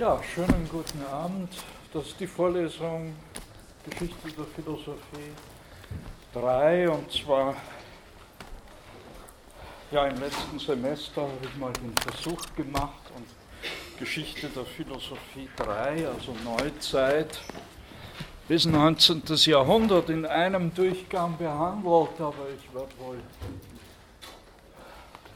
Ja, 0.00 0.18
schönen 0.34 0.66
guten 0.72 1.04
Abend. 1.12 1.52
Das 1.92 2.06
ist 2.06 2.18
die 2.18 2.26
Vorlesung 2.26 3.14
Geschichte 3.84 4.30
der 4.34 4.46
Philosophie 4.46 5.30
3 6.32 6.88
und 6.88 7.12
zwar 7.12 7.54
ja 9.90 10.06
im 10.06 10.18
letzten 10.18 10.58
Semester 10.58 11.20
habe 11.20 11.32
ich 11.42 11.54
mal 11.58 11.70
den 11.74 11.94
Versuch 11.98 12.40
gemacht 12.56 13.10
und 13.14 13.26
Geschichte 13.98 14.48
der 14.48 14.64
Philosophie 14.64 15.50
3, 15.58 16.08
also 16.08 16.34
Neuzeit 16.44 17.38
bis 18.48 18.64
19. 18.64 19.22
Jahrhundert 19.26 20.08
in 20.08 20.24
einem 20.24 20.72
Durchgang 20.72 21.36
behandelt, 21.36 22.18
aber 22.18 22.46
ich 22.58 22.74
werde 22.74 22.98
wohl 22.98 23.20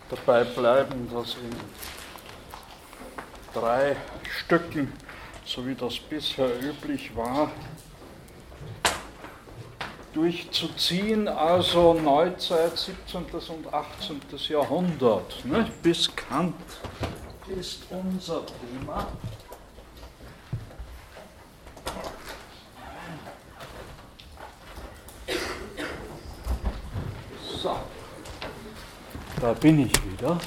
dabei 0.08 0.44
bleiben, 0.44 1.10
dass 1.12 1.34
in 1.34 1.54
drei 3.52 3.96
Stücken, 4.38 4.92
so 5.44 5.66
wie 5.66 5.74
das 5.74 5.98
bisher 5.98 6.48
üblich 6.60 7.14
war, 7.14 7.50
durchzuziehen, 10.12 11.28
also 11.28 11.94
Neuzeit, 11.94 12.76
17. 12.76 13.24
und 13.48 13.72
18. 13.72 14.20
Jahrhundert. 14.48 15.44
Ne? 15.44 15.70
Bis 15.82 16.14
Kant 16.14 16.54
ist 17.48 17.82
unser 17.90 18.42
Thema. 18.46 19.08
So, 27.62 27.76
da 29.40 29.52
bin 29.54 29.86
ich 29.86 30.12
wieder. 30.12 30.38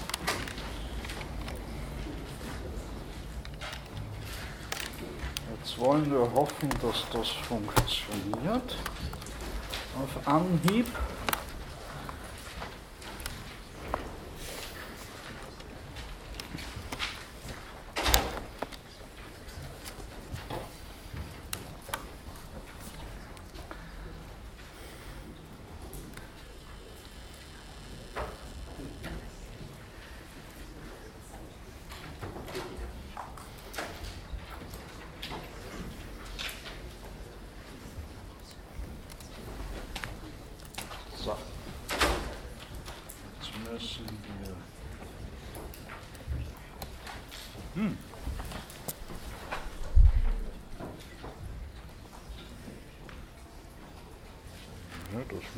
Wollen 5.78 6.10
wir 6.12 6.32
hoffen, 6.34 6.70
dass 6.82 7.06
das 7.12 7.30
funktioniert. 7.30 8.76
Auf 10.02 10.28
Anhieb. 10.28 10.88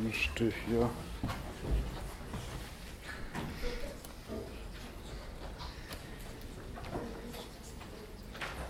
Müsste 0.04 0.52
hier 0.68 0.90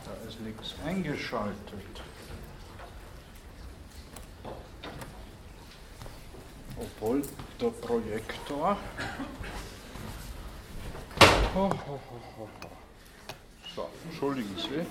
da 0.05 0.27
ist 0.27 0.39
nichts 0.41 0.75
eingeschaltet. 0.85 2.01
Obwohl 6.77 7.21
der 7.59 7.69
Projektor 7.69 8.77
so, 13.75 13.89
entschuldigen 14.05 14.55
Sie. 14.57 14.85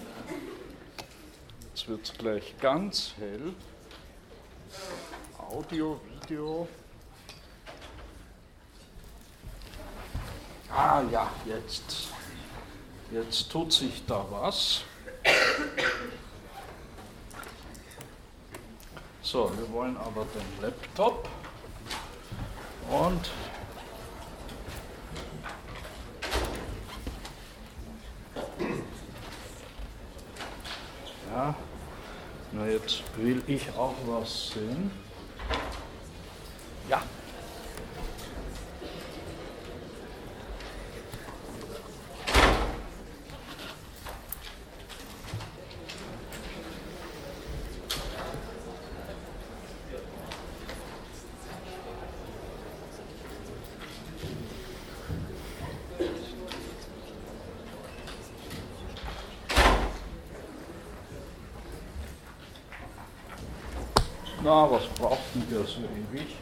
Jetzt 1.68 1.88
wird 1.88 2.04
es 2.04 2.12
gleich 2.12 2.54
ganz 2.60 3.14
hell. 3.18 3.54
Audio, 5.38 6.00
Video. 6.28 6.68
Ah 10.70 11.02
ja, 11.10 11.30
jetzt, 11.46 12.08
jetzt 13.10 13.50
tut 13.50 13.72
sich 13.72 14.04
da 14.06 14.24
was. 14.30 14.82
So, 19.22 19.50
wir 19.56 19.72
wollen 19.72 19.96
aber 19.96 20.26
den 20.26 20.62
Laptop 20.62 21.28
und 22.90 23.30
ja, 31.32 31.54
na 32.52 32.66
jetzt 32.66 33.02
will 33.16 33.42
ich 33.46 33.70
auch 33.76 33.94
was 34.06 34.50
sehen. 34.50 34.90
Ja. 36.88 37.02
Na, 64.40 64.70
was 64.70 64.86
brauchten 64.94 65.44
wir 65.50 65.64
so 65.66 65.80
ewig? 65.80 66.36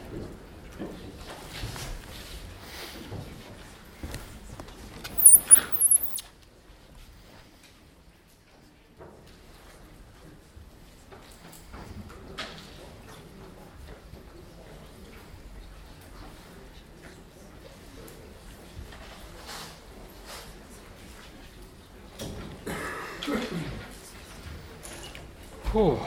Puh. 25.73 25.97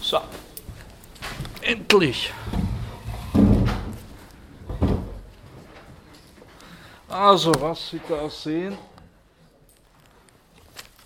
So, 0.00 0.20
endlich. 2.02 2.32
Also, 7.08 7.52
was 7.60 7.90
Sie 7.90 8.00
da 8.08 8.28
sehen, 8.28 8.76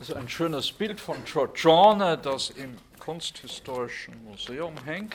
ist 0.00 0.14
ein 0.14 0.28
schönes 0.28 0.72
Bild 0.72 0.98
von 0.98 1.16
Giorgione, 1.24 2.16
das 2.16 2.50
im 2.50 2.76
Kunsthistorischen 2.98 4.24
Museum 4.24 4.74
hängt, 4.84 5.14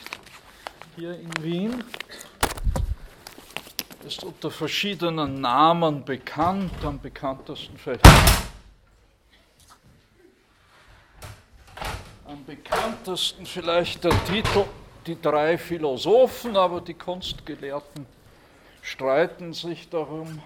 hier 0.96 1.18
in 1.18 1.30
Wien 1.42 1.84
ist 4.06 4.24
unter 4.24 4.50
verschiedenen 4.50 5.40
Namen 5.40 6.04
bekannt, 6.04 6.72
am 6.84 7.00
bekanntesten 7.00 7.78
vielleicht. 7.78 8.04
Am 12.26 12.44
bekanntesten 12.44 13.46
vielleicht 13.46 14.02
der 14.04 14.24
Titel 14.24 14.64
Die 15.06 15.20
drei 15.20 15.58
Philosophen, 15.58 16.56
aber 16.56 16.80
die 16.80 16.94
Kunstgelehrten 16.94 18.06
streiten 18.82 19.52
sich 19.52 19.88
darum, 19.88 20.40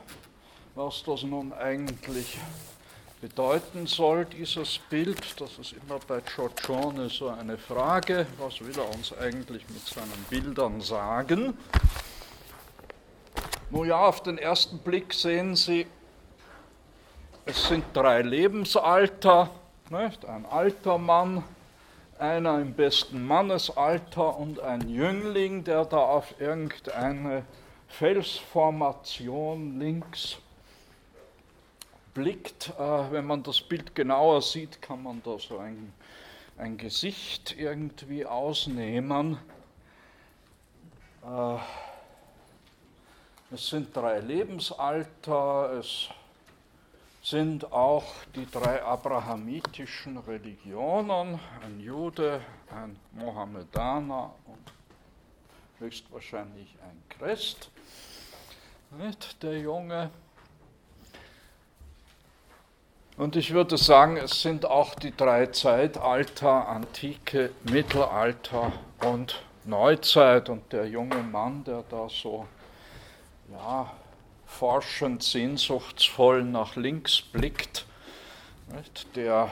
was 0.75 1.03
das 1.05 1.25
nun 1.25 1.53
eigentlich 1.53 2.39
bedeuten 3.21 3.87
soll, 3.87 4.25
dieses 4.25 4.79
Bild. 4.79 5.41
Das 5.41 5.59
ist 5.59 5.73
immer 5.73 5.99
bei 6.07 6.21
Giorgione 6.21 7.11
so 7.11 7.29
eine 7.29 7.59
Frage, 7.59 8.27
was 8.39 8.61
will 8.61 8.79
er 8.79 8.89
uns 8.95 9.13
eigentlich 9.19 9.69
mit 9.69 9.87
seinen 9.87 10.25
Bildern 10.31 10.81
sagen? 10.81 11.57
Nun 13.69 13.89
ja, 13.89 14.07
auf 14.07 14.23
den 14.23 14.39
ersten 14.39 14.79
Blick 14.79 15.13
sehen 15.13 15.55
Sie, 15.55 15.87
es 17.45 17.69
sind 17.69 17.85
drei 17.93 18.23
Lebensalter, 18.23 19.51
nicht? 19.91 20.25
ein 20.25 20.47
alter 20.47 20.97
Mann, 20.97 21.45
einer 22.21 22.61
im 22.61 22.75
besten 22.75 23.25
Mannesalter 23.27 24.37
und 24.39 24.61
ein 24.61 24.89
Jüngling, 24.89 25.65
der 25.65 25.85
da 25.85 25.99
auf 25.99 26.41
irgendeine 26.41 27.45
Felsformation 27.89 29.79
links 29.79 30.39
blickt. 32.15 32.73
Äh, 32.79 33.11
wenn 33.13 33.27
man 33.27 33.43
das 33.43 33.61
Bild 33.61 33.95
genauer 33.95 34.43
sieht, 34.43 34.81
kann 34.83 35.03
man 35.03 35.23
da 35.25 35.39
so 35.39 35.59
ein, 35.59 35.93
ein 36.57 36.77
Gesicht 36.79 37.55
irgendwie 37.59 38.25
ausnehmen. 38.25 39.39
Äh, 41.25 41.57
es 43.53 43.69
sind 43.69 43.95
drei 43.95 44.19
Lebensalter, 44.21 45.79
es 45.79 46.09
sind 47.29 47.73
auch 47.73 48.05
die 48.37 48.49
drei 48.49 48.85
abrahamitischen 48.85 50.17
Religionen, 50.17 51.41
ein 51.61 51.81
Jude, 51.81 52.41
ein 52.71 52.97
Mohammedaner 53.11 54.33
und 54.45 54.73
höchstwahrscheinlich 55.81 56.77
ein 56.89 57.03
Christ. 57.09 57.73
Nicht, 58.97 59.43
der 59.43 59.59
Junge. 59.59 60.11
Und 63.17 63.35
ich 63.35 63.53
würde 63.53 63.77
sagen, 63.77 64.19
es 64.19 64.43
sind 64.43 64.65
auch 64.65 64.95
die 64.95 65.17
drei 65.17 65.47
Zeitalter, 65.47 66.69
Antike, 66.69 67.51
Mittelalter 67.65 68.73
und 69.05 69.43
Neuzeit. 69.65 70.49
Und 70.49 70.73
der 70.73 70.87
junge 70.87 71.25
Mann, 71.25 71.65
der 71.65 71.83
da 71.91 72.09
so 72.09 72.47
ja, 73.51 73.91
forschend, 74.59 75.23
sehnsuchtsvoll 75.23 76.43
nach 76.43 76.77
links 76.77 77.21
blickt, 77.21 77.85
nicht? 78.75 79.15
der, 79.15 79.51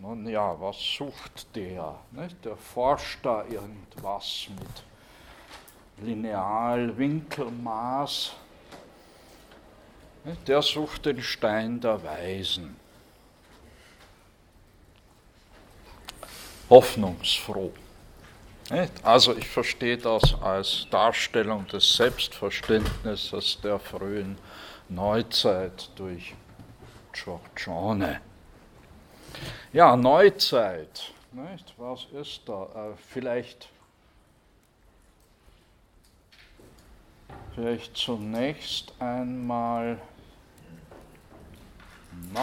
nun 0.00 0.26
ja, 0.26 0.58
was 0.58 0.76
sucht 0.96 1.54
der? 1.54 1.98
Nicht? 2.12 2.42
Der 2.44 2.56
forscht 2.56 3.18
da 3.22 3.44
irgendwas 3.44 4.46
mit 4.48 6.06
Lineal, 6.06 6.96
Winkelmaß. 6.96 8.32
Nicht? 10.24 10.48
Der 10.48 10.62
sucht 10.62 11.04
den 11.04 11.22
Stein 11.22 11.78
der 11.80 12.02
Weisen. 12.02 12.76
Hoffnungsfroh. 16.70 17.72
Also 19.02 19.36
ich 19.36 19.48
verstehe 19.48 19.96
das 19.96 20.34
als 20.42 20.86
Darstellung 20.90 21.66
des 21.68 21.94
Selbstverständnisses 21.94 23.60
der 23.62 23.78
frühen 23.78 24.36
Neuzeit 24.88 25.88
durch 25.94 26.34
Giorgione. 27.12 28.20
Ja, 29.72 29.96
Neuzeit. 29.96 31.12
Nicht? 31.32 31.74
Was 31.76 32.06
ist 32.20 32.42
da? 32.46 32.64
Äh, 32.74 32.96
vielleicht, 33.08 33.68
vielleicht 37.54 37.96
zunächst 37.96 38.92
einmal. 38.98 40.00
Na, 42.32 42.42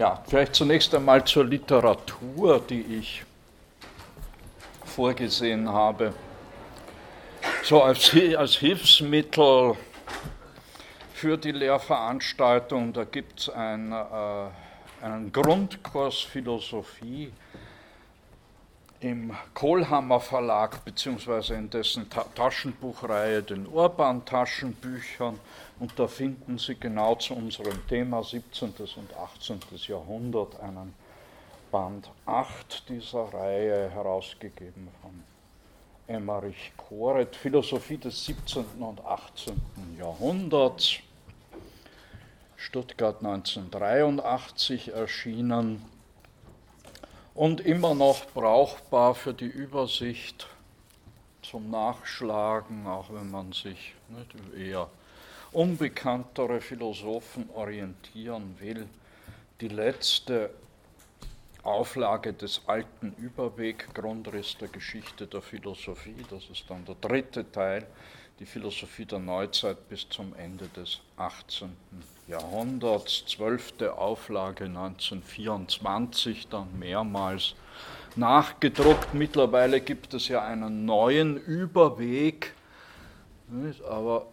Ja, 0.00 0.18
vielleicht 0.26 0.54
zunächst 0.54 0.94
einmal 0.94 1.22
zur 1.24 1.44
Literatur, 1.44 2.58
die 2.58 2.80
ich 2.80 3.22
vorgesehen 4.82 5.68
habe. 5.68 6.14
So 7.62 7.82
als, 7.82 8.16
als 8.34 8.54
Hilfsmittel 8.54 9.76
für 11.12 11.36
die 11.36 11.52
Lehrveranstaltung, 11.52 12.94
da 12.94 13.04
gibt 13.04 13.40
es 13.40 13.50
ein, 13.50 13.92
äh, 13.92 15.04
einen 15.04 15.32
Grundkurs 15.32 16.20
Philosophie 16.20 17.30
im 19.00 19.36
Kohlhammer 19.52 20.20
Verlag, 20.20 20.82
beziehungsweise 20.82 21.56
in 21.56 21.68
dessen 21.68 22.08
Ta 22.08 22.24
Taschenbuchreihe, 22.34 23.42
den 23.42 23.66
Urban-Taschenbüchern. 23.66 25.38
Und 25.80 25.98
da 25.98 26.06
finden 26.06 26.58
Sie 26.58 26.74
genau 26.74 27.14
zu 27.14 27.34
unserem 27.34 27.86
Thema 27.88 28.22
17. 28.22 28.74
und 28.96 29.16
18. 29.16 29.60
Jahrhundert 29.88 30.60
einen 30.60 30.94
Band 31.72 32.10
8 32.26 32.86
dieser 32.90 33.32
Reihe, 33.32 33.88
herausgegeben 33.88 34.88
von 35.00 35.24
Emmerich 36.06 36.72
Koret, 36.76 37.34
Philosophie 37.34 37.96
des 37.96 38.26
17. 38.26 38.64
und 38.80 39.02
18. 39.02 39.54
Jahrhunderts, 39.98 40.98
Stuttgart 42.56 43.24
1983 43.24 44.92
erschienen 44.92 45.82
und 47.32 47.62
immer 47.62 47.94
noch 47.94 48.26
brauchbar 48.34 49.14
für 49.14 49.32
die 49.32 49.46
Übersicht 49.46 50.46
zum 51.40 51.70
Nachschlagen, 51.70 52.86
auch 52.86 53.06
wenn 53.10 53.30
man 53.30 53.52
sich 53.52 53.94
eher 54.54 54.90
unbekanntere 55.52 56.60
Philosophen 56.60 57.48
orientieren 57.54 58.54
will. 58.58 58.86
Die 59.60 59.68
letzte 59.68 60.50
Auflage 61.62 62.32
des 62.32 62.62
alten 62.66 63.14
Überweg, 63.18 63.92
Grundriss 63.94 64.56
der 64.58 64.68
Geschichte 64.68 65.26
der 65.26 65.42
Philosophie, 65.42 66.24
das 66.30 66.48
ist 66.50 66.64
dann 66.68 66.84
der 66.84 66.94
dritte 67.00 67.50
Teil, 67.50 67.86
die 68.38 68.46
Philosophie 68.46 69.04
der 69.04 69.18
Neuzeit 69.18 69.88
bis 69.90 70.08
zum 70.08 70.34
Ende 70.36 70.68
des 70.68 71.00
18. 71.18 71.76
Jahrhunderts, 72.26 73.26
zwölfte 73.26 73.98
Auflage 73.98 74.64
1924, 74.64 76.48
dann 76.48 76.78
mehrmals 76.78 77.54
nachgedruckt. 78.16 79.12
Mittlerweile 79.12 79.82
gibt 79.82 80.14
es 80.14 80.28
ja 80.28 80.42
einen 80.42 80.86
neuen 80.86 81.36
Überweg, 81.36 82.54
aber 83.86 84.26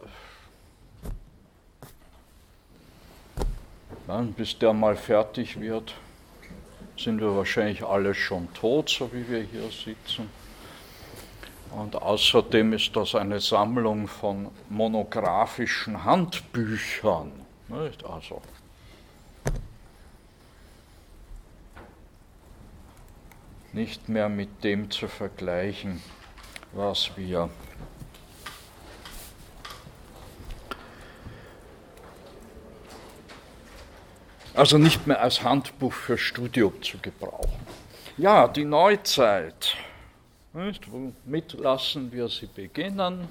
dann, 4.08 4.34
bis 4.34 4.58
der 4.58 4.74
mal 4.74 4.96
fertig 4.96 5.60
wird, 5.60 5.94
sind 6.98 7.20
wir 7.20 7.36
wahrscheinlich 7.36 7.84
alle 7.84 8.16
schon 8.16 8.52
tot, 8.54 8.90
so 8.90 9.12
wie 9.14 9.28
wir 9.30 9.42
hier 9.42 9.70
sitzen. 9.70 10.30
Und 11.72 11.96
außerdem 11.96 12.74
ist 12.74 12.96
das 12.96 13.14
eine 13.14 13.40
Sammlung 13.40 14.08
von 14.08 14.50
monografischen 14.70 16.06
Handbüchern. 16.06 17.32
Nicht? 17.68 18.06
Also 18.06 18.42
nicht 23.74 24.08
mehr 24.10 24.30
mit 24.30 24.64
dem 24.64 24.90
zu 24.90 25.08
vergleichen, 25.08 26.02
was 26.72 27.12
wir 27.18 27.50
also 34.58 34.78
nicht 34.78 35.06
mehr 35.06 35.22
als 35.22 35.44
Handbuch 35.44 35.94
für 35.94 36.18
Studium 36.18 36.82
zu 36.82 36.98
gebrauchen. 36.98 37.60
Ja, 38.18 38.48
die 38.48 38.66
Neuzeit. 38.66 39.78
Womit 40.52 41.54
lassen 41.54 42.12
wir 42.12 42.28
sie 42.30 42.48
beginnen? 42.48 43.28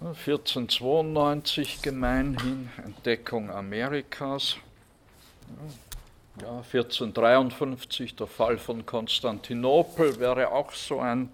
1492 0.00 1.82
gemeinhin, 1.82 2.70
Entdeckung 2.82 3.50
Amerikas. 3.50 4.56
Ja, 6.40 6.58
1453 6.58 8.16
der 8.16 8.28
Fall 8.28 8.58
von 8.58 8.86
Konstantinopel 8.86 10.18
wäre 10.20 10.52
auch 10.52 10.72
so 10.72 11.00
ein 11.00 11.30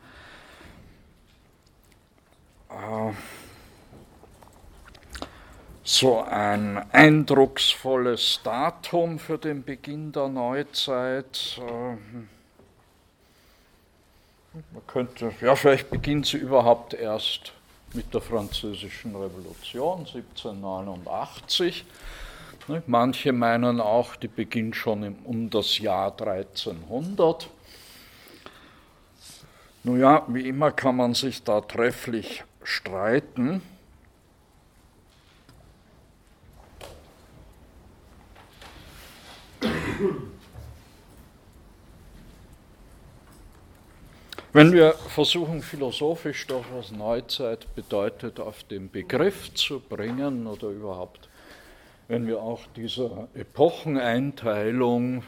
äh, 2.71 3.13
so 5.85 6.23
ein 6.23 6.91
eindrucksvolles 6.93 8.41
Datum 8.43 9.19
für 9.19 9.37
den 9.37 9.63
Beginn 9.63 10.13
der 10.13 10.29
Neuzeit. 10.29 11.61
Ähm, 11.61 12.29
man 14.73 14.87
könnte, 14.87 15.33
ja, 15.43 15.55
vielleicht 15.55 15.91
beginnt 15.91 16.27
sie 16.27 16.39
überhaupt 16.39 16.95
erst 16.95 17.53
mit 17.93 18.15
der 18.15 18.23
Französischen 18.23 19.15
Revolution 19.15 20.01
1789. 20.01 21.85
Manche 22.87 23.33
meinen 23.33 23.81
auch, 23.81 24.17
die 24.17 24.29
beginnt 24.29 24.75
schon 24.77 25.17
um 25.25 25.51
das 25.51 25.79
Jahr 25.79 26.13
1300. 26.13 27.51
Nun 29.83 30.01
ja, 30.01 30.25
wie 30.29 30.49
immer 30.49 30.73
kann 30.73 30.97
man 30.97 31.13
sich 31.13 31.43
da 31.43 31.61
trefflich 31.61 32.43
streiten. 32.63 33.61
Wenn 44.53 44.73
wir 44.73 44.93
versuchen, 44.93 45.63
philosophisch 45.63 46.47
das, 46.47 46.63
was 46.73 46.93
Neuzeit 46.93 47.75
bedeutet, 47.75 48.39
auf 48.39 48.63
den 48.65 48.91
Begriff 48.91 49.53
zu 49.55 49.81
bringen 49.81 50.47
oder 50.47 50.69
überhaupt, 50.69 51.29
wenn 52.09 52.27
wir 52.27 52.41
auch 52.41 52.61
diese 52.77 53.29
Epocheneinteilung, 53.35 55.25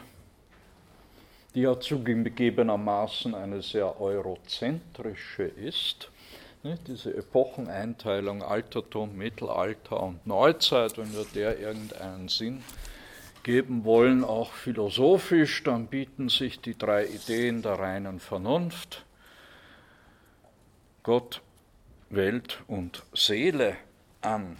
die 1.55 1.61
ja 1.61 1.79
zugegebenermaßen 1.79 3.35
eine 3.35 3.61
sehr 3.61 3.99
eurozentrische 3.99 5.43
ist, 5.43 6.09
ne, 6.63 6.77
diese 6.87 7.15
Epocheneinteilung 7.15 8.43
Altertum, 8.43 9.17
Mittelalter 9.17 10.03
und 10.03 10.25
Neuzeit, 10.25 10.97
wenn 10.97 11.11
wir 11.13 11.25
der 11.35 11.59
irgendeinen 11.59 12.29
Sinn 12.29 12.63
geben 13.47 13.85
wollen, 13.85 14.25
auch 14.25 14.51
philosophisch, 14.51 15.63
dann 15.63 15.87
bieten 15.87 16.27
sich 16.27 16.59
die 16.59 16.77
drei 16.77 17.05
Ideen 17.05 17.61
der 17.61 17.79
reinen 17.79 18.19
Vernunft, 18.19 19.05
Gott, 21.01 21.41
Welt 22.09 22.59
und 22.67 23.03
Seele 23.13 23.77
an. 24.21 24.57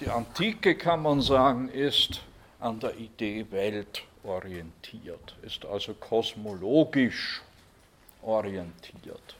Die 0.00 0.08
Antike, 0.08 0.74
kann 0.74 1.02
man 1.02 1.20
sagen, 1.20 1.68
ist 1.68 2.22
an 2.60 2.80
der 2.80 2.96
Idee 2.96 3.44
Welt 3.50 4.04
orientiert, 4.24 5.36
ist 5.42 5.66
also 5.66 5.92
kosmologisch 5.92 7.42
orientiert. 8.22 9.36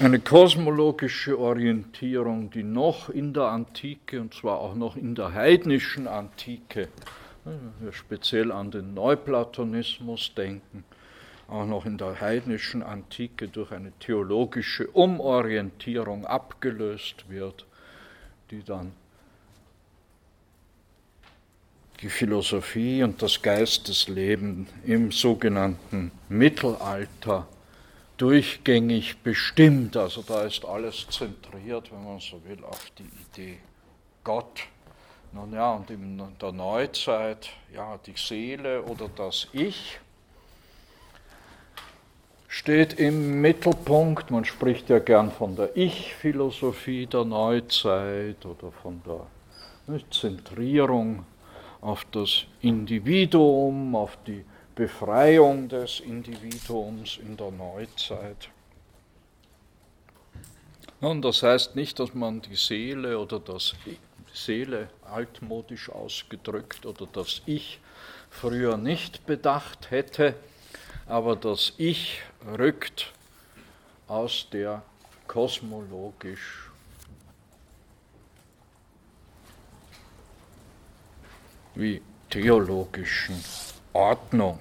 Eine 0.00 0.18
kosmologische 0.18 1.38
Orientierung, 1.38 2.50
die 2.50 2.64
noch 2.64 3.10
in 3.10 3.32
der 3.32 3.44
Antike, 3.44 4.20
und 4.20 4.34
zwar 4.34 4.58
auch 4.58 4.74
noch 4.74 4.96
in 4.96 5.14
der 5.14 5.34
heidnischen 5.34 6.08
Antike, 6.08 6.88
wir 7.78 7.92
speziell 7.92 8.50
an 8.50 8.72
den 8.72 8.92
Neuplatonismus 8.92 10.32
denken, 10.34 10.84
auch 11.46 11.64
noch 11.64 11.86
in 11.86 11.96
der 11.96 12.20
heidnischen 12.20 12.82
Antike 12.82 13.46
durch 13.46 13.70
eine 13.70 13.92
theologische 14.00 14.88
Umorientierung 14.88 16.26
abgelöst 16.26 17.26
wird, 17.28 17.64
die 18.50 18.64
dann 18.64 18.92
die 22.00 22.08
Philosophie 22.08 23.04
und 23.04 23.22
das 23.22 23.40
Geistesleben 23.40 24.66
im 24.84 25.12
sogenannten 25.12 26.10
Mittelalter 26.28 27.46
durchgängig 28.16 29.18
bestimmt. 29.22 29.96
Also 29.96 30.22
da 30.22 30.42
ist 30.42 30.64
alles 30.64 31.06
zentriert, 31.08 31.90
wenn 31.92 32.04
man 32.04 32.20
so 32.20 32.40
will, 32.44 32.64
auf 32.64 32.90
die 32.98 33.10
Idee 33.32 33.58
Gott 34.22 34.66
nun 35.34 35.52
ja, 35.52 35.72
und 35.72 35.90
in 35.90 36.22
der 36.40 36.52
Neuzeit, 36.52 37.50
ja, 37.74 37.98
die 38.06 38.14
Seele 38.16 38.82
oder 38.82 39.08
das 39.08 39.48
Ich 39.52 39.98
steht 42.46 43.00
im 43.00 43.40
Mittelpunkt. 43.40 44.30
Man 44.30 44.44
spricht 44.44 44.88
ja 44.90 45.00
gern 45.00 45.32
von 45.32 45.56
der 45.56 45.76
Ich-Philosophie 45.76 47.06
der 47.06 47.24
Neuzeit 47.24 48.46
oder 48.46 48.70
von 48.80 49.02
der 49.04 50.00
Zentrierung 50.10 51.26
auf 51.80 52.06
das 52.12 52.46
Individuum, 52.60 53.96
auf 53.96 54.16
die 54.28 54.44
Befreiung 54.74 55.68
des 55.68 56.00
Individuums 56.00 57.18
in 57.18 57.36
der 57.36 57.52
Neuzeit. 57.52 58.48
Nun, 61.00 61.22
das 61.22 61.42
heißt 61.42 61.76
nicht, 61.76 61.98
dass 62.00 62.14
man 62.14 62.40
die 62.40 62.56
Seele 62.56 63.18
oder 63.18 63.38
das 63.38 63.74
Seele 64.32 64.88
altmodisch 65.04 65.90
ausgedrückt 65.90 66.86
oder 66.86 67.06
das 67.06 67.42
Ich 67.46 67.78
früher 68.30 68.76
nicht 68.76 69.26
bedacht 69.26 69.90
hätte, 69.90 70.34
aber 71.06 71.36
das 71.36 71.74
Ich 71.76 72.22
rückt 72.58 73.12
aus 74.08 74.48
der 74.50 74.82
kosmologisch 75.28 76.70
wie 81.76 82.02
theologischen 82.30 83.42
Ordnung. 83.94 84.58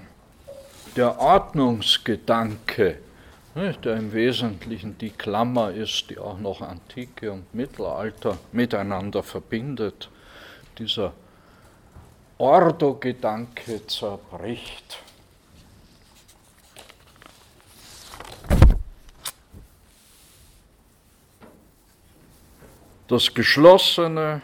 Der 0.95 1.19
Ordnungsgedanke 1.19 2.99
der 3.55 3.97
im 3.97 4.13
Wesentlichen 4.13 4.97
die 4.97 5.11
Klammer 5.11 5.71
ist, 5.71 6.09
die 6.09 6.17
auch 6.17 6.39
noch 6.39 6.61
Antike 6.61 7.31
und 7.31 7.53
Mittelalter 7.53 8.37
miteinander 8.51 9.21
verbindet. 9.21 10.09
Dieser 10.79 11.13
Ordo-Gedanke 12.39 13.85
zerbricht. 13.85 14.97
Das 23.07 23.33
geschlossene 23.33 24.41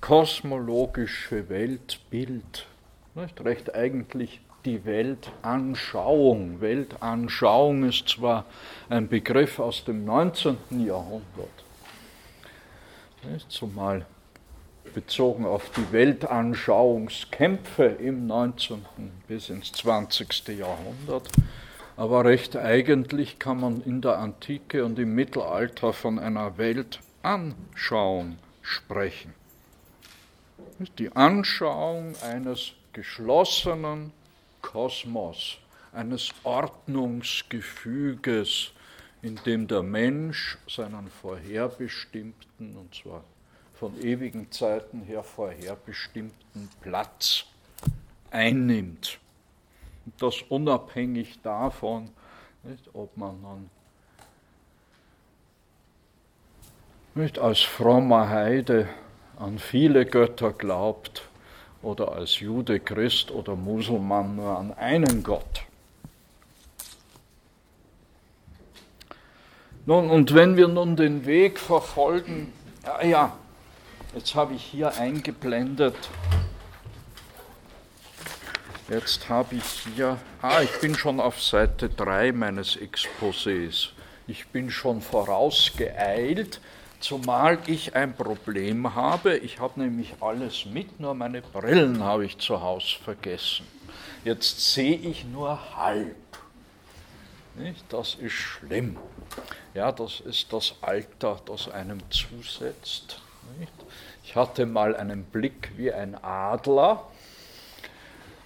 kosmologische 0.00 1.48
Weltbild, 1.48 2.66
nicht 3.14 3.44
recht 3.44 3.74
eigentlich 3.74 4.40
die 4.64 4.84
Weltanschauung. 4.84 6.60
Weltanschauung 6.60 7.84
ist 7.84 8.08
zwar 8.08 8.44
ein 8.88 9.08
Begriff 9.08 9.58
aus 9.60 9.84
dem 9.84 10.04
19. 10.04 10.56
Jahrhundert, 10.84 11.64
zumal 13.48 14.04
bezogen 14.94 15.44
auf 15.44 15.70
die 15.70 15.92
Weltanschauungskämpfe 15.92 17.84
im 17.84 18.26
19. 18.26 18.84
bis 19.28 19.48
ins 19.48 19.72
20. 19.72 20.48
Jahrhundert, 20.58 21.28
aber 21.96 22.24
recht 22.24 22.56
eigentlich 22.56 23.38
kann 23.38 23.60
man 23.60 23.82
in 23.82 24.00
der 24.00 24.18
Antike 24.18 24.84
und 24.84 24.98
im 24.98 25.14
Mittelalter 25.14 25.92
von 25.92 26.18
einer 26.18 26.58
Weltanschauung 26.58 28.38
sprechen. 28.62 29.34
Die 30.98 31.14
Anschauung 31.14 32.14
eines 32.22 32.72
geschlossenen, 32.94 34.12
Kosmos, 34.62 35.58
eines 35.92 36.30
Ordnungsgefüges, 36.42 38.72
in 39.20 39.36
dem 39.44 39.68
der 39.68 39.82
Mensch 39.82 40.56
seinen 40.66 41.08
vorherbestimmten, 41.08 42.74
und 42.76 42.94
zwar 42.94 43.22
von 43.74 44.00
ewigen 44.00 44.50
Zeiten 44.50 45.02
her 45.02 45.22
vorherbestimmten 45.22 46.70
Platz 46.80 47.44
einnimmt. 48.30 49.18
Und 50.06 50.22
das 50.22 50.40
unabhängig 50.48 51.40
davon, 51.42 52.08
nicht, 52.62 52.88
ob 52.94 53.14
man 53.16 53.42
dann 53.42 53.70
nicht 57.14 57.38
als 57.38 57.60
frommer 57.60 58.28
Heide 58.28 58.88
an 59.36 59.58
viele 59.58 60.06
Götter 60.06 60.52
glaubt 60.52 61.28
oder 61.84 62.12
als 62.12 62.40
Jude, 62.40 62.80
Christ 62.80 63.30
oder 63.30 63.54
Muselmann 63.56 64.36
nur 64.36 64.58
an 64.58 64.72
einen 64.72 65.22
Gott. 65.22 65.62
Nun, 69.86 70.08
und 70.10 70.34
wenn 70.34 70.56
wir 70.56 70.68
nun 70.68 70.96
den 70.96 71.26
Weg 71.26 71.58
verfolgen, 71.58 72.52
ja, 72.84 73.04
ja 73.04 73.32
jetzt 74.14 74.34
habe 74.34 74.54
ich 74.54 74.64
hier 74.64 74.96
eingeblendet, 74.96 75.96
jetzt 78.88 79.28
habe 79.28 79.56
ich 79.56 79.64
hier, 79.94 80.16
ah, 80.40 80.62
ich 80.62 80.80
bin 80.80 80.94
schon 80.94 81.20
auf 81.20 81.42
Seite 81.42 81.90
3 81.90 82.32
meines 82.32 82.78
Exposés. 82.78 83.90
Ich 84.26 84.46
bin 84.48 84.70
schon 84.70 85.02
vorausgeeilt, 85.02 86.60
zumal 87.04 87.58
ich 87.66 87.94
ein 87.94 88.16
Problem 88.16 88.94
habe. 88.94 89.36
Ich 89.36 89.60
habe 89.60 89.78
nämlich 89.78 90.14
alles 90.20 90.64
mit, 90.64 91.00
nur 91.00 91.12
meine 91.12 91.42
Brillen 91.42 92.02
habe 92.02 92.24
ich 92.24 92.38
zu 92.38 92.62
Hause 92.62 92.96
vergessen. 93.04 93.66
Jetzt 94.24 94.72
sehe 94.72 94.96
ich 94.96 95.26
nur 95.26 95.76
halb. 95.76 96.16
Nicht? 97.56 97.84
Das 97.90 98.14
ist 98.14 98.32
schlimm. 98.32 98.96
Ja, 99.74 99.92
das 99.92 100.20
ist 100.20 100.50
das 100.50 100.76
Alter, 100.80 101.40
das 101.44 101.68
einem 101.68 101.98
zusetzt. 102.10 103.20
Nicht? 103.58 103.72
Ich 104.24 104.34
hatte 104.34 104.64
mal 104.64 104.96
einen 104.96 105.24
Blick 105.24 105.72
wie 105.76 105.92
ein 105.92 106.16
Adler. 106.24 107.06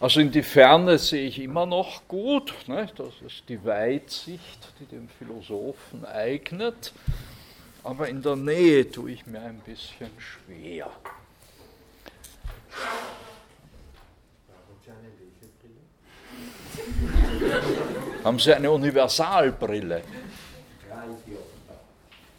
Also 0.01 0.18
in 0.18 0.33
die 0.33 0.42
Ferne 0.42 0.99
sehe 0.99 1.29
ich 1.29 1.38
immer 1.38 1.64
noch 1.64 2.09
gut. 2.09 2.53
Nicht? 2.66 2.99
Das 2.99 3.14
ist 3.25 3.49
die 3.49 3.64
Weitsicht, 3.64 4.73
die 4.81 4.87
dem 4.87 5.09
Philosophen 5.09 6.05
eignet. 6.05 6.92
Aber 7.88 8.07
in 8.07 8.20
der 8.20 8.37
Nähe 8.37 8.90
tue 8.90 9.12
ich 9.12 9.24
mir 9.24 9.40
ein 9.40 9.61
bisschen 9.61 10.11
schwer. 10.18 10.90
Haben 18.22 18.38
Sie 18.38 18.53
eine 18.53 18.70
Universalbrille? 18.70 20.03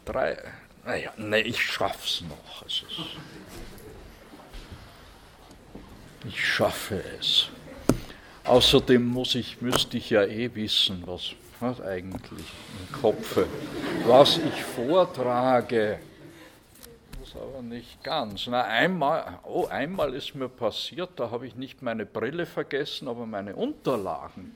Drei. 0.04 0.38
Naja, 0.84 1.12
nee, 1.16 1.40
ich 1.40 1.60
schaff's 1.60 2.20
noch. 2.20 2.64
Ich 6.28 6.46
schaffe 6.46 7.02
es. 7.18 7.48
Außerdem 8.44 9.04
muss 9.04 9.34
ich, 9.34 9.60
müsste 9.60 9.96
ich 9.96 10.10
ja 10.10 10.22
eh 10.22 10.54
wissen, 10.54 11.02
was, 11.06 11.32
was 11.60 11.80
eigentlich 11.80 12.46
im 12.78 13.00
Kopf, 13.00 13.38
was 14.06 14.38
ich 14.38 14.64
vortrage. 14.64 15.98
Das 17.20 17.40
aber 17.40 17.62
nicht 17.62 18.02
ganz. 18.02 18.46
Na, 18.46 18.64
einmal, 18.64 19.38
oh, 19.44 19.66
einmal 19.66 20.14
ist 20.14 20.34
mir 20.34 20.48
passiert, 20.48 21.10
da 21.16 21.30
habe 21.30 21.46
ich 21.46 21.54
nicht 21.54 21.82
meine 21.82 22.06
Brille 22.06 22.46
vergessen, 22.46 23.08
aber 23.08 23.26
meine 23.26 23.54
Unterlagen. 23.54 24.52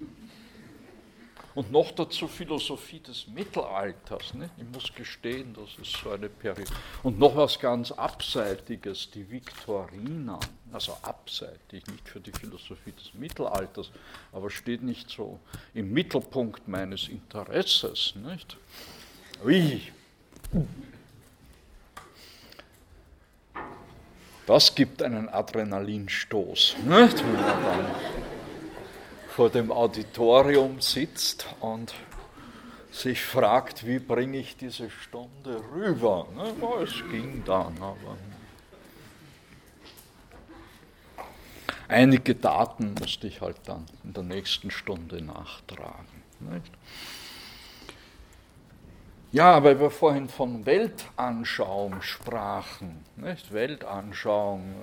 Und 1.54 1.70
noch 1.70 1.92
dazu 1.92 2.26
Philosophie 2.26 2.98
des 2.98 3.28
Mittelalters. 3.28 4.34
Ne? 4.34 4.50
Ich 4.56 4.64
muss 4.72 4.92
gestehen, 4.92 5.54
das 5.54 5.78
ist 5.80 5.96
so 6.02 6.10
eine 6.10 6.28
Periode. 6.28 6.70
Und 7.02 7.18
noch 7.18 7.36
was 7.36 7.58
ganz 7.60 7.92
Abseitiges, 7.92 9.10
die 9.10 9.30
Viktoriner. 9.30 10.40
Also 10.72 10.96
abseitig, 11.02 11.86
nicht 11.86 12.08
für 12.08 12.18
die 12.18 12.32
Philosophie 12.32 12.90
des 12.90 13.14
Mittelalters, 13.14 13.92
aber 14.32 14.50
steht 14.50 14.82
nicht 14.82 15.08
so 15.08 15.38
im 15.72 15.92
Mittelpunkt 15.92 16.66
meines 16.66 17.06
Interesses. 17.08 18.14
Nicht? 18.16 18.56
Ui. 19.44 19.80
Das 24.46 24.74
gibt 24.74 25.00
einen 25.00 25.28
Adrenalinstoß. 25.28 26.76
Nicht? 26.84 27.22
Vor 29.34 29.50
dem 29.50 29.72
Auditorium 29.72 30.80
sitzt 30.80 31.44
und 31.58 31.92
sich 32.92 33.20
fragt, 33.20 33.84
wie 33.84 33.98
bringe 33.98 34.38
ich 34.38 34.56
diese 34.56 34.88
Stunde 34.90 35.60
rüber. 35.74 36.28
Ne? 36.36 36.54
Es 36.84 37.02
ging 37.10 37.42
dann, 37.44 37.76
aber 37.78 38.16
einige 41.88 42.36
Daten 42.36 42.94
musste 42.94 43.26
ich 43.26 43.40
halt 43.40 43.56
dann 43.64 43.84
in 44.04 44.12
der 44.12 44.22
nächsten 44.22 44.70
Stunde 44.70 45.20
nachtragen. 45.20 46.22
Nicht? 46.38 46.70
Ja, 49.32 49.64
weil 49.64 49.80
wir 49.80 49.90
vorhin 49.90 50.28
von 50.28 50.64
Weltanschauung 50.64 52.02
sprachen, 52.02 53.04
nicht? 53.16 53.52
Weltanschauung, 53.52 54.76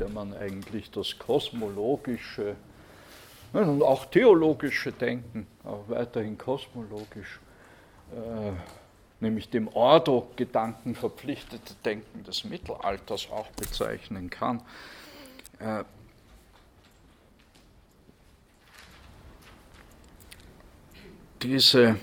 der 0.00 0.08
man 0.08 0.32
eigentlich 0.32 0.90
das 0.90 1.18
kosmologische 1.18 2.56
und 3.52 3.82
auch 3.82 4.06
theologische 4.06 4.92
Denken, 4.92 5.46
auch 5.64 5.84
weiterhin 5.88 6.38
kosmologisch, 6.38 7.40
äh, 8.12 8.52
nämlich 9.20 9.50
dem 9.50 9.68
Ordo-Gedanken 9.68 10.94
verpflichtete 10.94 11.74
Denken 11.84 12.24
des 12.24 12.44
Mittelalters 12.44 13.30
auch 13.30 13.48
bezeichnen 13.48 14.30
kann. 14.30 14.62
Äh, 15.58 15.84
diese 21.42 21.96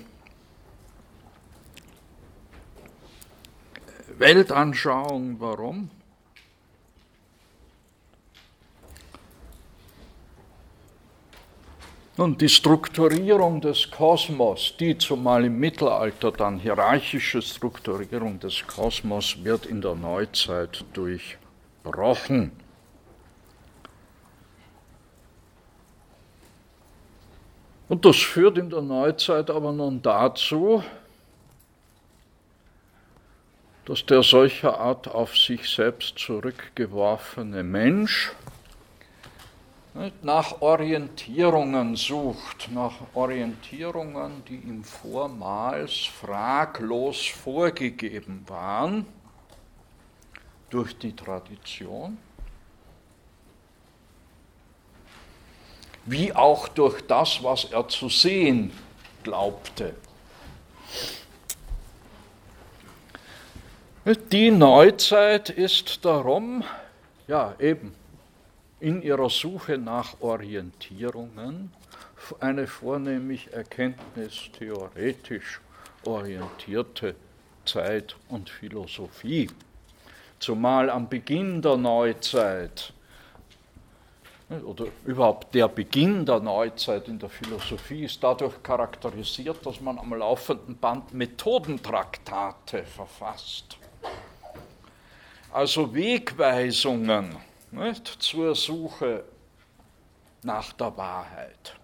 Weltanschauung, 4.18 5.40
warum? 5.40 5.90
Nun, 12.20 12.38
die 12.38 12.50
Strukturierung 12.50 13.62
des 13.62 13.90
Kosmos, 13.92 14.76
die 14.78 14.98
zumal 14.98 15.46
im 15.46 15.58
Mittelalter 15.58 16.34
dann 16.34 16.60
hierarchische 16.60 17.42
Strukturierung 17.42 18.42
des 18.42 18.68
Kosmos, 18.68 19.42
wird 19.46 19.66
in 19.66 19.80
der 19.80 19.96
Neuzeit 19.96 20.84
durchbrochen. 20.92 22.52
Und 27.88 28.04
das 28.04 28.18
führt 28.18 28.58
in 28.58 28.70
der 28.70 28.82
Neuzeit 28.82 29.50
aber 29.50 29.72
nun 29.72 30.02
dazu, 30.02 30.84
dass 33.86 34.06
der 34.06 34.24
solcher 34.24 34.78
Art 34.78 35.08
auf 35.08 35.38
sich 35.38 35.70
selbst 35.70 36.20
zurückgeworfene 36.20 37.64
Mensch 37.64 38.34
nach 40.22 40.62
Orientierungen 40.62 41.96
sucht, 41.96 42.70
nach 42.72 42.94
Orientierungen, 43.14 44.44
die 44.48 44.58
ihm 44.58 44.84
vormals 44.84 46.06
fraglos 46.06 47.28
vorgegeben 47.28 48.44
waren 48.48 49.06
durch 50.70 50.98
die 50.98 51.16
Tradition, 51.16 52.18
wie 56.06 56.34
auch 56.34 56.68
durch 56.68 57.02
das, 57.08 57.44
was 57.44 57.66
er 57.66 57.88
zu 57.88 58.10
sehen 58.10 58.72
glaubte. 59.24 59.96
Die 64.32 64.50
Neuzeit 64.50 65.50
ist 65.50 66.04
darum, 66.06 66.64
ja 67.28 67.54
eben, 67.60 67.94
in 68.80 69.02
ihrer 69.02 69.30
Suche 69.30 69.78
nach 69.78 70.22
Orientierungen 70.22 71.74
eine 72.40 72.66
vornehmlich 72.68 73.52
erkenntnistheoretisch 73.54 75.60
orientierte 76.06 77.16
Zeit 77.66 78.16
und 78.30 78.50
Philosophie. 78.50 79.50
Zumal 80.40 80.90
am 80.90 81.10
Beginn 81.10 81.62
der 81.62 81.78
Neuzeit 81.78 82.94
oder 84.66 84.86
überhaupt 85.06 85.54
der 85.54 85.68
Beginn 85.68 86.26
der 86.26 86.40
Neuzeit 86.40 87.08
in 87.08 87.20
der 87.20 87.30
Philosophie 87.30 88.06
ist 88.06 88.24
dadurch 88.24 88.64
charakterisiert, 88.64 89.64
dass 89.66 89.80
man 89.80 90.00
am 90.00 90.14
laufenden 90.14 90.76
Band 90.78 91.14
Methodentraktate 91.14 92.84
verfasst. 92.84 93.78
Also 95.52 95.94
Wegweisungen 95.94 97.36
nicht, 97.72 98.08
zur 98.08 98.56
Suche 98.56 99.24
nach 100.44 100.74
der 100.74 100.96
Wahrheit. 100.98 101.76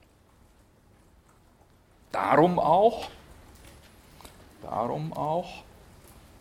Darum 2.12 2.60
auch, 2.60 3.10
darum 4.62 5.14
auch 5.14 5.64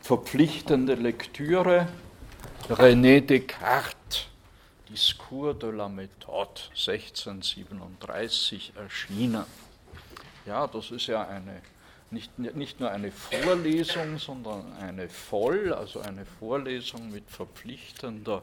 verpflichtende 0.01 0.95
Lektüre 0.95 1.89
René 2.69 3.21
Descartes, 3.21 4.27
Discours 4.89 5.59
de 5.59 5.71
la 5.71 5.89
Méthode, 5.89 6.71
1637 6.71 8.73
erschienen. 8.77 9.45
Ja, 10.47 10.67
das 10.67 10.91
ist 10.91 11.09
ja 11.09 11.27
eine, 11.27 11.61
nicht, 12.11 12.39
nicht 12.39 12.81
nur 12.81 12.91
eine 12.91 13.11
Vorlesung, 13.11 14.19
sondern 14.19 14.73
eine 14.81 15.09
Voll, 15.09 15.73
also 15.73 16.01
eine 16.01 16.25
Vorlesung 16.25 17.11
mit 17.11 17.29
verpflichtender 17.29 18.43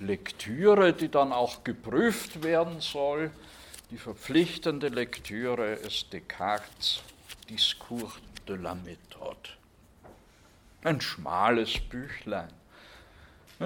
Lektüre, 0.00 0.92
die 0.92 1.08
dann 1.08 1.32
auch 1.32 1.62
geprüft 1.62 2.42
werden 2.42 2.80
soll. 2.80 3.30
Die 3.90 3.98
verpflichtende 3.98 4.88
Lektüre 4.88 5.74
ist 5.74 6.12
Descartes 6.12 7.02
Discours 7.48 8.14
de 8.48 8.56
la 8.56 8.74
Méthode. 8.74 9.50
Ein 10.82 11.00
schmales 11.00 11.78
Büchlein. 11.78 12.48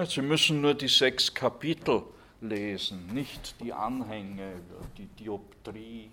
Sie 0.07 0.21
müssen 0.21 0.59
nur 0.59 0.73
die 0.73 0.89
sechs 0.89 1.33
Kapitel 1.33 2.03
lesen, 2.41 3.07
nicht 3.13 3.55
die 3.61 3.71
Anhänge, 3.71 4.53
die 4.97 5.05
Dioptrie, 5.05 6.09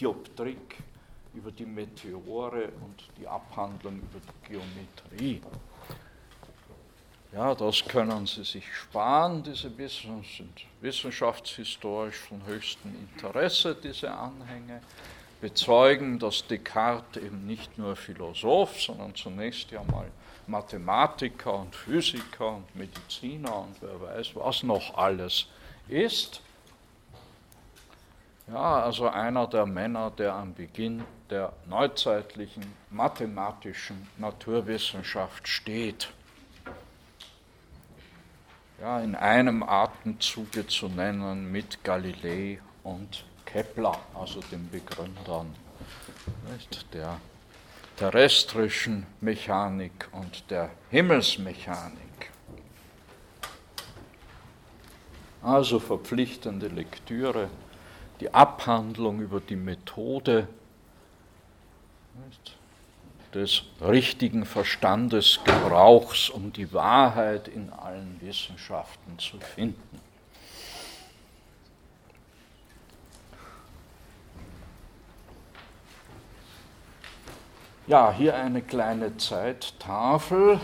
Dioptrik 0.00 0.76
über 1.34 1.50
die 1.50 1.66
Meteore 1.66 2.68
und 2.80 3.08
die 3.18 3.26
Abhandlung 3.26 3.96
über 3.96 4.20
die 4.20 4.52
Geometrie. 4.52 5.40
Ja, 7.34 7.52
das 7.52 7.84
können 7.84 8.26
Sie 8.26 8.44
sich 8.44 8.64
sparen. 8.72 9.42
Diese 9.42 9.76
Wissen 9.76 10.24
sind 10.36 10.66
wissenschaftshistorisch 10.80 12.14
von 12.14 12.46
höchstem 12.46 12.94
Interesse, 12.94 13.74
diese 13.74 14.12
Anhänge 14.12 14.80
bezeugen, 15.40 16.20
dass 16.20 16.46
Descartes 16.46 17.20
eben 17.20 17.44
nicht 17.44 17.76
nur 17.76 17.96
Philosoph, 17.96 18.80
sondern 18.80 19.16
zunächst 19.16 19.72
ja 19.72 19.82
mal 19.82 20.06
Mathematiker 20.46 21.54
und 21.54 21.74
Physiker 21.74 22.52
und 22.56 22.76
Mediziner 22.76 23.62
und 23.62 23.74
wer 23.80 24.00
weiß 24.00 24.36
was 24.36 24.62
noch 24.62 24.96
alles 24.96 25.46
ist. 25.88 26.40
Ja, 28.46 28.84
also 28.84 29.08
einer 29.08 29.48
der 29.48 29.66
Männer, 29.66 30.12
der 30.12 30.34
am 30.34 30.54
Beginn 30.54 31.02
der 31.30 31.52
neuzeitlichen 31.66 32.64
mathematischen 32.90 34.06
Naturwissenschaft 34.18 35.48
steht. 35.48 36.10
Ja, 38.84 39.00
in 39.00 39.14
einem 39.14 39.62
Atemzuge 39.62 40.66
zu 40.66 40.88
nennen 40.88 41.50
mit 41.50 41.82
Galilei 41.84 42.60
und 42.82 43.24
Kepler, 43.46 43.98
also 44.12 44.40
den 44.52 44.68
Begründern 44.68 45.54
nicht, 46.52 46.92
der 46.92 47.18
terrestrischen 47.96 49.06
Mechanik 49.22 50.10
und 50.12 50.50
der 50.50 50.70
Himmelsmechanik. 50.90 52.30
Also 55.42 55.80
verpflichtende 55.80 56.68
Lektüre, 56.68 57.48
die 58.20 58.34
Abhandlung 58.34 59.22
über 59.22 59.40
die 59.40 59.56
Methode 59.56 60.46
des 63.34 63.62
richtigen 63.80 64.46
Verstandesgebrauchs, 64.46 66.30
um 66.30 66.52
die 66.52 66.72
Wahrheit 66.72 67.48
in 67.48 67.70
allen 67.70 68.18
Wissenschaften 68.20 69.18
zu 69.18 69.38
finden. 69.40 70.00
Ja, 77.86 78.14
hier 78.16 78.34
eine 78.34 78.62
kleine 78.62 79.18
Zeittafel. 79.18 80.58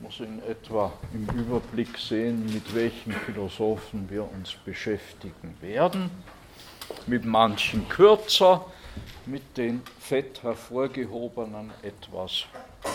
Muss 0.00 0.20
in 0.20 0.42
etwa 0.44 0.90
im 1.12 1.28
Überblick 1.38 1.98
sehen, 1.98 2.46
mit 2.46 2.74
welchen 2.74 3.12
Philosophen 3.12 4.08
wir 4.08 4.26
uns 4.30 4.54
beschäftigen 4.64 5.54
werden. 5.60 6.10
Mit 7.06 7.26
manchen 7.26 7.88
kürzer, 7.90 8.64
mit 9.26 9.56
den 9.56 9.82
fett 10.00 10.42
hervorgehobenen 10.42 11.70
etwas 11.82 12.44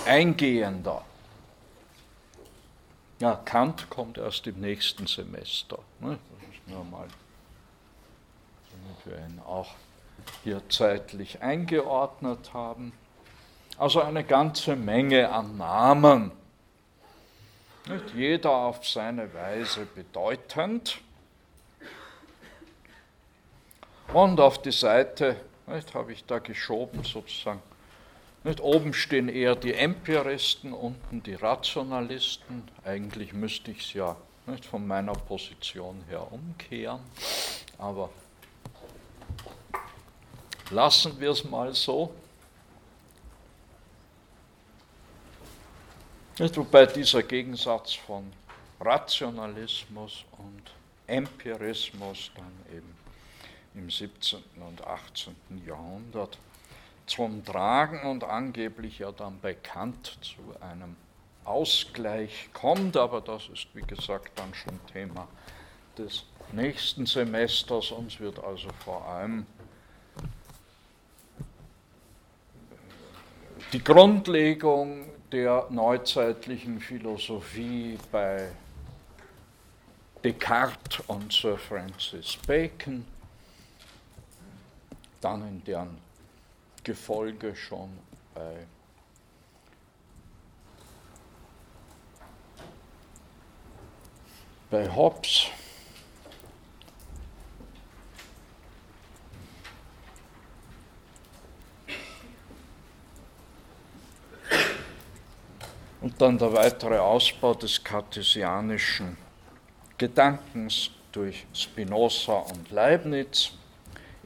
eingehender. 0.05 1.03
Ja, 3.19 3.35
Kant 3.45 3.89
kommt 3.89 4.17
erst 4.17 4.45
im 4.47 4.59
nächsten 4.59 5.07
Semester. 5.07 5.79
Ne? 5.99 6.19
Das 6.39 6.55
ist 6.55 6.67
nur 6.67 6.83
mal, 6.83 7.07
damit 8.71 9.05
wir 9.05 9.25
ihn 9.25 9.41
auch 9.45 9.73
hier 10.43 10.61
zeitlich 10.69 11.41
eingeordnet 11.41 12.53
haben. 12.53 12.93
Also 13.77 14.01
eine 14.01 14.23
ganze 14.23 14.75
Menge 14.75 15.31
an 15.31 15.57
Namen. 15.57 16.31
Nicht 17.87 18.13
jeder 18.13 18.51
auf 18.51 18.85
seine 18.85 19.33
Weise 19.33 19.85
bedeutend. 19.85 20.99
Und 24.13 24.39
auf 24.39 24.61
die 24.61 24.71
Seite 24.71 25.37
habe 25.67 26.13
ich 26.13 26.23
da 26.25 26.39
geschoben 26.39 27.03
sozusagen. 27.03 27.61
Nicht, 28.43 28.61
oben 28.61 28.93
stehen 28.93 29.29
eher 29.29 29.55
die 29.55 29.73
Empiristen, 29.73 30.71
unten 30.71 31.21
die 31.23 31.33
Rationalisten. 31.33 32.63
Eigentlich 32.85 33.33
müsste 33.33 33.71
ich 33.71 33.79
es 33.79 33.93
ja 33.93 34.15
nicht, 34.45 34.65
von 34.65 34.87
meiner 34.87 35.13
Position 35.13 36.03
her 36.07 36.31
umkehren, 36.31 37.01
aber 37.77 38.09
lassen 40.69 41.19
wir 41.19 41.31
es 41.31 41.43
mal 41.43 41.73
so. 41.73 42.13
Wobei 46.39 46.85
dieser 46.85 47.23
Gegensatz 47.23 47.93
von 47.93 48.31
Rationalismus 48.79 50.23
und 50.37 50.71
Empirismus 51.07 52.31
dann 52.35 52.77
eben 52.77 52.96
im 53.77 53.89
17. 53.89 54.39
und 54.67 54.85
18. 54.85 55.35
Jahrhundert 55.65 56.37
zum 57.05 57.43
Tragen 57.45 58.01
und 58.09 58.23
angeblich 58.23 58.99
ja 58.99 59.11
dann 59.11 59.39
bei 59.39 59.53
Kant 59.53 60.17
zu 60.21 60.41
einem 60.61 60.95
Ausgleich 61.45 62.49
kommt, 62.53 62.97
aber 62.97 63.21
das 63.21 63.47
ist 63.47 63.67
wie 63.73 63.81
gesagt 63.81 64.37
dann 64.37 64.53
schon 64.53 64.79
Thema 64.91 65.27
des 65.97 66.25
nächsten 66.51 67.05
Semesters. 67.05 67.91
Uns 67.91 68.19
wird 68.19 68.43
also 68.43 68.67
vor 68.83 69.05
allem 69.07 69.45
die 73.71 73.83
Grundlegung 73.83 75.05
der 75.31 75.67
neuzeitlichen 75.69 76.79
Philosophie 76.79 77.97
bei 78.11 78.49
Descartes 80.23 80.99
und 81.07 81.31
Sir 81.31 81.57
Francis 81.57 82.37
Bacon, 82.45 83.05
dann 85.21 85.47
in 85.47 85.63
deren 85.63 85.97
Gefolge 86.83 87.55
schon 87.55 87.89
bei 88.33 88.65
bei 94.69 94.93
Hobbes. 94.93 95.47
Und 106.01 106.21
dann 106.21 106.37
der 106.37 106.53
weitere 106.53 106.97
Ausbau 106.97 107.53
des 107.53 107.83
kartesianischen 107.83 109.17
Gedankens 109.97 110.91
durch 111.11 111.45
Spinoza 111.53 112.33
und 112.33 112.69
Leibniz 112.71 113.51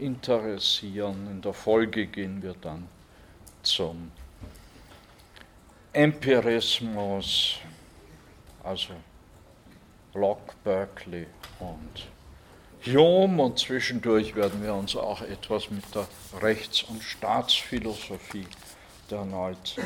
interessieren. 0.02 1.28
In 1.30 1.42
der 1.42 1.54
Folge 1.54 2.08
gehen 2.08 2.42
wir 2.42 2.56
dann 2.60 2.88
zum 3.64 4.12
Empirismus, 5.94 7.58
also 8.64 8.94
Locke, 10.14 10.54
Berkeley 10.64 11.28
und 11.60 12.08
Hume 12.86 13.44
und 13.44 13.60
zwischendurch 13.60 14.36
werden 14.36 14.64
wir 14.64 14.74
uns 14.74 14.96
auch 14.96 15.22
etwas 15.22 15.70
mit 15.70 15.84
der 15.94 16.08
Rechts- 16.42 16.84
und 16.84 17.04
Staatsphilosophie 17.04 18.48
der 19.10 19.24
Neuzeit 19.24 19.86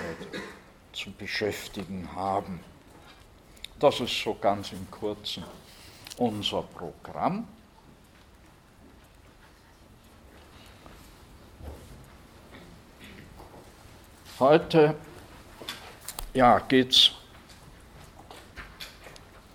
zu 0.93 1.11
beschäftigen 1.11 2.07
haben. 2.15 2.61
Das 3.79 3.99
ist 3.99 4.17
so 4.23 4.35
ganz 4.35 4.71
im 4.71 4.89
kurzen 4.89 5.43
unser 6.17 6.61
Programm. 6.61 7.47
Heute 14.37 14.95
ja, 16.33 16.59
geht's, 16.59 17.11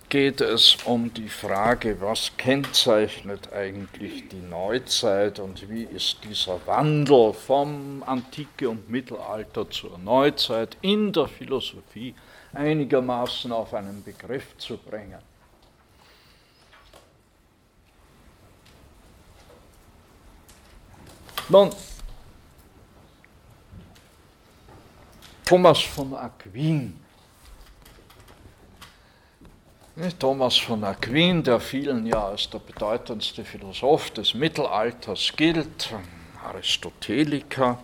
geht 0.09 0.41
es 0.41 0.75
um 0.85 1.13
die 1.13 1.29
Frage, 1.29 2.01
was 2.01 2.31
kennzeichnet 2.35 3.53
eigentlich 3.53 4.27
die 4.29 4.41
Neuzeit 4.41 5.37
und 5.37 5.69
wie 5.69 5.83
ist 5.83 6.23
dieser 6.23 6.65
Wandel 6.65 7.31
vom 7.33 8.01
Antike 8.07 8.71
und 8.71 8.89
Mittelalter 8.89 9.69
zur 9.69 9.99
Neuzeit 9.99 10.75
in 10.81 11.13
der 11.13 11.27
Philosophie 11.27 12.15
einigermaßen 12.53 13.51
auf 13.51 13.75
einen 13.75 14.03
Begriff 14.03 14.57
zu 14.57 14.77
bringen. 14.77 15.19
Nun, 21.49 21.69
Thomas 25.51 25.81
von 25.81 26.13
Aquin. 26.13 26.97
Thomas 30.17 30.57
von 30.57 30.81
Aquin, 30.81 31.43
der 31.43 31.59
vielen 31.59 32.05
ja 32.05 32.23
als 32.27 32.49
der 32.49 32.59
bedeutendste 32.59 33.43
Philosoph 33.43 34.11
des 34.11 34.33
Mittelalters 34.33 35.33
gilt, 35.35 35.93
Aristoteliker. 36.41 37.83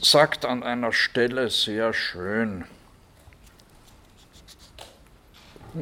sagt 0.00 0.44
an 0.44 0.62
einer 0.62 0.92
Stelle 0.92 1.50
sehr 1.50 1.92
schön, 1.94 2.64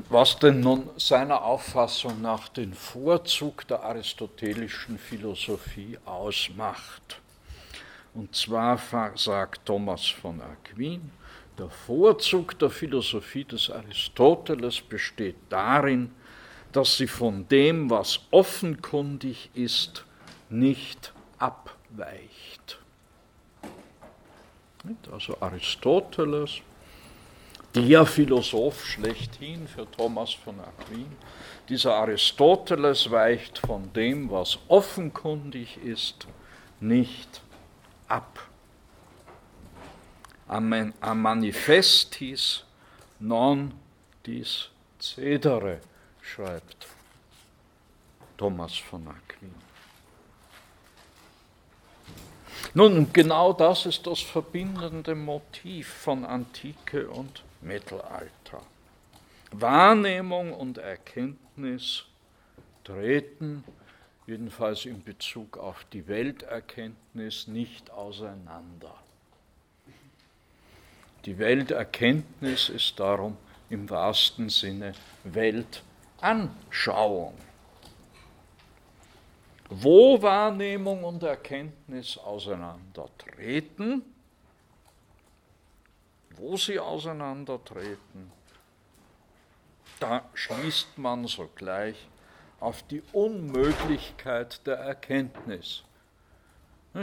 was 0.08 0.38
denn 0.38 0.60
nun 0.60 0.88
seiner 0.96 1.42
Auffassung 1.42 2.20
nach 2.20 2.48
den 2.48 2.74
Vorzug 2.74 3.66
der 3.68 3.82
aristotelischen 3.82 4.98
Philosophie 4.98 5.98
ausmacht. 6.04 7.20
Und 8.14 8.34
zwar 8.34 8.80
sagt 9.16 9.66
Thomas 9.66 10.06
von 10.06 10.40
Aquin, 10.40 11.10
der 11.58 11.68
Vorzug 11.68 12.58
der 12.58 12.70
Philosophie 12.70 13.44
des 13.44 13.70
Aristoteles 13.70 14.80
besteht 14.80 15.36
darin, 15.48 16.12
dass 16.72 16.96
sie 16.96 17.06
von 17.06 17.46
dem, 17.48 17.88
was 17.90 18.20
offenkundig 18.30 19.50
ist, 19.54 20.04
nicht 20.48 21.12
abweicht. 21.38 22.78
Also 25.10 25.40
Aristoteles 25.40 26.60
der 27.74 28.06
Philosoph 28.06 28.84
schlechthin 28.86 29.66
für 29.66 29.90
Thomas 29.90 30.32
von 30.32 30.60
Aquin. 30.60 31.10
Dieser 31.68 31.94
Aristoteles 31.96 33.10
weicht 33.10 33.58
von 33.58 33.92
dem, 33.92 34.30
was 34.30 34.58
offenkundig 34.68 35.78
ist, 35.78 36.26
nicht 36.80 37.40
ab. 38.06 38.48
Am 40.46 40.92
manifestis 41.22 42.64
non 43.18 43.72
dis 44.26 44.68
cedere, 45.00 45.80
schreibt 46.20 46.86
Thomas 48.36 48.76
von 48.76 49.08
Aquin. 49.08 49.54
Nun, 52.74 53.12
genau 53.12 53.52
das 53.52 53.86
ist 53.86 54.06
das 54.06 54.20
verbindende 54.20 55.14
Motiv 55.14 55.88
von 55.88 56.24
Antike 56.24 57.08
und 57.08 57.42
Mittelalter. 57.64 58.62
Wahrnehmung 59.50 60.52
und 60.52 60.78
Erkenntnis 60.78 62.04
treten, 62.84 63.64
jedenfalls 64.26 64.84
in 64.84 65.02
Bezug 65.02 65.58
auf 65.58 65.84
die 65.92 66.06
Welterkenntnis, 66.08 67.48
nicht 67.48 67.90
auseinander. 67.90 68.94
Die 71.24 71.38
Welterkenntnis 71.38 72.68
ist 72.68 73.00
darum 73.00 73.38
im 73.70 73.88
wahrsten 73.88 74.50
Sinne 74.50 74.92
Weltanschauung. 75.24 77.34
Wo 79.70 80.20
Wahrnehmung 80.20 81.04
und 81.04 81.22
Erkenntnis 81.22 82.18
auseinandertreten, 82.18 84.02
wo 86.36 86.56
sie 86.56 86.78
auseinandertreten, 86.78 88.32
da 90.00 90.28
schließt 90.34 90.98
man 90.98 91.26
sogleich 91.26 92.08
auf 92.60 92.82
die 92.84 93.02
Unmöglichkeit 93.12 94.66
der 94.66 94.76
Erkenntnis. 94.76 95.84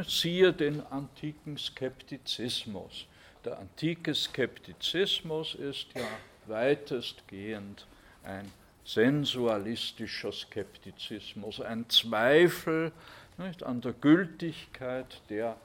Siehe 0.08 0.54
den 0.54 0.86
antiken 0.88 1.58
Skeptizismus. 1.58 3.06
Der 3.44 3.60
antike 3.60 4.16
Skeptizismus 4.16 5.56
ist 5.56 5.88
ja 5.96 6.08
weitestgehend 6.48 7.86
ein 8.24 8.52
sensualistischer 8.86 10.32
Skeptizismus, 10.32 11.60
ein 11.62 11.90
Zweifel 11.90 12.92
nicht, 13.38 13.64
an 13.64 13.82
der 13.82 13.94
Gültigkeit 13.94 15.22
der 15.30 15.58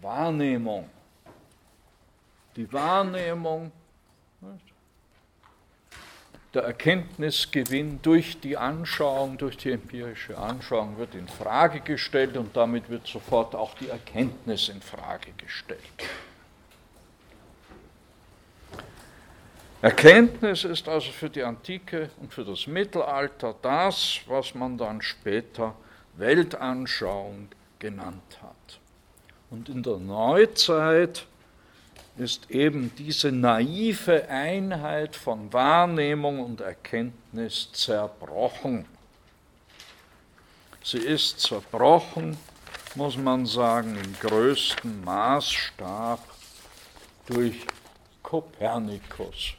Wahrnehmung 0.00 0.88
die 2.58 2.70
Wahrnehmung, 2.72 3.70
der 6.52 6.64
Erkenntnisgewinn 6.64 8.02
durch 8.02 8.40
die 8.40 8.56
Anschauung, 8.56 9.38
durch 9.38 9.56
die 9.56 9.70
empirische 9.70 10.36
Anschauung 10.36 10.98
wird 10.98 11.14
in 11.14 11.28
Frage 11.28 11.80
gestellt 11.80 12.36
und 12.36 12.56
damit 12.56 12.90
wird 12.90 13.06
sofort 13.06 13.54
auch 13.54 13.74
die 13.74 13.88
Erkenntnis 13.88 14.68
in 14.68 14.82
Frage 14.82 15.30
gestellt. 15.36 15.80
Erkenntnis 19.80 20.64
ist 20.64 20.88
also 20.88 21.12
für 21.12 21.30
die 21.30 21.44
Antike 21.44 22.10
und 22.20 22.34
für 22.34 22.44
das 22.44 22.66
Mittelalter 22.66 23.54
das, 23.62 24.18
was 24.26 24.56
man 24.56 24.76
dann 24.76 25.00
später 25.00 25.76
Weltanschauung 26.16 27.50
genannt 27.78 28.40
hat. 28.42 28.80
Und 29.48 29.68
in 29.68 29.84
der 29.84 29.98
Neuzeit 29.98 31.24
ist 32.18 32.50
eben 32.50 32.92
diese 32.96 33.30
naive 33.30 34.28
Einheit 34.28 35.14
von 35.14 35.52
Wahrnehmung 35.52 36.40
und 36.40 36.60
Erkenntnis 36.60 37.70
zerbrochen. 37.72 38.86
Sie 40.82 40.98
ist 40.98 41.40
zerbrochen, 41.40 42.36
muss 42.94 43.16
man 43.16 43.46
sagen, 43.46 43.96
im 43.96 44.14
größten 44.20 45.04
Maßstab 45.04 46.20
durch 47.26 47.66
Kopernikus, 48.22 49.54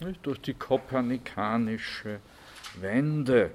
nicht? 0.00 0.24
durch 0.24 0.40
die 0.40 0.54
kopernikanische 0.54 2.20
Wende. 2.80 3.50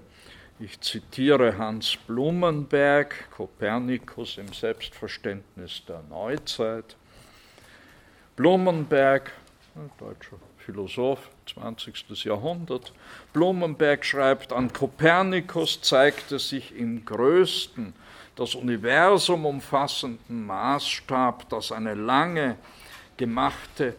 Ich 0.60 0.80
zitiere 0.82 1.58
Hans 1.58 1.98
Blumenberg, 2.08 3.30
Kopernikus 3.32 4.38
im 4.38 4.54
Selbstverständnis 4.54 5.84
der 5.88 6.04
Neuzeit. 6.10 6.96
Blumenberg, 8.36 9.32
deutscher 10.00 10.38
Philosoph, 10.58 11.30
20. 11.54 12.24
Jahrhundert, 12.24 12.91
Blumenberg 13.32 14.04
schreibt, 14.04 14.52
an 14.52 14.74
Kopernikus 14.74 15.82
zeigte 15.82 16.39
sich 16.39 16.76
im 16.76 17.06
größten, 17.06 17.93
das 18.36 18.56
Universum 18.56 19.46
umfassenden 19.46 20.48
Maßstab, 20.48 21.48
dass 21.50 21.72
eine 21.72 21.93
lange 21.93 22.58
gemachte, 23.17 23.96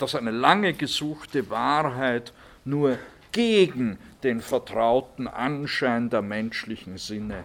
dass 0.00 0.16
eine 0.16 0.32
lange 0.32 0.72
gesuchte 0.72 1.48
Wahrheit 1.48 2.32
nur 2.64 2.98
gegen 3.30 3.98
den 4.24 4.40
vertrauten 4.40 5.28
Anschein 5.28 6.10
der 6.10 6.22
menschlichen 6.22 6.98
Sinne 6.98 7.44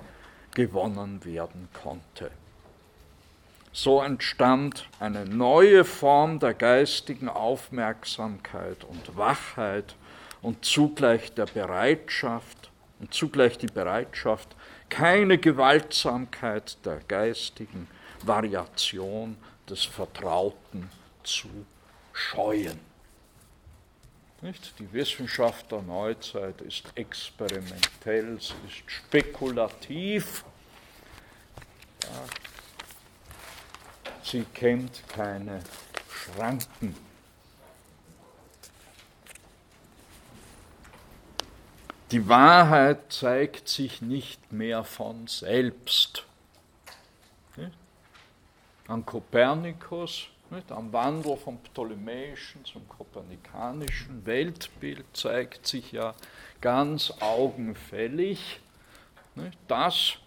gewonnen 0.55 1.23
werden 1.23 1.67
konnte. 1.71 2.31
So 3.77 4.01
entstand 4.01 4.87
eine 5.01 5.25
neue 5.25 5.83
Form 5.83 6.39
der 6.39 6.53
geistigen 6.53 7.27
Aufmerksamkeit 7.27 8.85
und 8.85 9.17
Wachheit 9.17 9.95
und 10.41 10.63
zugleich 10.63 11.33
der 11.33 11.45
Bereitschaft 11.45 12.71
und 13.01 13.13
zugleich 13.13 13.57
die 13.57 13.67
Bereitschaft, 13.67 14.55
keine 14.87 15.37
Gewaltsamkeit 15.37 16.77
der 16.85 17.01
geistigen 17.05 17.89
Variation 18.23 19.35
des 19.69 19.83
Vertrauten 19.83 20.89
zu 21.23 21.49
scheuen. 22.13 22.79
Nicht? 24.41 24.79
Die 24.79 24.93
Wissenschaft 24.93 25.69
der 25.73 25.81
Neuzeit 25.81 26.61
ist 26.61 26.85
experimentell, 26.95 28.39
sie 28.39 28.53
ist 28.69 28.89
spekulativ. 28.89 30.45
Ja, 32.03 32.09
sie 34.23 34.45
kennt 34.53 35.07
keine 35.07 35.61
Schranken. 36.09 36.95
Die 42.11 42.29
Wahrheit 42.29 43.11
zeigt 43.11 43.67
sich 43.67 44.01
nicht 44.01 44.51
mehr 44.51 44.83
von 44.83 45.27
selbst. 45.27 46.23
An 48.87 49.03
Kopernikus, 49.03 50.27
am 50.69 50.93
Wandel 50.93 51.35
vom 51.37 51.57
ptolemäischen 51.57 52.63
zum 52.63 52.87
kopernikanischen 52.87 54.23
Weltbild 54.25 55.05
zeigt 55.13 55.65
sich 55.65 55.91
ja 55.91 56.13
ganz 56.61 57.11
augenfällig, 57.19 58.59
dass 59.67 60.17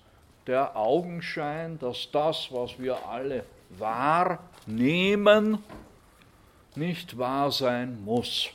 der 0.48 0.76
Augenschein, 0.76 1.78
dass 1.78 2.10
das, 2.10 2.48
was 2.50 2.78
wir 2.80 3.06
alle 3.06 3.44
wahrnehmen, 3.70 5.58
nicht 6.74 7.18
wahr 7.18 7.50
sein 7.50 8.02
muss. 8.04 8.50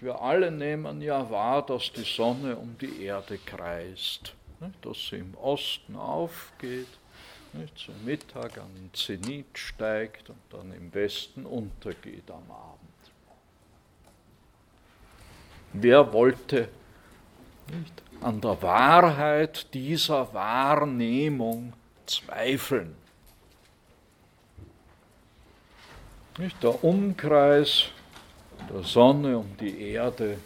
Wir 0.00 0.20
alle 0.20 0.50
nehmen 0.50 1.00
ja 1.00 1.30
wahr, 1.30 1.64
dass 1.64 1.92
die 1.92 2.02
Sonne 2.02 2.56
um 2.56 2.76
die 2.78 3.04
Erde 3.04 3.38
kreist, 3.38 4.34
dass 4.82 5.08
sie 5.08 5.16
im 5.16 5.34
Osten 5.34 5.96
aufgeht, 5.96 6.88
zum 7.76 8.04
Mittag 8.04 8.58
an 8.58 8.74
den 8.74 8.94
Zenit 8.94 9.58
steigt 9.58 10.30
und 10.30 10.38
dann 10.50 10.72
im 10.72 10.92
Westen 10.94 11.44
untergeht 11.44 12.30
am 12.30 12.50
Abend. 12.50 12.80
Wer 15.74 16.12
wollte 16.12 16.68
nicht, 17.70 18.02
an 18.20 18.40
der 18.40 18.60
Wahrheit 18.62 19.72
dieser 19.74 20.32
Wahrnehmung 20.34 21.72
zweifeln? 22.06 22.94
Nicht, 26.38 26.62
der 26.62 26.82
Umkreis 26.82 27.84
der 28.72 28.82
Sonne 28.82 29.36
um 29.38 29.56
die 29.58 29.82
Erde 29.82 30.38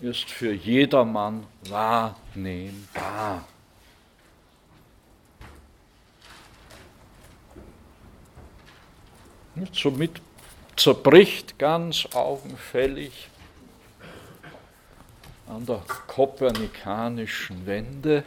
ist 0.00 0.30
für 0.30 0.52
jedermann 0.52 1.44
wahrnehmbar. 1.68 3.44
Nicht, 9.56 9.74
somit 9.74 10.20
zerbricht 10.76 11.58
ganz 11.58 12.06
augenfällig 12.14 13.28
an 15.48 15.64
der 15.66 15.82
kopernikanischen 16.06 17.66
Wende 17.66 18.22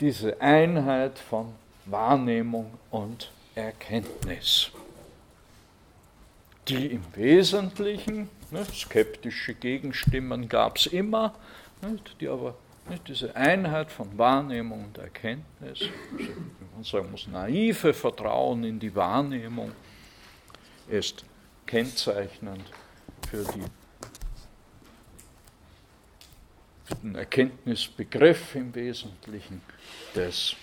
diese 0.00 0.40
Einheit 0.40 1.18
von 1.18 1.52
Wahrnehmung 1.86 2.78
und 2.90 3.30
Erkenntnis, 3.54 4.70
die 6.68 6.86
im 6.86 7.02
Wesentlichen, 7.14 8.28
ne, 8.50 8.64
skeptische 8.64 9.54
Gegenstimmen 9.54 10.48
gab 10.48 10.78
es 10.78 10.86
immer, 10.86 11.34
nicht, 11.82 12.20
die 12.20 12.28
aber 12.28 12.56
nicht, 12.88 13.08
diese 13.08 13.34
Einheit 13.36 13.90
von 13.90 14.16
Wahrnehmung 14.18 14.84
und 14.84 14.98
Erkenntnis, 14.98 15.80
also, 15.80 15.86
man 16.74 16.84
sagen 16.84 17.10
muss, 17.10 17.26
naive 17.26 17.94
Vertrauen 17.94 18.64
in 18.64 18.78
die 18.78 18.94
Wahrnehmung, 18.94 19.72
ist 20.88 21.24
kennzeichnend 21.66 22.64
für 23.30 23.44
die 23.54 23.64
den 27.02 27.14
Erkenntnisbegriff 27.14 28.54
im 28.54 28.74
Wesentlichen 28.74 29.60
des, 30.14 30.56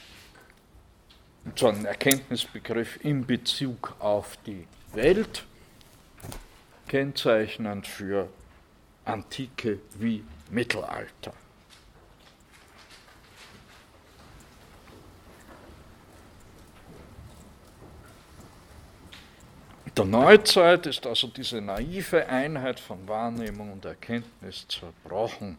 so 1.56 1.68
ein 1.68 1.86
Erkenntnisbegriff 1.86 3.04
in 3.04 3.26
Bezug 3.26 3.96
auf 4.00 4.38
die 4.46 4.68
Welt, 4.94 5.44
kennzeichnend 6.88 7.88
für 7.88 8.30
Antike 9.06 9.80
wie 9.96 10.24
Mittelalter. 10.50 11.34
Der 19.98 20.06
Neuzeit 20.06 20.86
ist 20.86 21.06
also 21.06 21.28
diese 21.28 21.60
naive 21.60 22.26
Einheit 22.28 22.80
von 22.80 23.08
Wahrnehmung 23.08 23.74
und 23.74 23.84
Erkenntnis 23.84 24.66
zerbrochen. 24.68 25.58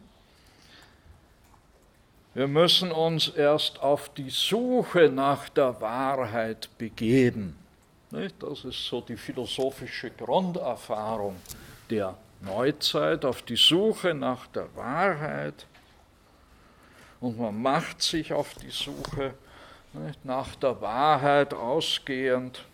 Wir 2.35 2.47
müssen 2.47 2.91
uns 2.91 3.29
erst 3.29 3.79
auf 3.81 4.09
die 4.09 4.31
Suche 4.31 5.09
nach 5.09 5.49
der 5.49 5.79
Wahrheit 5.79 6.67
begeben. 6.79 7.55
Das 8.39 8.65
ist 8.65 8.85
so 8.85 9.01
die 9.01 9.17
philosophische 9.17 10.09
Grunderfahrung 10.09 11.35
der 11.91 12.15
Neuzeit, 12.41 13.23
auf 13.23 13.43
die 13.43 13.55
Suche 13.55 14.15
nach 14.15 14.47
der 14.47 14.67
Wahrheit. 14.75 15.67
Und 17.21 17.39
man 17.39 17.61
macht 17.61 18.01
sich 18.01 18.33
auf 18.33 18.55
die 18.55 18.71
Suche 18.71 19.35
nach 20.23 20.55
der 20.55 20.81
Wahrheit 20.81 21.53
ausgehend. 21.53 22.65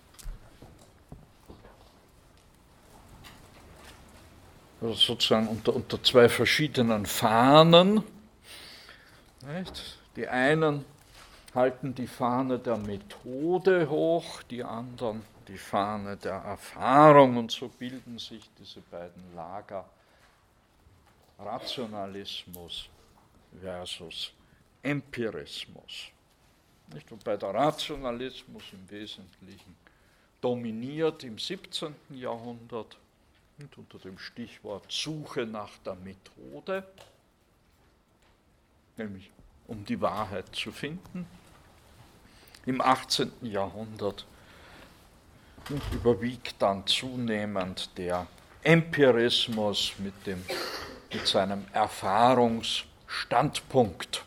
Also 4.81 4.93
sozusagen 4.93 5.47
unter, 5.47 5.75
unter 5.75 6.01
zwei 6.01 6.29
verschiedenen 6.29 7.05
Fahnen. 7.05 8.03
Nicht? 9.57 9.97
Die 10.15 10.27
einen 10.27 10.85
halten 11.55 11.95
die 11.95 12.07
Fahne 12.07 12.59
der 12.59 12.77
Methode 12.77 13.89
hoch, 13.89 14.43
die 14.43 14.63
anderen 14.63 15.23
die 15.47 15.57
Fahne 15.57 16.15
der 16.15 16.35
Erfahrung 16.35 17.37
und 17.37 17.51
so 17.51 17.67
bilden 17.67 18.19
sich 18.19 18.47
diese 18.59 18.81
beiden 18.81 19.33
Lager 19.35 19.89
Rationalismus 21.39 22.87
versus 23.59 24.31
Empirismus. 24.83 26.11
Nicht? 26.93 27.09
Wobei 27.09 27.35
der 27.35 27.53
Rationalismus 27.53 28.63
im 28.73 28.89
Wesentlichen 28.91 29.75
dominiert 30.39 31.23
im 31.23 31.39
17. 31.39 31.95
Jahrhundert 32.11 32.97
unter 33.75 33.97
dem 33.97 34.17
Stichwort 34.19 34.89
Suche 34.91 35.45
nach 35.45 35.77
der 35.79 35.95
Methode, 35.95 36.85
nämlich 38.95 39.31
um 39.69 39.85
die 39.85 40.01
Wahrheit 40.01 40.53
zu 40.55 40.71
finden. 40.71 41.27
Im 42.65 42.81
18. 42.81 43.31
Jahrhundert 43.41 44.25
überwiegt 45.93 46.55
dann 46.59 46.87
zunehmend 46.87 47.95
der 47.97 48.25
Empirismus 48.63 49.93
mit, 49.99 50.25
dem, 50.25 50.43
mit 51.13 51.27
seinem 51.27 51.65
Erfahrungsstandpunkt. 51.71 54.25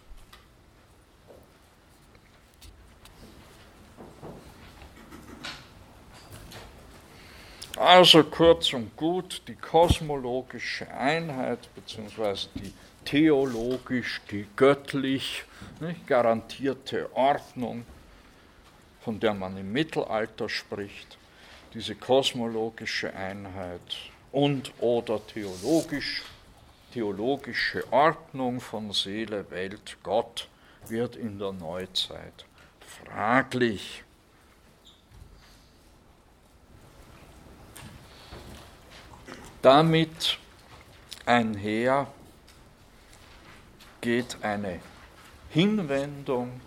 Also 7.76 8.22
kurz 8.24 8.72
und 8.74 8.96
gut, 8.96 9.42
die 9.48 9.56
kosmologische 9.56 10.88
Einheit 10.88 11.68
bzw. 11.74 12.46
die 12.54 12.72
theologisch, 13.04 14.20
die 14.30 14.46
göttlich 14.56 15.44
nicht, 15.80 16.06
garantierte 16.06 17.14
Ordnung, 17.14 17.84
von 19.00 19.18
der 19.18 19.34
man 19.34 19.56
im 19.56 19.72
Mittelalter 19.72 20.48
spricht, 20.48 21.18
diese 21.74 21.94
kosmologische 21.94 23.14
Einheit 23.14 23.80
und 24.30 24.72
oder 24.78 25.26
theologisch, 25.26 26.22
theologische 26.92 27.90
Ordnung 27.92 28.60
von 28.60 28.92
Seele, 28.92 29.50
Welt, 29.50 29.96
Gott 30.02 30.48
wird 30.88 31.16
in 31.16 31.38
der 31.38 31.52
Neuzeit 31.52 32.44
fraglich. 33.04 34.04
Damit 39.62 40.38
einher 41.24 42.08
geht 44.02 44.36
eine 44.42 44.80
Hinwendung 45.48 46.60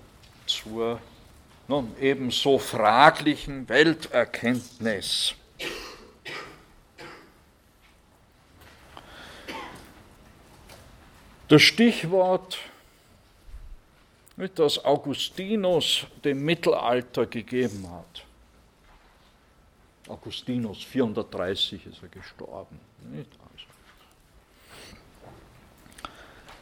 zur 0.48 1.00
nun 1.68 1.96
ebenso 2.00 2.58
fraglichen 2.58 3.68
Welterkenntnis. 3.68 5.36
Das 11.48 11.62
Stichwort, 11.62 12.58
das 14.56 14.84
Augustinus 14.84 16.08
dem 16.24 16.44
Mittelalter 16.44 17.26
gegeben 17.26 17.88
hat. 17.92 18.26
Augustinus, 20.08 20.84
430 20.84 21.86
ist 21.86 22.02
er 22.02 22.10
gestorben. 22.10 22.80
Also 23.04 23.45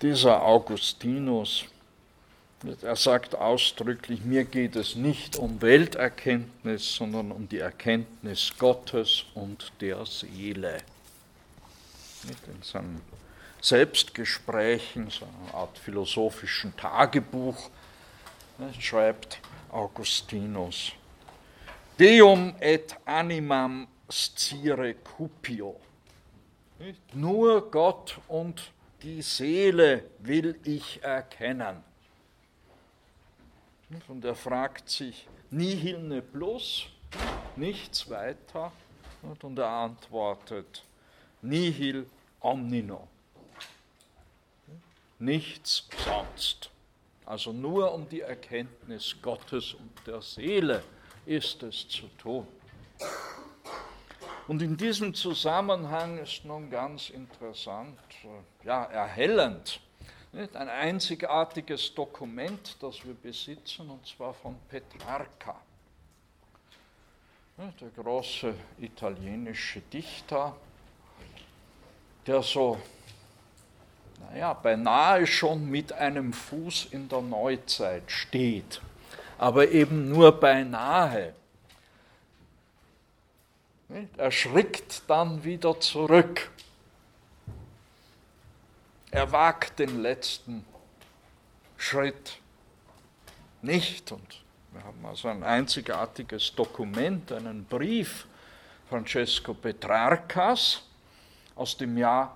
dieser 0.04 0.44
Augustinus, 0.44 1.66
er 2.82 2.96
sagt 2.98 3.36
ausdrücklich, 3.36 4.22
mir 4.24 4.44
geht 4.44 4.76
es 4.76 4.96
nicht 4.96 5.38
um 5.38 5.62
Welterkenntnis, 5.62 6.96
sondern 6.96 7.32
um 7.32 7.48
die 7.48 7.60
Erkenntnis 7.60 8.54
Gottes 8.58 9.26
und 9.34 9.72
der 9.80 10.06
Seele. 10.06 10.80
In 12.24 12.62
seinen 12.62 13.02
Selbstgesprächen, 13.62 15.10
so 15.10 15.26
einer 15.26 15.56
Art 15.56 15.78
philosophischen 15.78 16.76
Tagebuch, 16.76 17.70
schreibt 18.80 19.40
Augustinus, 19.72 20.92
Deum 21.98 22.56
et 22.60 22.96
animam 23.06 23.88
scire 24.10 24.96
cupio. 24.96 25.80
Nur 27.14 27.72
Gott 27.72 28.20
und 28.28 28.74
die 29.04 29.22
Seele 29.22 30.10
will 30.20 30.58
ich 30.64 31.04
erkennen. 31.04 31.84
Und 34.08 34.26
er 34.26 34.36
fragt 34.36 34.90
sich, 34.90 35.28
nihil 35.52 36.00
ne 36.00 36.22
plus, 36.22 36.88
nichts 37.56 38.10
weiter. 38.10 38.72
Und 39.22 39.60
er 39.60 39.68
antwortet, 39.68 40.84
nihil 41.42 42.06
omnino. 42.40 43.08
Nichts 45.20 45.88
sonst. 46.04 46.70
Also 47.26 47.54
nur 47.54 47.94
um 47.94 48.08
die 48.10 48.22
Erkenntnis 48.22 49.16
Gottes 49.22 49.74
und 49.74 49.92
der 50.08 50.22
Seele 50.22 50.84
ist 51.26 51.64
es 51.64 51.88
zu 51.88 52.08
tun. 52.18 52.48
Und 54.48 54.62
in 54.62 54.76
diesem 54.76 55.14
Zusammenhang 55.14 56.18
ist 56.18 56.44
nun 56.44 56.70
ganz 56.70 57.10
interessant, 57.10 57.98
äh, 58.24 58.68
ja, 58.68 58.84
erhellend, 58.86 59.80
nicht? 60.34 60.56
ein 60.56 60.68
einzigartiges 60.68 61.94
Dokument, 61.96 62.76
das 62.82 63.06
wir 63.06 63.14
besitzen, 63.14 63.90
und 63.90 64.06
zwar 64.06 64.34
von 64.34 64.58
Petrarca, 64.68 65.56
der 67.58 67.90
große 68.04 68.54
italienische 68.80 69.80
Dichter, 69.80 70.56
der 72.28 72.42
so, 72.42 72.78
naja, 74.20 74.54
beinahe 74.54 75.26
schon 75.26 75.70
mit 75.70 75.94
einem 75.94 76.34
Fuß 76.34 76.88
in 76.92 77.08
der 77.08 77.22
Neuzeit 77.22 78.12
steht, 78.12 78.82
aber 79.38 79.70
eben 79.70 80.10
nur 80.10 80.38
beinahe. 80.38 81.34
Er 84.18 84.32
schrickt 84.32 85.04
dann 85.08 85.44
wieder 85.44 85.80
zurück. 85.80 86.50
Er 89.12 89.32
wagt 89.32 89.78
den 89.78 90.02
letzten 90.02 90.66
Schritt 91.78 92.40
nicht. 93.62 94.12
Und 94.12 94.42
wir 94.72 94.84
haben 94.84 95.06
also 95.06 95.28
ein 95.28 95.44
einzigartiges 95.44 96.56
Dokument, 96.56 97.32
einen 97.32 97.66
Brief 97.66 98.26
Francesco 98.90 99.54
Petrarcas 99.54 100.82
aus 101.56 101.78
dem 101.78 101.96
Jahr 101.96 102.36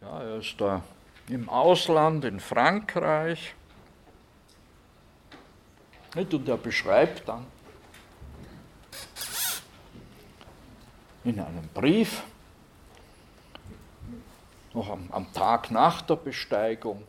Ja, 0.00 0.22
er 0.22 0.36
ist 0.38 0.60
da 0.60 0.82
im 1.28 1.48
Ausland, 1.48 2.24
in 2.24 2.40
Frankreich. 2.40 3.54
Und 6.14 6.48
er 6.48 6.56
beschreibt 6.56 7.28
dann 7.28 7.46
in 11.24 11.40
einem 11.40 11.68
Brief, 11.72 12.22
noch 14.72 14.90
am, 14.90 15.10
am, 15.10 15.32
Tag 15.32 15.70
nach 15.70 16.02
der 16.02 16.16
Besteigung, 16.16 17.02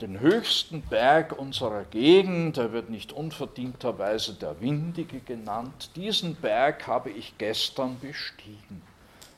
den 0.00 0.20
höchsten 0.20 0.82
Berg 0.82 1.38
unserer 1.38 1.84
Gegend, 1.84 2.56
er 2.56 2.72
wird 2.72 2.88
nicht 2.88 3.12
unverdienterweise 3.12 4.34
der 4.34 4.60
Windige 4.60 5.20
genannt, 5.20 5.90
diesen 5.94 6.34
Berg 6.36 6.86
habe 6.86 7.10
ich 7.10 7.36
gestern 7.36 7.98
bestiegen, 8.00 8.82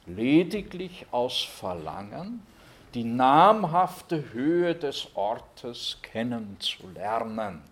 lediglich 0.07 1.07
aus 1.11 1.43
Verlangen, 1.43 2.43
die 2.95 3.05
namhafte 3.05 4.33
Höhe 4.33 4.75
des 4.75 5.09
Ortes 5.15 5.99
kennenzulernen. 6.03 7.63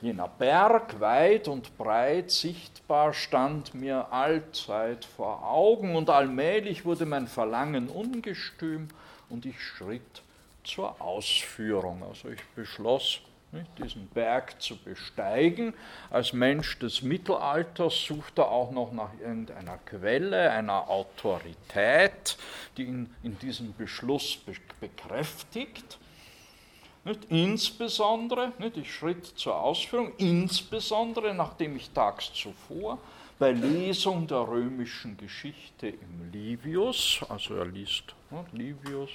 Jener 0.00 0.28
Berg, 0.28 1.00
weit 1.00 1.48
und 1.48 1.76
breit 1.76 2.30
sichtbar, 2.30 3.12
stand 3.12 3.74
mir 3.74 4.12
allzeit 4.12 5.04
vor 5.04 5.44
Augen 5.44 5.96
und 5.96 6.08
allmählich 6.08 6.84
wurde 6.84 7.04
mein 7.04 7.26
Verlangen 7.26 7.88
ungestüm 7.88 8.86
und 9.28 9.44
ich 9.44 9.60
schritt 9.60 10.22
zur 10.68 11.00
Ausführung. 11.00 12.02
Also 12.02 12.28
ich 12.28 12.44
beschloss, 12.54 13.20
diesen 13.78 14.08
Berg 14.08 14.60
zu 14.60 14.76
besteigen. 14.76 15.72
Als 16.10 16.32
Mensch 16.32 16.78
des 16.78 17.02
Mittelalters 17.02 18.04
sucht 18.04 18.38
er 18.38 18.50
auch 18.50 18.70
noch 18.70 18.92
nach 18.92 19.10
irgendeiner 19.18 19.78
Quelle, 19.78 20.50
einer 20.50 20.88
Autorität, 20.90 22.36
die 22.76 22.84
ihn 22.84 23.14
in 23.22 23.38
diesem 23.38 23.74
Beschluss 23.74 24.38
bekräftigt. 24.80 25.98
Nicht? 27.04 27.24
Insbesondere, 27.30 28.52
nicht? 28.58 28.76
ich 28.76 28.92
schritt 28.92 29.24
zur 29.24 29.58
Ausführung, 29.58 30.12
insbesondere 30.18 31.32
nachdem 31.32 31.76
ich 31.76 31.90
tags 31.90 32.32
zuvor 32.34 32.98
bei 33.38 33.52
Lesung 33.52 34.26
der 34.26 34.46
römischen 34.46 35.16
Geschichte 35.16 35.88
im 35.88 36.32
Livius, 36.32 37.20
also 37.28 37.54
er 37.54 37.66
liest 37.66 38.14
ne, 38.30 38.44
Livius, 38.52 39.10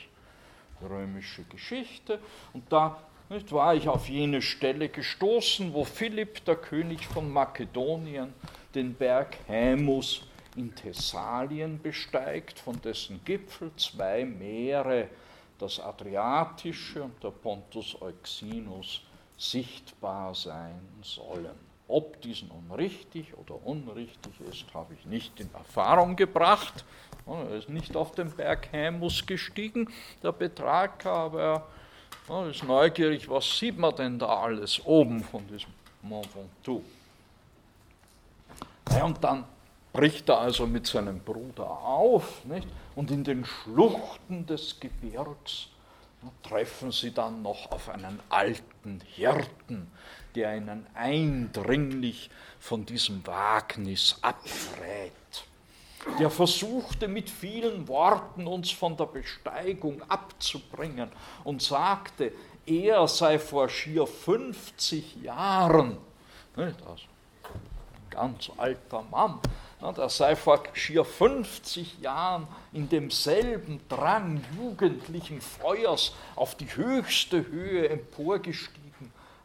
römische 0.90 1.44
Geschichte, 1.44 2.20
und 2.54 2.72
da 2.72 3.00
nicht, 3.30 3.52
war 3.52 3.74
ich 3.74 3.88
auf 3.88 4.10
jene 4.10 4.42
Stelle 4.42 4.90
gestoßen, 4.90 5.74
wo 5.74 5.86
Philipp, 5.86 6.46
der 6.46 6.56
König 6.56 7.06
von 7.06 7.32
Makedonien, 7.32 8.34
den 8.76 8.94
Berg 8.94 9.38
Hämus 9.48 10.24
in 10.56 10.76
Thessalien 10.76 11.82
besteigt, 11.82 12.60
von 12.60 12.80
dessen 12.82 13.22
Gipfel 13.26 13.72
zwei 13.78 14.26
Meere, 14.26 15.10
das 15.58 15.80
Adriatische 15.80 17.04
und 17.04 17.24
der 17.24 17.32
Pontus 17.32 18.00
Euxinus, 18.02 19.02
sichtbar 19.38 20.36
sein 20.36 20.82
sollen. 21.02 21.73
Ob 21.94 22.20
dies 22.24 22.42
nun 22.42 22.72
richtig 22.72 23.38
oder 23.38 23.64
unrichtig 23.68 24.34
ist, 24.50 24.66
habe 24.74 24.96
ich 24.96 25.06
nicht 25.06 25.40
in 25.40 25.54
Erfahrung 25.54 26.16
gebracht. 26.16 26.84
Er 27.28 27.56
ist 27.56 27.70
nicht 27.70 27.96
auf 27.96 28.14
den 28.14 28.32
Berg 28.32 28.70
Hämus 28.72 29.24
gestiegen, 29.28 29.88
der 30.24 30.32
Betrag, 30.32 31.06
aber 31.06 31.68
er 32.28 32.50
ist 32.50 32.64
neugierig, 32.64 33.30
was 33.30 33.60
sieht 33.60 33.78
man 33.78 33.96
denn 33.96 34.18
da 34.18 34.26
alles 34.26 34.84
oben 34.84 35.24
von 35.24 35.46
diesem 35.46 35.70
Mont 36.02 36.28
Ventoux. 36.36 36.82
Ja, 38.90 39.04
und 39.04 39.24
dann 39.24 39.44
bricht 39.92 40.28
er 40.30 40.40
also 40.40 40.66
mit 40.66 40.88
seinem 40.88 41.20
Bruder 41.20 41.70
auf 41.70 42.44
nicht? 42.46 42.68
und 42.96 43.12
in 43.12 43.24
den 43.24 43.46
Schluchten 43.46 44.48
des 44.48 44.80
Gebirgs 44.80 45.68
treffen 46.42 46.92
sie 46.92 47.14
dann 47.14 47.44
noch 47.44 47.72
auf 47.72 47.90
einen 47.90 48.20
alten 48.30 49.02
Hirten, 49.06 49.92
der 50.36 50.58
ihnen 50.58 50.88
eindringlich 50.94 52.30
von 52.60 52.86
diesem 52.86 53.26
Wagnis 53.26 54.18
abrät 54.22 55.12
der 56.20 56.30
versuchte 56.30 57.08
mit 57.08 57.30
vielen 57.30 57.88
Worten 57.88 58.48
uns 58.48 58.72
von 58.72 58.98
der 58.98 59.06
Besteigung 59.06 60.02
abzubringen 60.10 61.10
und 61.44 61.62
sagte, 61.62 62.32
er 62.66 63.08
sei 63.08 63.40
vor 63.40 63.70
schier 63.70 64.06
50 64.06 65.22
Jahren, 65.24 65.98
also 66.56 66.76
ein 66.86 68.10
ganz 68.10 68.52
alter 68.58 69.04
Mann, 69.04 69.40
er 69.82 70.10
sei 70.10 70.36
vor 70.36 70.64
schier 70.74 71.04
50 71.04 72.00
Jahren 72.00 72.48
in 72.72 72.88
demselben 72.88 73.82
Drang 73.90 74.42
jugendlichen 74.58 75.42
Feuers 75.42 76.14
auf 76.36 76.56
die 76.56 76.74
höchste 76.76 77.48
Höhe 77.48 77.90
emporgestiegen, 77.90 78.83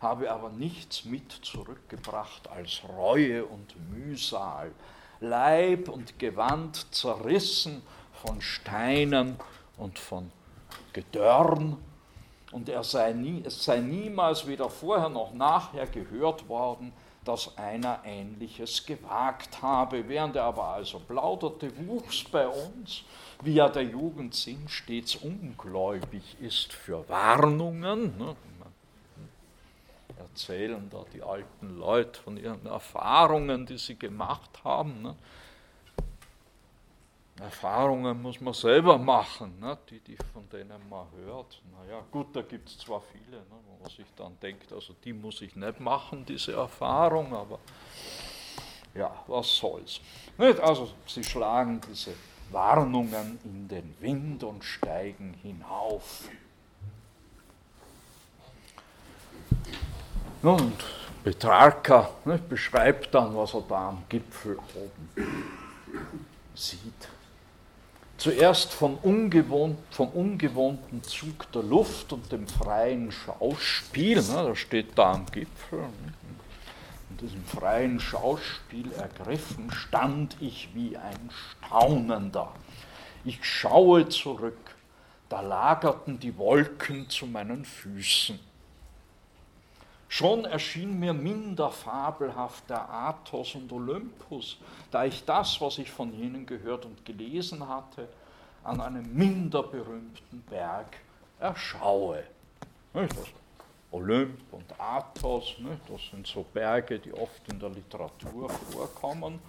habe 0.01 0.31
aber 0.31 0.51
nichts 0.51 1.05
mit 1.05 1.33
zurückgebracht 1.33 2.49
als 2.49 2.83
Reue 2.89 3.45
und 3.45 3.75
Mühsal 3.91 4.73
Leib 5.21 5.89
und 5.89 6.19
Gewand 6.19 6.95
zerrissen 6.95 7.83
von 8.13 8.41
Steinen 8.41 9.37
und 9.77 9.99
von 9.99 10.31
Gedörren. 10.93 11.77
Und 12.53 12.69
er 12.69 12.85
sei 12.85 13.13
nie, 13.13 13.43
es 13.45 13.65
sei 13.65 13.81
niemals 13.81 14.47
weder 14.47 14.71
vorher 14.71 15.09
noch 15.09 15.35
nachher 15.35 15.87
gehört 15.87 16.49
worden, 16.49 16.93
dass 17.25 17.59
einer 17.59 18.01
Ähnliches 18.05 18.87
gewagt 18.87 19.61
habe. 19.61 20.09
Während 20.09 20.37
er 20.37 20.45
aber 20.45 20.69
also 20.69 20.99
plauderte, 21.01 21.71
wuchs 21.87 22.25
bei 22.25 22.49
uns, 22.49 23.03
wie 23.43 23.55
ja 23.55 23.69
der 23.69 23.83
Jugendsinn 23.83 24.67
stets 24.69 25.17
ungläubig 25.17 26.37
ist 26.41 26.73
für 26.73 27.07
Warnungen. 27.09 28.17
Ne? 28.17 28.37
Erzählen 30.39 30.89
da 30.89 31.05
die 31.13 31.21
alten 31.21 31.79
Leute 31.79 32.21
von 32.21 32.37
ihren 32.37 32.65
Erfahrungen, 32.65 33.67
die 33.67 33.77
sie 33.77 33.99
gemacht 33.99 34.63
haben. 34.63 35.03
Ne? 35.03 35.17
Erfahrungen 37.41 38.23
muss 38.23 38.41
man 38.41 38.55
selber 38.55 38.99
machen, 38.99 39.59
ne? 39.59 39.77
die, 39.91 39.99
die 39.99 40.17
von 40.33 40.49
denen 40.49 40.89
man 40.89 41.07
hört. 41.17 41.61
Naja, 41.77 42.05
gut, 42.13 42.35
da 42.37 42.43
gibt 42.43 42.69
es 42.69 42.79
zwar 42.79 43.01
viele, 43.01 43.39
ne? 43.39 43.57
wo 43.67 43.83
man 43.83 43.91
sich 43.91 44.07
dann 44.15 44.39
denkt, 44.41 44.73
also 44.73 44.95
die 45.05 45.13
muss 45.13 45.43
ich 45.43 45.57
nicht 45.57 45.81
machen, 45.81 46.25
diese 46.25 46.53
Erfahrung, 46.53 47.35
aber 47.35 47.59
ja, 48.95 49.25
was 49.27 49.57
soll's. 49.57 50.01
Nicht? 50.37 50.61
Also 50.61 50.89
sie 51.07 51.25
schlagen 51.25 51.81
diese 51.91 52.15
Warnungen 52.53 53.41
in 53.45 53.67
den 53.67 53.95
Wind 53.99 54.45
und 54.45 54.63
steigen 54.63 55.35
hinauf. 55.43 56.29
Und 60.43 60.75
Petrarca 61.25 62.11
ne, 62.25 62.39
beschreibt 62.39 63.13
dann, 63.15 63.37
was 63.37 63.55
er 63.55 63.63
da 63.69 63.89
am 63.89 64.05
Gipfel 64.09 64.57
oben 64.75 65.11
sieht. 66.55 67.09
Zuerst 68.17 68.73
vom, 68.73 68.99
ungewohnt, 69.03 69.79
vom 69.91 70.09
ungewohnten 70.09 71.03
Zug 71.03 71.51
der 71.53 71.63
Luft 71.63 72.13
und 72.13 72.31
dem 72.31 72.47
freien 72.47 73.11
Schauspiel, 73.11 74.23
ne, 74.23 74.49
das 74.49 74.59
steht 74.59 74.97
da 74.97 75.13
am 75.13 75.27
Gipfel, 75.27 75.81
ne, 75.81 76.15
in 77.11 77.17
diesem 77.19 77.45
freien 77.45 77.99
Schauspiel 77.99 78.93
ergriffen, 78.93 79.71
stand 79.73 80.37
ich 80.41 80.69
wie 80.75 80.97
ein 80.97 81.31
Staunender. 81.31 82.53
Ich 83.25 83.45
schaue 83.45 84.09
zurück, 84.09 84.77
da 85.29 85.41
lagerten 85.41 86.19
die 86.21 86.37
Wolken 86.39 87.09
zu 87.11 87.27
meinen 87.27 87.65
Füßen. 87.65 88.39
Schon 90.09 90.47
erschien 90.47 90.99
mir 90.99 91.13
minder 91.13 91.71
fabelhaft 91.71 92.69
der 92.71 92.89
Athos 92.89 93.55
und 93.55 93.71
Olympus, 93.71 94.57
da 94.91 95.05
ich 95.05 95.25
das, 95.25 95.61
was 95.61 95.79
ich 95.79 95.91
von 95.91 96.13
jenen 96.15 96.47
gehört 96.47 96.87
und 96.87 97.05
gelesen 97.05 97.69
hatte, 97.69 98.09
an 98.65 98.81
einem 98.81 99.15
minder 99.15 99.63
berühmten 99.63 100.43
Berg 100.49 100.97
erschaue. 101.39 102.25
Olymp 103.91 104.41
und 104.53 104.81
Athos, 104.81 105.57
das 105.89 106.01
sind 106.11 106.27
so 106.27 106.45
Berge, 106.53 106.99
die 106.99 107.13
oft 107.13 107.47
in 107.51 107.59
der 107.59 107.71
Literatur 107.71 108.49
vorkommen. 108.49 109.41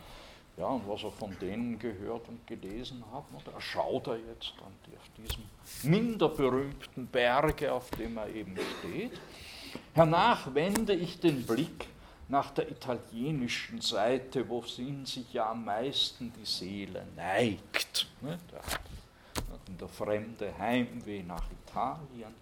Ja, 0.57 0.67
und 0.67 0.87
was 0.89 1.03
er 1.03 1.11
von 1.11 1.35
denen 1.39 1.79
gehört 1.79 2.27
und 2.27 2.45
gelesen 2.45 3.01
hat, 3.13 3.23
da 3.45 3.61
schaut 3.61 4.07
er 4.07 4.17
jetzt 4.17 4.53
an 4.65 4.73
diesem 5.17 5.43
minder 5.89 6.27
berühmten 6.27 7.07
Berge, 7.07 7.71
auf 7.71 7.89
dem 7.91 8.17
er 8.17 8.27
eben 8.27 8.57
steht. 8.79 9.13
Hernach 9.93 10.53
wende 10.53 10.93
ich 10.93 11.19
den 11.19 11.45
Blick 11.45 11.87
nach 12.27 12.51
der 12.51 12.69
italienischen 12.69 13.81
Seite, 13.81 14.47
wohin 14.47 15.05
sich 15.05 15.33
ja 15.33 15.49
am 15.49 15.65
meisten 15.65 16.31
die 16.39 16.45
Seele 16.45 17.05
neigt. 17.15 18.07
In 19.67 19.77
der 19.77 19.87
fremde 19.87 20.57
Heimweh 20.57 21.23
nach 21.23 21.43
Italien. 21.65 22.33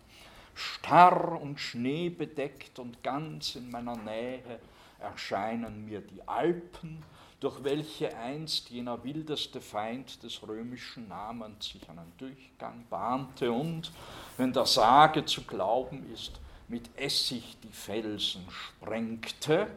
Starr 0.54 1.40
und 1.42 1.60
schneebedeckt 1.60 2.80
und 2.80 3.04
ganz 3.04 3.56
in 3.56 3.70
meiner 3.70 3.96
Nähe 3.96 4.60
erscheinen 5.00 5.86
mir 5.86 6.02
die 6.02 6.28
Alpen, 6.28 7.04
durch 7.40 7.64
welche 7.64 8.16
einst 8.18 8.70
jener 8.72 9.04
wildeste 9.04 9.62
Feind 9.62 10.24
des 10.24 10.42
römischen 10.42 11.08
Namens 11.08 11.70
sich 11.70 11.88
einen 11.88 12.12
Durchgang 12.18 12.86
bahnte 12.90 13.52
und, 13.52 13.92
wenn 14.38 14.52
der 14.52 14.66
Sage 14.66 15.24
zu 15.26 15.44
glauben 15.44 16.12
ist, 16.12 16.40
mit 16.68 16.90
Essig 16.98 17.58
die 17.64 17.72
Felsen 17.72 18.46
sprengte, 18.50 19.68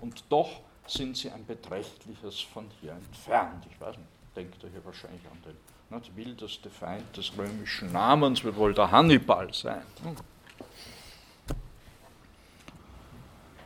und 0.00 0.24
doch 0.28 0.60
sind 0.86 1.16
sie 1.16 1.30
ein 1.30 1.46
beträchtliches 1.46 2.40
von 2.40 2.68
hier 2.80 2.92
entfernt. 2.92 3.66
Ich 3.70 3.80
weiß 3.80 3.96
nicht, 3.96 4.08
denkt 4.36 4.62
ihr 4.62 4.70
hier 4.70 4.84
wahrscheinlich 4.84 5.22
an 5.30 5.42
den 5.44 5.56
ne, 5.90 6.00
der 6.00 6.16
wildeste 6.16 6.70
Feind 6.70 7.16
des 7.16 7.36
römischen 7.36 7.92
Namens, 7.92 8.44
wird 8.44 8.56
wohl 8.56 8.74
der 8.74 8.90
Hannibal 8.90 9.52
sein. 9.52 9.82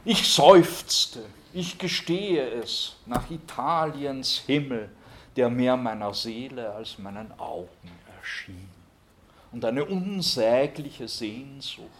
Ich 0.04 0.32
seufzte, 0.32 1.24
ich 1.52 1.78
gestehe 1.78 2.48
es, 2.48 2.96
nach 3.06 3.30
Italiens 3.30 4.38
Himmel, 4.46 4.90
der 5.36 5.50
mehr 5.50 5.76
meiner 5.76 6.14
Seele 6.14 6.72
als 6.72 6.98
meinen 6.98 7.38
Augen 7.38 7.90
erschien. 8.18 8.68
Und 9.52 9.64
eine 9.64 9.84
unsägliche 9.84 11.08
Sehnsucht 11.08 11.99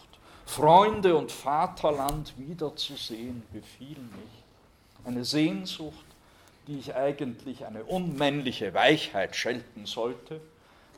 Freunde 0.50 1.16
und 1.16 1.30
Vaterland 1.30 2.36
wiederzusehen, 2.36 3.44
befiel 3.52 3.96
mich. 3.98 5.04
Eine 5.04 5.24
Sehnsucht, 5.24 6.04
die 6.66 6.80
ich 6.80 6.92
eigentlich 6.92 7.64
eine 7.64 7.84
unmännliche 7.84 8.74
Weichheit 8.74 9.36
schelten 9.36 9.86
sollte, 9.86 10.40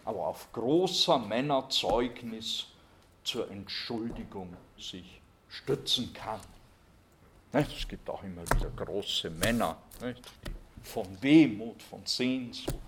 aber 0.06 0.26
auf 0.26 0.50
großer 0.52 1.18
Männerzeugnis 1.18 2.64
zur 3.24 3.50
Entschuldigung 3.50 4.56
sich 4.78 5.20
stützen 5.50 6.14
kann. 6.14 6.40
Es 7.52 7.86
gibt 7.86 8.08
auch 8.08 8.22
immer 8.22 8.42
wieder 8.56 8.70
große 8.70 9.28
Männer, 9.28 9.76
die 10.00 10.14
von 10.82 11.06
Wehmut, 11.20 11.82
von 11.82 12.00
Sehnsucht 12.06 12.78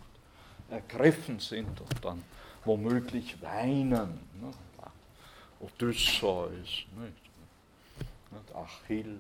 ergriffen 0.71 1.39
sind 1.41 1.79
und 1.79 2.03
dann 2.03 2.25
womöglich 2.65 3.43
weinen. 3.43 4.19
Odysseus, 5.65 6.85
nicht? 6.97 7.25
Achill. 8.55 9.19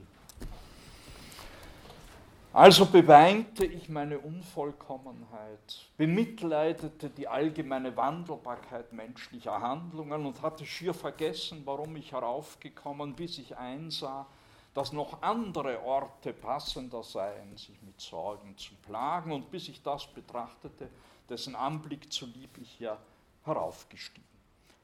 Also 2.52 2.86
beweinte 2.86 3.64
ich 3.64 3.88
meine 3.88 4.18
Unvollkommenheit, 4.18 5.88
bemitleidete 5.96 7.10
die 7.10 7.26
allgemeine 7.26 7.96
Wandelbarkeit 7.96 8.92
menschlicher 8.92 9.60
Handlungen 9.60 10.24
und 10.24 10.40
hatte 10.40 10.64
schier 10.64 10.94
vergessen, 10.94 11.62
warum 11.64 11.96
ich 11.96 12.12
heraufgekommen, 12.12 13.14
bis 13.14 13.38
ich 13.38 13.56
einsah, 13.56 14.26
dass 14.72 14.92
noch 14.92 15.20
andere 15.22 15.82
Orte 15.84 16.32
passender 16.32 17.02
seien, 17.02 17.56
sich 17.56 17.80
mit 17.82 18.00
Sorgen 18.00 18.56
zu 18.56 18.74
plagen, 18.86 19.32
und 19.32 19.50
bis 19.50 19.68
ich 19.68 19.82
das 19.82 20.06
betrachtete, 20.06 20.88
dessen 21.28 21.56
Anblick 21.56 22.12
zulieb 22.12 22.56
ich 22.60 22.78
ja 22.78 22.98
heraufgestiegen. 23.44 24.33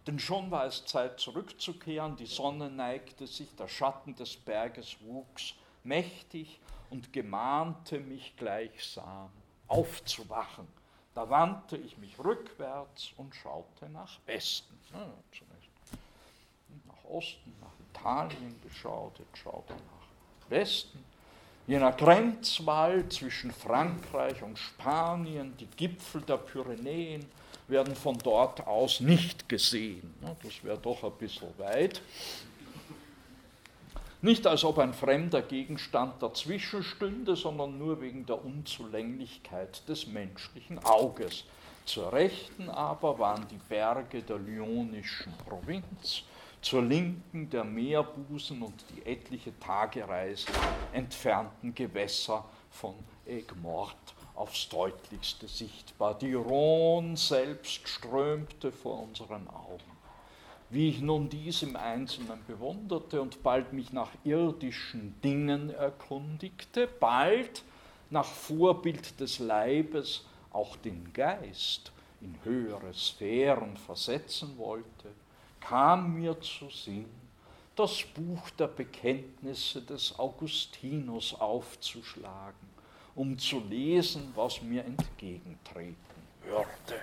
Denn 0.06 0.18
schon 0.18 0.50
war 0.50 0.66
es 0.66 0.86
Zeit 0.86 1.20
zurückzukehren, 1.20 2.16
die 2.16 2.26
Sonne 2.26 2.70
neigte 2.70 3.26
sich, 3.26 3.54
der 3.56 3.68
Schatten 3.68 4.14
des 4.14 4.36
Berges 4.36 4.96
wuchs 5.00 5.54
mächtig 5.84 6.58
und 6.90 7.12
gemahnte 7.12 8.00
mich 8.00 8.34
gleichsam 8.36 9.30
aufzuwachen. 9.68 10.66
Da 11.14 11.28
wandte 11.28 11.76
ich 11.76 11.98
mich 11.98 12.18
rückwärts 12.18 13.12
und 13.16 13.34
schaute 13.34 13.88
nach 13.88 14.18
Westen. 14.26 14.78
Ja, 14.92 15.06
zunächst 15.32 15.70
nach 16.86 17.10
Osten, 17.10 17.52
nach 17.60 17.72
Italien 17.92 18.60
geschaut, 18.62 19.18
jetzt 19.18 19.38
schaut 19.38 19.68
er 19.68 19.76
nach 19.76 20.50
Westen. 20.50 21.04
Jener 21.66 21.92
Grenzwall 21.92 23.08
zwischen 23.08 23.52
Frankreich 23.52 24.42
und 24.42 24.58
Spanien, 24.58 25.56
die 25.56 25.66
Gipfel 25.66 26.22
der 26.22 26.38
Pyrenäen, 26.38 27.26
werden 27.70 27.94
von 27.94 28.18
dort 28.18 28.66
aus 28.66 29.00
nicht 29.00 29.48
gesehen. 29.48 30.14
Das 30.42 30.64
wäre 30.64 30.78
doch 30.78 31.04
ein 31.04 31.12
bisschen 31.18 31.48
weit. 31.58 32.02
Nicht 34.22 34.46
als 34.46 34.64
ob 34.64 34.78
ein 34.78 34.92
fremder 34.92 35.40
Gegenstand 35.40 36.22
dazwischen 36.22 36.82
stünde, 36.82 37.36
sondern 37.36 37.78
nur 37.78 38.02
wegen 38.02 38.26
der 38.26 38.44
Unzulänglichkeit 38.44 39.88
des 39.88 40.06
menschlichen 40.06 40.78
Auges. 40.84 41.44
Zur 41.86 42.12
Rechten 42.12 42.68
aber 42.68 43.18
waren 43.18 43.46
die 43.48 43.60
Berge 43.68 44.22
der 44.22 44.38
lyonischen 44.38 45.32
Provinz, 45.48 46.22
zur 46.60 46.82
Linken 46.82 47.48
der 47.48 47.64
Meerbusen 47.64 48.62
und 48.62 48.84
die 48.94 49.06
etliche 49.10 49.58
Tagereise 49.58 50.48
entfernten 50.92 51.74
Gewässer 51.74 52.44
von 52.70 52.94
Egmort 53.24 53.96
aufs 54.40 54.70
deutlichste 54.70 55.46
sichtbar. 55.46 56.16
Die 56.16 56.32
Rhone 56.32 57.14
selbst 57.14 57.86
strömte 57.86 58.72
vor 58.72 59.02
unseren 59.02 59.46
Augen. 59.48 59.84
Wie 60.70 60.88
ich 60.88 61.02
nun 61.02 61.28
dies 61.28 61.62
im 61.62 61.76
Einzelnen 61.76 62.42
bewunderte 62.46 63.20
und 63.20 63.42
bald 63.42 63.74
mich 63.74 63.92
nach 63.92 64.10
irdischen 64.24 65.20
Dingen 65.20 65.68
erkundigte, 65.68 66.86
bald 66.86 67.62
nach 68.08 68.24
Vorbild 68.24 69.20
des 69.20 69.40
Leibes 69.40 70.24
auch 70.52 70.76
den 70.76 71.12
Geist 71.12 71.92
in 72.22 72.34
höhere 72.42 72.94
Sphären 72.94 73.76
versetzen 73.76 74.56
wollte, 74.56 75.10
kam 75.60 76.14
mir 76.14 76.40
zu 76.40 76.70
Sinn, 76.70 77.10
das 77.76 78.02
Buch 78.14 78.48
der 78.58 78.68
Bekenntnisse 78.68 79.82
des 79.82 80.18
Augustinus 80.18 81.34
aufzuschlagen 81.34 82.70
um 83.14 83.38
zu 83.38 83.60
lesen, 83.60 84.32
was 84.34 84.62
mir 84.62 84.84
entgegentreten 84.84 85.96
würde. 86.44 87.00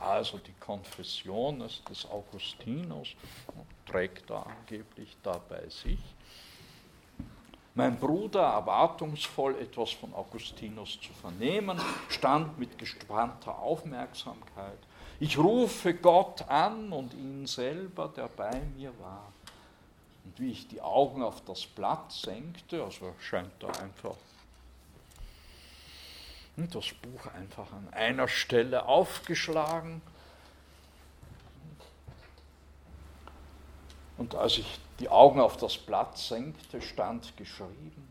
Also 0.00 0.38
die 0.38 0.54
Konfession 0.58 1.58
des 1.58 2.06
Augustinus 2.10 3.14
trägt 3.86 4.28
da 4.30 4.42
angeblich 4.42 5.16
da 5.22 5.40
bei 5.48 5.68
sich. 5.68 5.98
Mein 7.76 7.98
Bruder, 7.98 8.40
erwartungsvoll 8.40 9.56
etwas 9.58 9.90
von 9.90 10.14
Augustinus 10.14 11.00
zu 11.00 11.12
vernehmen, 11.12 11.80
stand 12.08 12.56
mit 12.56 12.78
gespannter 12.78 13.58
Aufmerksamkeit. 13.58 14.78
Ich 15.18 15.36
rufe 15.38 15.94
Gott 15.94 16.48
an 16.48 16.92
und 16.92 17.14
ihn 17.14 17.46
selber, 17.46 18.12
der 18.16 18.28
bei 18.28 18.60
mir 18.76 18.92
war. 19.00 19.32
Und 20.24 20.38
wie 20.38 20.52
ich 20.52 20.68
die 20.68 20.80
Augen 20.80 21.22
auf 21.22 21.40
das 21.44 21.66
Blatt 21.66 22.12
senkte, 22.12 22.82
also 22.82 23.12
scheint 23.18 23.52
da 23.58 23.68
einfach 23.68 24.16
das 26.56 26.92
Buch 26.92 27.26
einfach 27.34 27.72
an 27.72 27.88
einer 27.92 28.28
Stelle 28.28 28.86
aufgeschlagen. 28.86 30.00
Und 34.16 34.34
als 34.36 34.58
ich 34.58 34.78
die 35.00 35.08
Augen 35.08 35.40
auf 35.40 35.56
das 35.56 35.76
Blatt 35.76 36.16
senkte, 36.16 36.80
stand 36.80 37.36
geschrieben, 37.36 38.08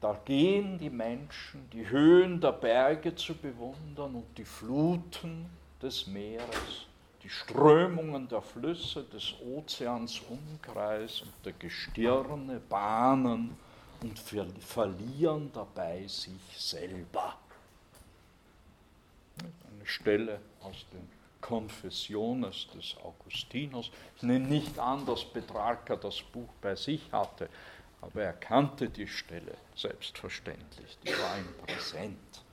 Da 0.00 0.18
gehen 0.24 0.78
die 0.78 0.90
Menschen, 0.90 1.70
die 1.70 1.88
Höhen 1.88 2.40
der 2.40 2.52
Berge 2.52 3.14
zu 3.14 3.34
bewundern 3.34 4.16
und 4.16 4.36
die 4.36 4.44
Fluten 4.44 5.48
des 5.80 6.06
Meeres, 6.06 6.86
die 7.22 7.30
Strömungen 7.30 8.28
der 8.28 8.42
Flüsse 8.42 9.04
des 9.04 9.32
Ozeans 9.40 10.20
Umkreis 10.28 11.22
und 11.22 11.32
der 11.44 11.52
Gestirne 11.54 12.60
bahnen 12.68 13.56
und 14.02 14.18
verlieren 14.18 15.50
dabei 15.54 16.06
sich 16.06 16.42
selber. 16.54 17.38
Eine 19.40 19.86
Stelle 19.86 20.40
aus 20.62 20.86
den 20.92 21.08
Confessiones 21.40 22.68
des 22.74 22.96
Augustinus. 23.02 23.90
Ich 24.16 24.22
nehme 24.22 24.46
nicht 24.46 24.78
an, 24.78 25.04
dass 25.04 25.24
Petrarca 25.24 25.96
das 25.96 26.22
Buch 26.22 26.48
bei 26.62 26.74
sich 26.74 27.12
hatte, 27.12 27.50
aber 28.00 28.22
er 28.22 28.32
kannte 28.32 28.88
die 28.88 29.06
Stelle 29.06 29.54
selbstverständlich, 29.76 30.98
die 31.04 31.10
war 31.10 31.38
ihm 31.38 31.66
präsent. 31.66 32.44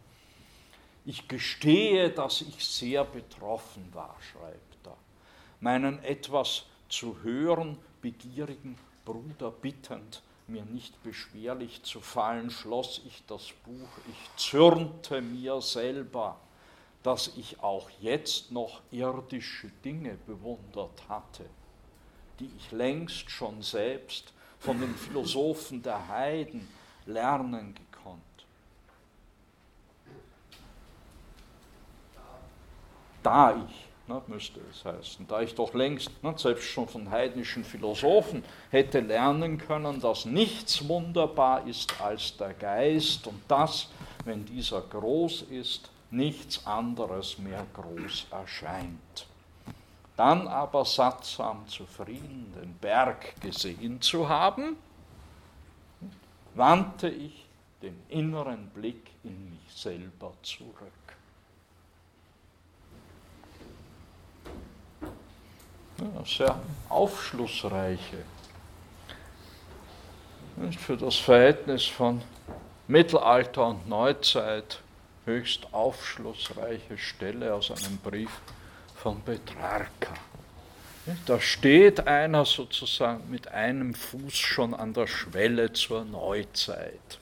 Ich 1.06 1.28
gestehe, 1.28 2.10
dass 2.10 2.42
ich 2.42 2.66
sehr 2.66 3.06
betroffen 3.06 3.90
war, 3.94 4.16
schreibt 4.32 4.86
er, 4.86 4.98
meinen 5.60 6.04
etwas 6.04 6.66
zu 6.90 7.24
hören 7.24 7.78
begierigen 8.02 8.78
Bruder 9.06 9.52
bittend, 9.52 10.22
mir 10.48 10.66
nicht 10.66 11.02
beschwerlich 11.02 11.82
zu 11.84 12.02
fallen, 12.02 12.50
schloss 12.50 13.02
ich 13.06 13.24
das 13.28 13.52
Buch, 13.64 13.90
ich 14.10 14.36
zürnte 14.36 15.22
mir 15.22 15.62
selber, 15.62 16.40
dass 17.04 17.32
ich 17.36 17.62
auch 17.62 17.90
jetzt 18.00 18.52
noch 18.52 18.82
irdische 18.92 19.72
Dinge 19.84 20.18
bewundert 20.28 21.10
hatte, 21.10 21.46
die 22.40 22.50
ich 22.58 22.72
längst 22.72 23.30
schon 23.30 23.62
selbst 23.62 24.34
von 24.60 24.80
den 24.80 24.94
Philosophen 24.96 25.82
der 25.82 26.08
Heiden 26.08 26.68
lernen 27.06 27.74
gekonnt. 27.74 28.22
Da 33.24 33.56
ich, 33.68 33.88
ne, 34.08 34.22
müsste 34.28 34.60
es 34.72 34.84
heißen, 34.84 35.28
da 35.28 35.42
ich 35.42 35.54
doch 35.54 35.74
längst, 35.74 36.12
ne, 36.24 36.34
selbst 36.38 36.66
schon 36.66 36.88
von 36.88 37.10
heidnischen 37.10 37.64
Philosophen, 37.64 38.44
hätte 38.70 39.00
lernen 39.00 39.58
können, 39.58 40.00
dass 40.00 40.26
nichts 40.26 40.88
wunderbar 40.88 41.68
ist 41.68 42.00
als 42.02 42.38
der 42.38 42.54
Geist 42.54 43.26
und 43.28 43.42
dass, 43.48 43.90
wenn 44.26 44.46
dieser 44.46 44.82
groß 44.82 45.44
ist, 45.44 45.91
nichts 46.12 46.66
anderes 46.66 47.38
mehr 47.38 47.66
groß 47.74 48.28
erscheint. 48.32 49.28
Dann 50.18 50.48
aber 50.48 50.86
sattsam 50.86 51.68
zufrieden 51.68 52.54
den 52.62 52.74
Berg 52.76 53.40
gesehen 53.42 54.02
zu 54.02 54.28
haben, 54.28 54.76
wandte 56.54 57.10
ich 57.10 57.46
den 57.82 58.00
inneren 58.10 58.70
Blick 58.70 59.10
in 59.24 59.50
mich 59.52 59.74
selber 59.74 60.34
zurück. 60.44 60.92
Ja, 65.98 66.26
sehr 66.26 66.60
aufschlussreiche, 66.90 68.24
für 70.78 70.98
das 70.98 71.16
Verhältnis 71.16 71.86
von 71.86 72.22
Mittelalter 72.88 73.68
und 73.68 73.88
Neuzeit 73.88 74.82
höchst 75.26 75.74
aufschlussreiche 75.74 76.98
Stelle 76.98 77.54
aus 77.54 77.72
einem 77.72 77.98
Brief 77.98 78.32
von 78.96 79.22
Petrarca. 79.22 80.14
Da 81.26 81.40
steht 81.40 82.08
einer 82.08 82.46
sozusagen 82.46 83.30
mit 83.30 83.48
einem 83.48 83.96
Fuß 83.96 84.36
schon 84.36 84.74
an 84.74 84.94
der 84.94 85.08
Schwelle 85.08 85.74
zur 85.74 86.06
Neuzeit. 86.06 87.20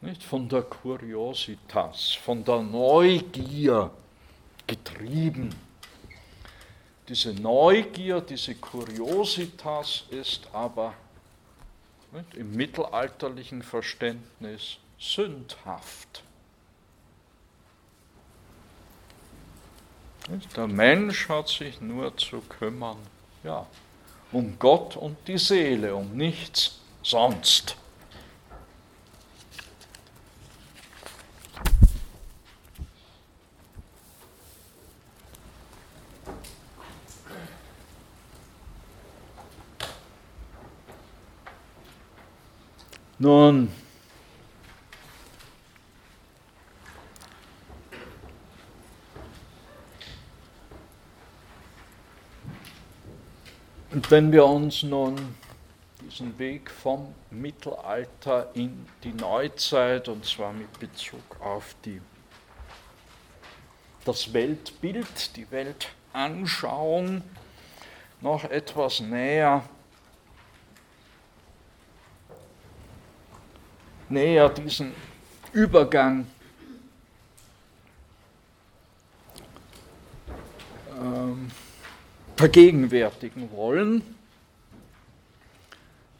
Nicht 0.00 0.22
von 0.24 0.48
der 0.48 0.62
Kuriositas, 0.62 2.12
von 2.14 2.44
der 2.44 2.60
Neugier 2.60 3.90
getrieben. 4.66 5.54
Diese 7.08 7.32
Neugier, 7.34 8.20
diese 8.20 8.56
Kuriositas 8.56 10.04
ist 10.10 10.48
aber 10.52 10.94
nicht, 12.10 12.34
im 12.34 12.52
mittelalterlichen 12.56 13.62
Verständnis 13.62 14.78
sündhaft. 15.02 16.22
Der 20.56 20.68
Mensch 20.68 21.28
hat 21.28 21.48
sich 21.48 21.80
nur 21.80 22.16
zu 22.16 22.40
kümmern, 22.42 22.98
ja, 23.42 23.66
um 24.30 24.56
Gott 24.60 24.96
und 24.96 25.16
die 25.26 25.38
Seele, 25.38 25.96
um 25.96 26.16
nichts 26.16 26.78
sonst. 27.02 27.76
Nun, 43.18 43.70
Und 53.92 54.10
wenn 54.10 54.32
wir 54.32 54.46
uns 54.46 54.82
nun 54.82 55.16
diesen 56.00 56.38
Weg 56.38 56.70
vom 56.70 57.14
Mittelalter 57.30 58.50
in 58.54 58.86
die 59.04 59.12
Neuzeit, 59.12 60.08
und 60.08 60.24
zwar 60.24 60.54
mit 60.54 60.80
Bezug 60.80 61.20
auf 61.40 61.76
die, 61.84 62.00
das 64.06 64.32
Weltbild, 64.32 65.36
die 65.36 65.46
Weltanschauung, 65.50 67.22
noch 68.22 68.44
etwas 68.44 69.00
näher, 69.00 69.62
näher 74.08 74.48
diesen 74.48 74.94
Übergang 75.52 76.26
vergegenwärtigen 82.42 83.52
wollen, 83.52 84.02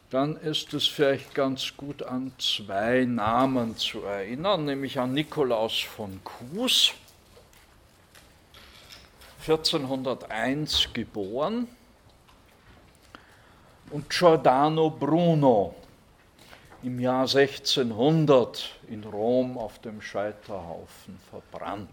dann 0.09 0.37
ist 0.37 0.73
es 0.73 0.87
vielleicht 0.87 1.35
ganz 1.35 1.75
gut 1.75 2.01
an 2.01 2.31
zwei 2.37 3.03
Namen 3.03 3.75
zu 3.75 4.03
erinnern, 4.03 4.63
nämlich 4.63 4.97
an 4.97 5.11
Nikolaus 5.13 5.81
von 5.81 6.21
Kues, 6.23 6.93
1401 9.41 10.93
geboren, 10.93 11.67
und 13.89 14.09
Giordano 14.09 14.91
Bruno, 14.91 15.75
im 16.83 17.01
Jahr 17.01 17.27
1600 17.27 18.79
in 18.87 19.03
Rom 19.03 19.57
auf 19.57 19.79
dem 19.79 20.01
Scheiterhaufen 20.01 21.19
verbrannt. 21.29 21.89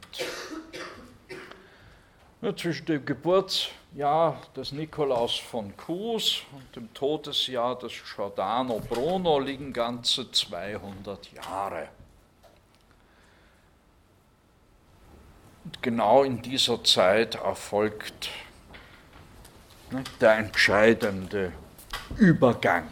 Zwischen 2.54 2.86
dem 2.86 3.04
Geburtsjahr 3.90 4.40
des 4.56 4.72
Nikolaus 4.72 5.36
von 5.36 5.76
Kues 5.76 6.42
und 6.52 6.76
dem 6.76 6.92
Todesjahr 6.94 7.76
des 7.78 7.92
Giordano 8.14 8.80
Bruno 8.80 9.40
liegen 9.40 9.72
ganze 9.72 10.30
200 10.30 11.32
Jahre. 11.32 11.88
Und 15.64 15.82
genau 15.82 16.22
in 16.22 16.40
dieser 16.40 16.82
Zeit 16.84 17.34
erfolgt 17.34 18.30
ne, 19.90 20.04
der 20.20 20.38
entscheidende 20.38 21.52
Übergang. 22.16 22.88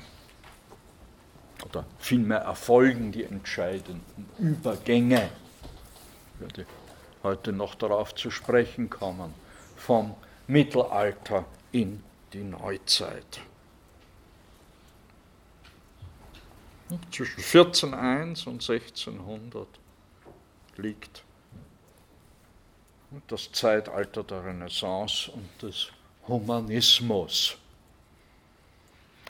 Oder 1.64 1.84
vielmehr 1.99 2.38
erfolgen 2.38 3.12
die 3.12 3.24
entscheidenden 3.24 4.28
Übergänge. 4.38 5.30
Ich 6.34 6.40
werde 6.40 6.66
heute 7.22 7.53
noch 7.53 7.74
darauf 7.76 8.14
zu 8.14 8.30
sprechen 8.30 8.90
kommen, 8.90 9.32
vom 9.76 10.14
Mittelalter 10.49 11.44
in 11.72 12.03
die 12.32 12.42
Neuzeit. 12.42 13.40
Zwischen 17.12 17.40
1401 17.40 18.46
und 18.46 18.55
1600 18.55 19.68
liegt 20.76 21.22
das 23.26 23.53
Zeitalter 23.53 24.22
der 24.22 24.44
Renaissance 24.44 25.30
und 25.30 25.62
des 25.62 25.88
Humanismus. 26.26 27.57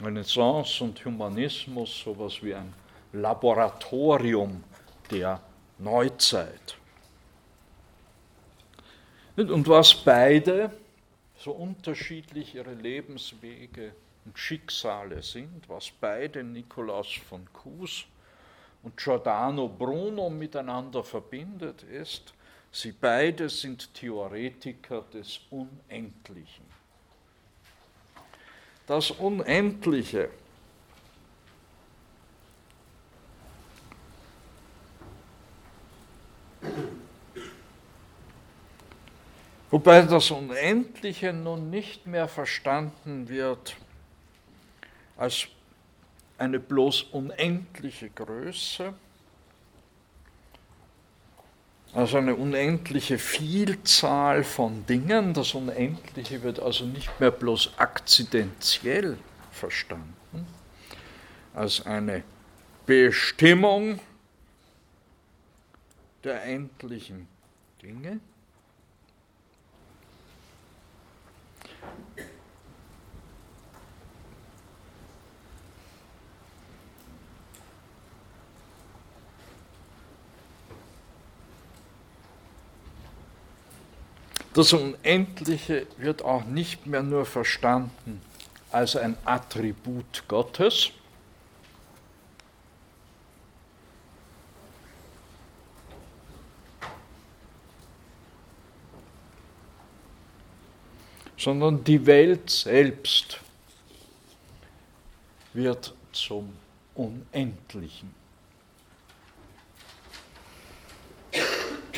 Renaissance 0.00 0.84
und 0.84 1.04
Humanismus, 1.04 2.00
sowas 2.04 2.40
wie 2.42 2.54
ein 2.54 2.72
Laboratorium 3.12 4.62
der 5.10 5.40
Neuzeit. 5.78 6.76
Und 9.36 9.66
was 9.68 9.94
beide, 9.94 10.70
so 11.38 11.52
unterschiedlich 11.52 12.54
ihre 12.54 12.74
Lebenswege 12.74 13.94
und 14.24 14.38
Schicksale 14.38 15.22
sind, 15.22 15.68
was 15.68 15.90
beide 15.90 16.42
Nikolaus 16.42 17.12
von 17.28 17.50
Kues 17.52 18.04
und 18.82 18.96
Giordano 18.96 19.68
Bruno 19.68 20.28
miteinander 20.28 21.04
verbindet, 21.04 21.84
ist, 21.84 22.34
sie 22.72 22.92
beide 22.92 23.48
sind 23.48 23.94
Theoretiker 23.94 25.02
des 25.12 25.40
Unendlichen. 25.50 26.66
Das 28.86 29.10
Unendliche 29.10 30.30
Wobei 39.70 40.02
das 40.02 40.30
Unendliche 40.30 41.32
nun 41.32 41.68
nicht 41.68 42.06
mehr 42.06 42.26
verstanden 42.26 43.28
wird 43.28 43.76
als 45.18 45.48
eine 46.38 46.58
bloß 46.58 47.02
unendliche 47.02 48.08
Größe, 48.08 48.94
als 51.92 52.14
eine 52.14 52.34
unendliche 52.34 53.18
Vielzahl 53.18 54.42
von 54.44 54.86
Dingen. 54.86 55.34
Das 55.34 55.52
Unendliche 55.52 56.42
wird 56.42 56.60
also 56.60 56.84
nicht 56.86 57.20
mehr 57.20 57.30
bloß 57.30 57.72
akzidentiell 57.76 59.18
verstanden, 59.50 60.46
als 61.52 61.84
eine 61.84 62.22
Bestimmung 62.86 64.00
der 66.24 66.42
endlichen 66.44 67.28
Dinge. 67.82 68.20
Das 84.58 84.72
Unendliche 84.72 85.86
wird 85.98 86.20
auch 86.20 86.42
nicht 86.42 86.84
mehr 86.84 87.04
nur 87.04 87.24
verstanden 87.24 88.20
als 88.72 88.96
ein 88.96 89.16
Attribut 89.24 90.24
Gottes, 90.26 90.90
sondern 101.36 101.84
die 101.84 102.04
Welt 102.04 102.50
selbst 102.50 103.38
wird 105.52 105.94
zum 106.10 106.52
Unendlichen. 106.96 108.12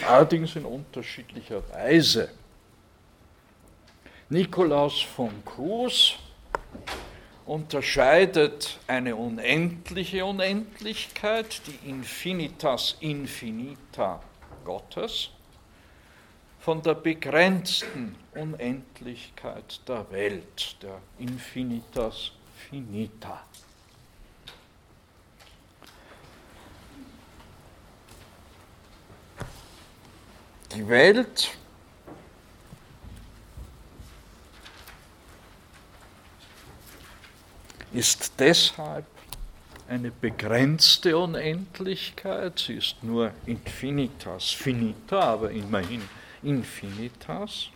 Allerdings 0.07 0.57
in 0.57 0.67
unterschiedlicher 0.67 1.67
Weise. 1.71 2.29
Nikolaus 4.33 5.03
von 5.03 5.45
Kues 5.45 6.15
unterscheidet 7.47 8.79
eine 8.87 9.17
unendliche 9.17 10.25
Unendlichkeit, 10.25 11.61
die 11.67 11.91
Infinitas 11.91 12.97
Infinita 13.01 14.23
Gottes, 14.65 15.31
von 16.61 16.81
der 16.81 16.95
begrenzten 16.95 18.15
Unendlichkeit 18.37 19.81
der 19.89 20.09
Welt, 20.13 20.77
der 20.81 21.01
Infinitas 21.19 22.31
Finita. 22.57 23.43
Die 30.73 30.87
Welt 30.87 31.51
ist 37.93 38.33
deshalb 38.39 39.05
eine 39.89 40.11
begrenzte 40.11 41.19
Unendlichkeit, 41.19 42.61
sie 42.61 42.75
ist 42.75 43.03
nur 43.03 43.33
infinitas 43.47 44.51
finita, 44.51 45.21
aber 45.21 45.51
immerhin 45.51 46.03
infinitas, 46.43 47.69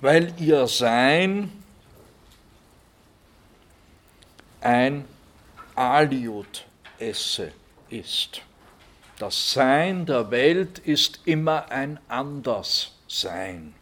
weil 0.00 0.34
ihr 0.38 0.66
Sein 0.66 1.50
ein 4.60 5.06
Aliud 5.74 6.66
esse 6.98 7.52
ist. 7.88 8.42
Das 9.18 9.52
Sein 9.52 10.04
der 10.06 10.30
Welt 10.30 10.78
ist 10.78 11.20
immer 11.24 11.70
ein 11.70 11.98
Anderssein. 12.08 13.74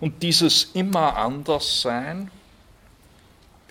Und 0.00 0.22
dieses 0.22 0.64
immer 0.74 1.16
Anderssein 1.16 2.30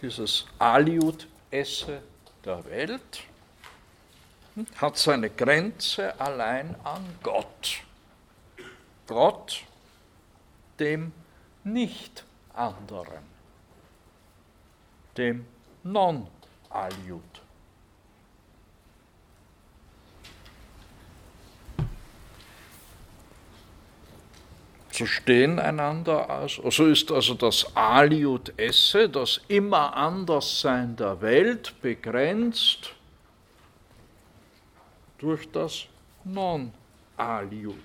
dieses 0.02 0.46
Aliud 0.58 1.28
esse 1.52 2.02
der 2.46 2.64
Welt, 2.66 3.24
hat 4.76 4.98
seine 4.98 5.30
Grenze 5.30 6.20
allein 6.20 6.76
an 6.84 7.04
Gott. 7.24 7.82
Gott, 9.08 9.64
dem 10.80 11.12
nicht 11.64 12.24
anderen, 12.54 13.24
dem 15.18 15.46
Non-Aliud. 15.84 17.39
Zu 25.00 25.06
stehen 25.06 25.60
einander 25.60 26.30
aus. 26.30 26.60
So 26.72 26.88
ist 26.88 27.10
also 27.10 27.34
das 27.34 27.74
Aliud 27.74 28.52
Esse, 28.58 29.08
das 29.08 29.40
immer 29.48 29.96
Anderssein 29.96 30.98
der 30.98 31.22
Welt, 31.22 31.74
begrenzt 31.82 32.94
durch 35.18 35.50
das 35.54 35.86
Non-Aliud, 36.26 37.76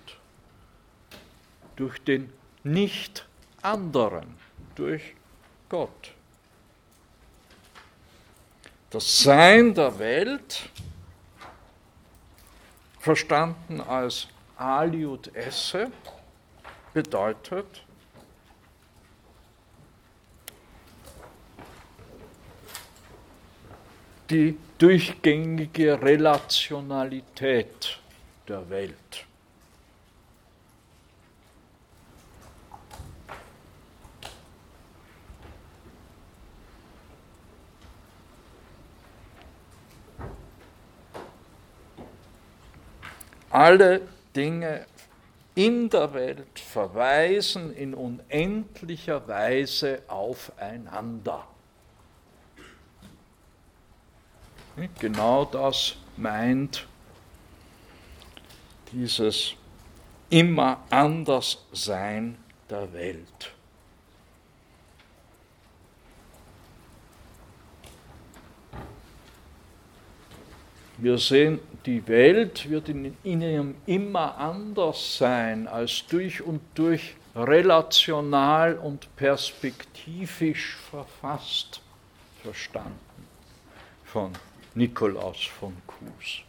durch 1.76 2.00
den 2.00 2.32
Nicht-Anderen, 2.64 4.34
durch 4.74 5.14
Gott. 5.68 6.10
Das 8.90 9.20
Sein 9.20 9.72
der 9.72 10.00
Welt, 10.00 10.68
verstanden 12.98 13.80
als 13.80 14.26
Aliud 14.56 15.32
Esse, 15.32 15.92
bedeutet, 16.94 17.82
die 24.30 24.56
durchgängige 24.78 26.00
Relationalität 26.00 27.98
der 28.48 28.70
Welt. 28.70 29.26
Alle 43.50 44.00
Dinge 44.34 44.86
in 45.54 45.88
der 45.88 46.12
Welt 46.14 46.58
verweisen 46.58 47.74
in 47.74 47.94
unendlicher 47.94 49.26
Weise 49.28 50.02
aufeinander. 50.08 51.46
Genau 54.98 55.44
das 55.44 55.96
meint 56.16 56.86
dieses 58.90 59.54
immer 60.30 60.82
anders 60.90 61.64
Sein 61.72 62.36
der 62.68 62.92
Welt. 62.92 63.52
Wir 70.96 71.18
sehen, 71.18 71.60
die 71.86 72.06
Welt 72.08 72.68
wird 72.70 72.88
in 72.88 73.16
ihnen 73.24 73.74
immer 73.86 74.36
anders 74.38 75.18
sein 75.18 75.68
als 75.68 76.06
durch 76.06 76.40
und 76.42 76.60
durch 76.74 77.14
relational 77.36 78.78
und 78.78 79.14
perspektivisch 79.16 80.76
verfasst 80.90 81.82
verstanden 82.42 82.98
von 84.04 84.32
Nikolaus 84.74 85.44
von 85.44 85.76
Kuhs. 85.86 86.40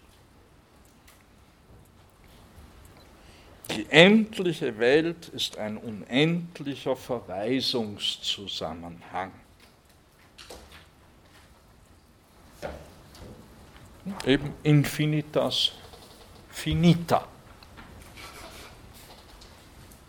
Die 3.72 3.88
endliche 3.90 4.78
Welt 4.78 5.30
ist 5.30 5.58
ein 5.58 5.78
unendlicher 5.78 6.96
Verweisungszusammenhang. 6.96 9.32
Eben 14.26 14.54
infinitas 14.64 15.74
finita. 16.50 17.28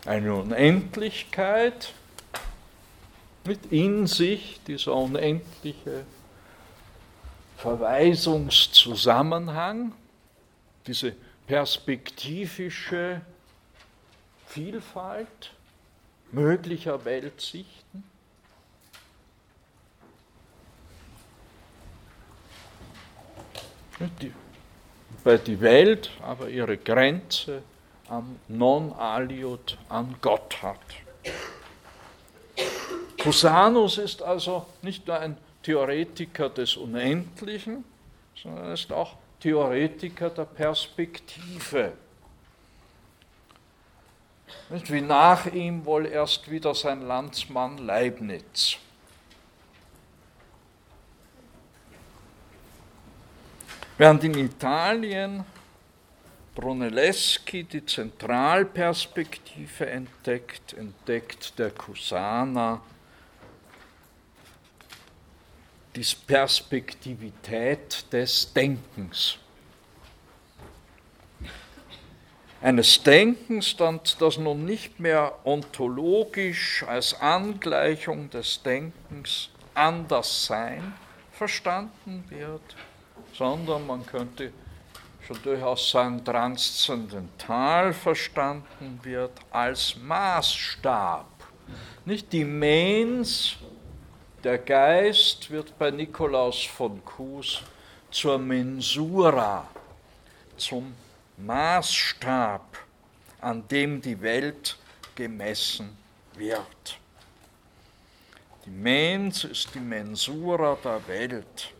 Eine 0.05 0.35
Unendlichkeit 0.35 1.93
mit 3.43 3.71
in 3.71 4.07
sich 4.07 4.61
dieser 4.67 4.93
unendliche 4.93 6.05
Verweisungszusammenhang, 7.57 9.93
diese 10.85 11.15
perspektivische 11.47 13.21
Vielfalt 14.45 15.53
möglicher 16.31 17.03
Weltsichten. 17.03 18.03
Die, 23.99 24.31
bei 25.23 25.37
die 25.37 25.59
Welt 25.59 26.11
aber 26.21 26.49
ihre 26.49 26.77
Grenze 26.77 27.63
am 28.09 28.39
Non-Aliud, 28.47 29.77
an 29.89 30.15
Gott 30.21 30.61
hat. 30.61 30.79
Cusanus 33.21 33.97
ist 33.97 34.21
also 34.21 34.65
nicht 34.81 35.07
nur 35.07 35.19
ein 35.19 35.37
Theoretiker 35.63 36.49
des 36.49 36.77
Unendlichen, 36.77 37.83
sondern 38.41 38.71
ist 38.71 38.91
auch 38.91 39.15
Theoretiker 39.39 40.29
der 40.29 40.45
Perspektive. 40.45 41.93
Wie 44.69 45.01
nach 45.01 45.45
ihm 45.47 45.85
wohl 45.85 46.05
erst 46.05 46.49
wieder 46.49 46.73
sein 46.73 47.05
Landsmann 47.05 47.79
Leibniz. 47.79 48.77
Während 53.97 54.23
in 54.23 54.37
Italien 54.37 55.43
Brunelleschi 56.53 57.63
die 57.63 57.83
Zentralperspektive 57.83 59.89
entdeckt, 59.89 60.73
entdeckt 60.73 61.57
der 61.57 61.71
Cusana 61.71 62.79
die 65.95 66.05
Perspektivität 66.27 68.05
des 68.13 68.53
Denkens. 68.53 69.39
Eines 72.61 73.01
Denkens, 73.01 73.75
das 73.77 74.37
nun 74.37 74.65
nicht 74.65 74.99
mehr 74.99 75.39
ontologisch 75.43 76.85
als 76.87 77.19
Angleichung 77.19 78.29
des 78.29 78.61
Denkens 78.61 79.49
an 79.73 80.07
das 80.07 80.45
Sein 80.45 80.93
verstanden 81.31 82.25
wird, 82.29 82.75
sondern 83.37 83.85
man 83.85 84.05
könnte 84.05 84.51
schon 85.25 85.41
durchaus 85.43 85.91
sagen, 85.91 86.23
transzendental 86.23 87.93
verstanden 87.93 88.99
wird 89.03 89.33
als 89.51 89.95
Maßstab. 89.95 91.27
Nicht 92.05 92.31
die 92.33 92.45
Mens, 92.45 93.57
der 94.43 94.57
Geist 94.57 95.51
wird 95.51 95.77
bei 95.77 95.91
Nikolaus 95.91 96.63
von 96.63 97.03
Kues 97.03 97.61
zur 98.09 98.39
Mensura, 98.39 99.67
zum 100.55 100.95
Maßstab, 101.37 102.77
an 103.41 103.67
dem 103.67 104.01
die 104.01 104.19
Welt 104.21 104.77
gemessen 105.13 105.95
wird. 106.35 106.97
Die 108.65 108.69
Mens 108.71 109.43
ist 109.43 109.75
die 109.75 109.79
Mensura 109.79 110.77
der 110.83 111.05
Welt. 111.07 111.76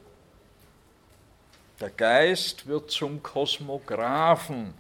Der 1.80 1.92
Geist 1.92 2.66
wird 2.66 2.90
zum 2.90 3.22
Kosmographen, 3.22 4.74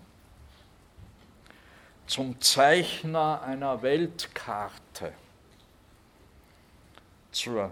zum 2.07 2.41
Zeichner 2.41 3.41
einer 3.43 3.81
Weltkarte 3.83 5.13
zur 7.31 7.71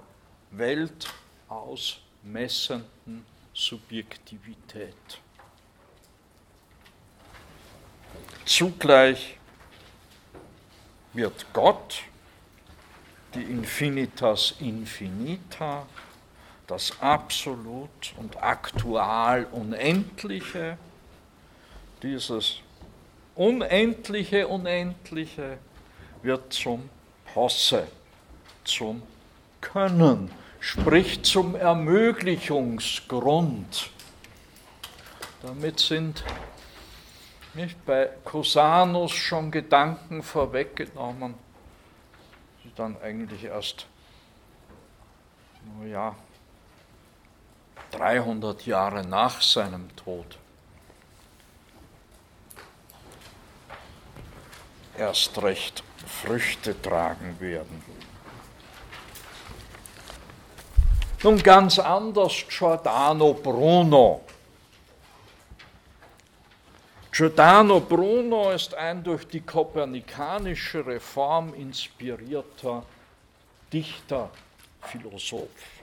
Welt 0.51 1.07
ausmessenden 1.47 3.25
Subjektivität. 3.51 4.93
Zugleich 8.45 9.37
wird 11.13 11.47
Gott, 11.51 12.03
die 13.33 13.41
Infinitas 13.41 14.53
Infinita, 14.59 15.87
das 16.67 16.99
Absolut 16.99 18.13
und 18.17 18.41
Aktual 18.41 19.45
Unendliche, 19.51 20.77
dieses 22.01 22.61
unendliche 23.35 24.47
Unendliche 24.47 25.59
wird 26.23 26.51
zum 26.53 26.89
Posse, 27.33 27.87
zum 28.63 29.03
können, 29.61 30.31
sprich 30.59 31.21
zum 31.23 31.55
Ermöglichungsgrund. 31.55 33.91
Damit 35.41 35.79
sind 35.79 36.23
nicht 37.53 37.85
bei 37.85 38.09
Cusanus 38.23 39.11
schon 39.11 39.51
Gedanken 39.51 40.23
vorweggenommen, 40.23 41.35
die 42.63 42.71
dann 42.75 42.97
eigentlich 43.01 43.43
erst, 43.43 43.85
naja, 45.79 46.15
300 47.97 48.65
Jahre 48.65 49.05
nach 49.05 49.41
seinem 49.41 49.95
Tod 49.95 50.37
erst 54.97 55.41
recht 55.41 55.83
Früchte 56.05 56.79
tragen 56.81 57.39
werden. 57.39 57.83
Nun 61.23 61.41
ganz 61.41 61.79
anders 61.79 62.45
Giordano 62.47 63.33
Bruno. 63.33 64.21
Giordano 67.11 67.79
Bruno 67.79 68.51
ist 68.51 68.73
ein 68.75 69.03
durch 69.03 69.25
die 69.27 69.41
kopernikanische 69.41 70.85
Reform 70.85 71.53
inspirierter 71.53 72.83
Dichter, 73.71 74.29
Philosoph. 74.81 75.74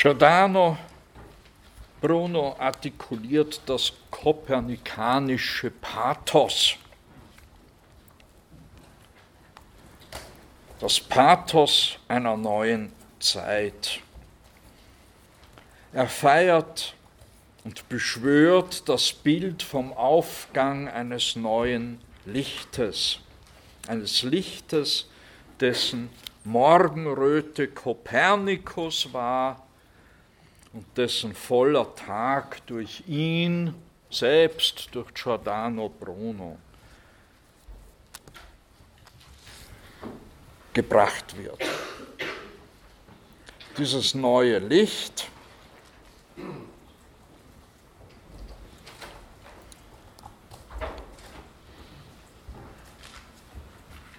Giordano 0.00 0.78
Bruno 2.00 2.54
artikuliert 2.56 3.60
das 3.66 3.92
kopernikanische 4.12 5.72
Pathos. 5.72 6.76
Das 10.78 11.00
Pathos 11.00 11.98
einer 12.06 12.36
neuen 12.36 12.92
Zeit. 13.18 13.98
Er 15.92 16.06
feiert 16.06 16.94
und 17.64 17.88
beschwört 17.88 18.88
das 18.88 19.12
Bild 19.12 19.64
vom 19.64 19.92
Aufgang 19.92 20.86
eines 20.86 21.34
neuen 21.34 22.00
Lichtes, 22.24 23.18
eines 23.88 24.22
Lichtes, 24.22 25.10
dessen 25.58 26.08
Morgenröte 26.44 27.66
Kopernikus 27.66 29.12
war 29.12 29.67
und 30.78 30.96
dessen 30.96 31.34
voller 31.34 31.92
Tag 31.96 32.64
durch 32.68 33.02
ihn 33.08 33.74
selbst, 34.10 34.88
durch 34.92 35.12
Giordano 35.12 35.88
Bruno, 35.88 36.56
gebracht 40.72 41.36
wird. 41.36 41.60
Dieses 43.76 44.14
neue 44.14 44.60
Licht 44.60 45.28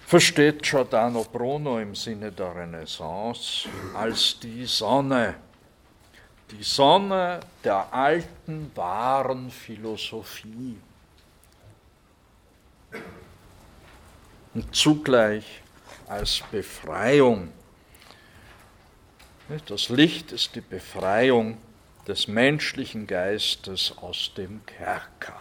versteht 0.06 0.62
Giordano 0.62 1.24
Bruno 1.24 1.78
im 1.78 1.94
Sinne 1.94 2.30
der 2.30 2.54
Renaissance 2.54 3.66
als 3.94 4.38
die 4.38 4.66
Sonne 4.66 5.36
die 6.52 6.62
Sonne 6.62 7.40
der 7.64 7.92
alten, 7.92 8.70
wahren 8.74 9.50
Philosophie. 9.50 10.76
Und 14.54 14.74
zugleich 14.74 15.62
als 16.08 16.42
Befreiung 16.50 17.52
Das 19.66 19.88
Licht 19.88 20.30
ist 20.30 20.54
die 20.54 20.60
Befreiung 20.60 21.58
des 22.06 22.28
menschlichen 22.28 23.06
Geistes 23.06 23.92
aus 23.98 24.32
dem 24.36 24.64
Kerker. 24.64 25.40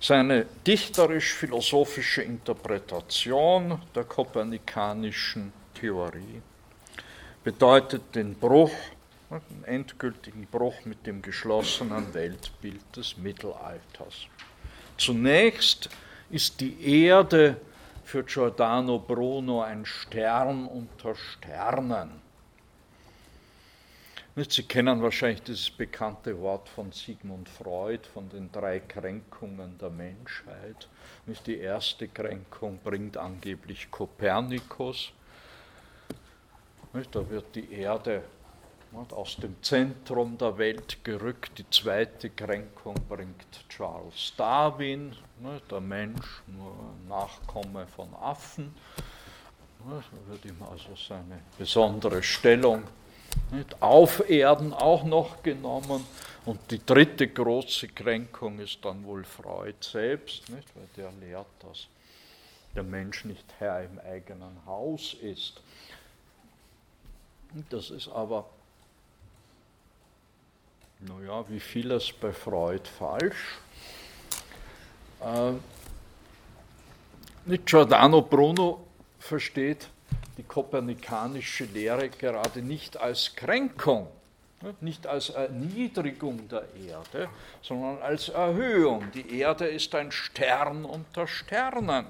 Seine 0.00 0.46
dichterisch-philosophische 0.66 2.22
Interpretation 2.22 3.82
der 3.94 4.04
kopernikanischen 4.04 5.52
Theorie 5.74 6.40
bedeutet 7.44 8.14
den 8.14 8.34
Bruch, 8.34 8.72
den 9.30 9.64
endgültigen 9.64 10.46
Bruch 10.46 10.84
mit 10.84 11.06
dem 11.06 11.22
geschlossenen 11.22 12.12
Weltbild 12.14 12.96
des 12.96 13.16
Mittelalters. 13.16 14.26
Zunächst 14.96 15.90
ist 16.30 16.60
die 16.60 17.04
Erde 17.04 17.60
für 18.04 18.24
Giordano 18.24 18.98
Bruno 18.98 19.62
ein 19.62 19.84
Stern 19.84 20.66
unter 20.66 21.14
Sternen. 21.14 22.22
Sie 24.36 24.62
kennen 24.62 25.02
wahrscheinlich 25.02 25.42
dieses 25.42 25.68
bekannte 25.68 26.38
Wort 26.40 26.68
von 26.68 26.92
Sigmund 26.92 27.48
Freud 27.48 28.06
von 28.14 28.28
den 28.28 28.52
drei 28.52 28.78
Kränkungen 28.78 29.76
der 29.78 29.90
Menschheit. 29.90 30.88
Die 31.46 31.58
erste 31.58 32.06
Kränkung 32.06 32.78
bringt 32.84 33.16
angeblich 33.16 33.90
Kopernikus. 33.90 35.12
Da 37.06 37.28
wird 37.28 37.54
die 37.54 37.72
Erde 37.72 38.22
aus 39.10 39.36
dem 39.36 39.62
Zentrum 39.62 40.38
der 40.38 40.56
Welt 40.58 41.04
gerückt. 41.04 41.58
Die 41.58 41.68
zweite 41.70 42.30
Kränkung 42.30 42.94
bringt 43.08 43.68
Charles 43.68 44.32
Darwin, 44.36 45.14
der 45.70 45.80
Mensch, 45.80 46.42
nur 46.46 46.74
Nachkomme 47.08 47.86
von 47.86 48.08
Affen. 48.14 48.74
Da 49.78 50.02
wird 50.30 50.44
ihm 50.44 50.62
also 50.62 50.96
seine 50.96 51.40
besondere 51.56 52.22
Stellung 52.22 52.82
auf 53.80 54.28
Erden 54.28 54.72
auch 54.72 55.04
noch 55.04 55.42
genommen. 55.42 56.04
Und 56.44 56.70
die 56.70 56.84
dritte 56.84 57.28
große 57.28 57.88
Kränkung 57.88 58.58
ist 58.58 58.84
dann 58.84 59.04
wohl 59.04 59.24
Freud 59.24 59.76
selbst, 59.80 60.48
nicht? 60.48 60.68
weil 60.74 60.88
der 60.96 61.12
lehrt, 61.12 61.46
dass 61.60 61.88
der 62.74 62.82
Mensch 62.82 63.24
nicht 63.24 63.44
Herr 63.58 63.84
im 63.84 63.98
eigenen 63.98 64.64
Haus 64.66 65.14
ist. 65.14 65.60
Das 67.70 67.90
ist 67.90 68.08
aber 68.08 68.44
naja, 71.00 71.44
wie 71.48 71.60
vieles 71.60 72.12
bei 72.12 72.32
Freud 72.32 72.82
falsch. 72.98 73.58
Äh, 75.20 75.52
Giordano 77.58 78.20
Bruno 78.22 78.84
versteht 79.20 79.88
die 80.36 80.42
kopernikanische 80.42 81.64
Lehre 81.66 82.08
gerade 82.08 82.62
nicht 82.62 82.96
als 82.96 83.34
Kränkung, 83.36 84.08
nicht 84.80 85.06
als 85.06 85.30
Erniedrigung 85.30 86.48
der 86.48 86.64
Erde, 86.74 87.28
sondern 87.62 88.02
als 88.02 88.28
Erhöhung. 88.28 89.10
Die 89.12 89.38
Erde 89.38 89.68
ist 89.68 89.94
ein 89.94 90.10
Stern 90.10 90.84
unter 90.84 91.28
Sternen. 91.28 92.06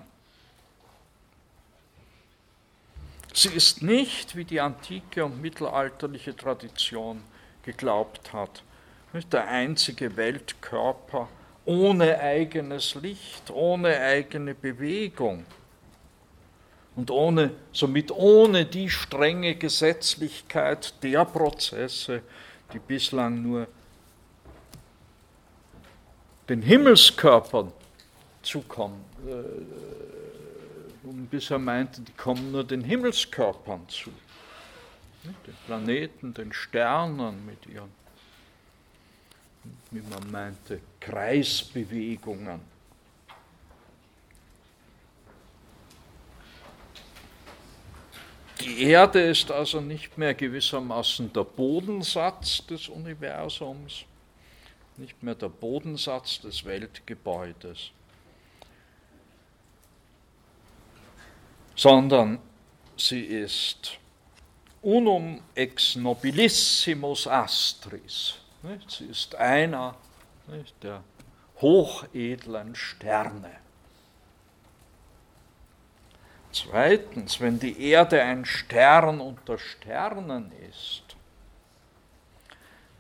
Sie 3.35 3.51
ist 3.51 3.83
nicht, 3.83 4.37
wie 4.37 4.45
die 4.45 4.61
antike 4.61 5.25
und 5.25 5.41
mittelalterliche 5.41 6.35
Tradition 6.35 7.23
geglaubt 7.63 8.33
hat, 8.33 8.63
der 9.33 9.49
einzige 9.49 10.17
Weltkörper 10.17 11.29
ohne 11.65 12.19
eigenes 12.19 12.95
Licht, 12.95 13.51
ohne 13.51 13.99
eigene 13.99 14.55
Bewegung 14.55 15.45
und 16.97 17.11
ohne, 17.11 17.51
somit 17.73 18.11
ohne 18.11 18.65
die 18.65 18.89
strenge 18.89 19.55
Gesetzlichkeit 19.55 20.95
der 21.03 21.25
Prozesse, 21.27 22.23
die 22.73 22.79
bislang 22.79 23.43
nur 23.43 23.67
den 26.49 26.63
Himmelskörpern 26.63 27.73
zukommen. 28.43 29.05
Und 29.23 30.08
äh, 31.11 31.27
bisher 31.31 31.59
meinte, 31.59 32.01
die 32.01 32.13
kommen 32.13 32.53
nur 32.53 32.65
den 32.65 32.83
Himmelskörpern 32.83 33.89
zu. 33.89 34.11
Den 35.25 35.55
Planeten, 35.67 36.33
den 36.33 36.53
Sternen 36.53 37.45
mit 37.45 37.67
ihren 37.67 37.99
wie 39.91 40.03
man 40.03 40.31
meinte, 40.31 40.81
Kreisbewegungen. 41.01 42.61
Die 48.61 48.83
Erde 48.83 49.21
ist 49.23 49.51
also 49.51 49.81
nicht 49.81 50.19
mehr 50.19 50.35
gewissermaßen 50.35 51.33
der 51.33 51.45
Bodensatz 51.45 52.67
des 52.67 52.89
Universums, 52.89 54.05
nicht 54.97 55.23
mehr 55.23 55.37
der 55.37 55.49
Bodensatz 55.49 56.41
des 56.41 56.65
Weltgebäudes, 56.65 57.93
sondern 61.79 62.41
sie 62.97 63.23
ist 63.23 63.99
unum 64.83 65.41
ex 65.55 65.95
nobilissimus 65.95 67.29
astris? 67.29 68.35
Sie 68.89 69.07
ist 69.07 69.37
einer 69.37 69.95
der 70.83 71.05
hochedlen 71.61 72.75
Sterne. 72.75 73.53
Zweitens, 76.51 77.41
wenn 77.41 77.61
die 77.61 77.81
Erde 77.81 78.23
ein 78.23 78.45
Stern 78.45 79.21
unter 79.21 79.59
Sternen 79.59 80.51
ist, 80.69 81.05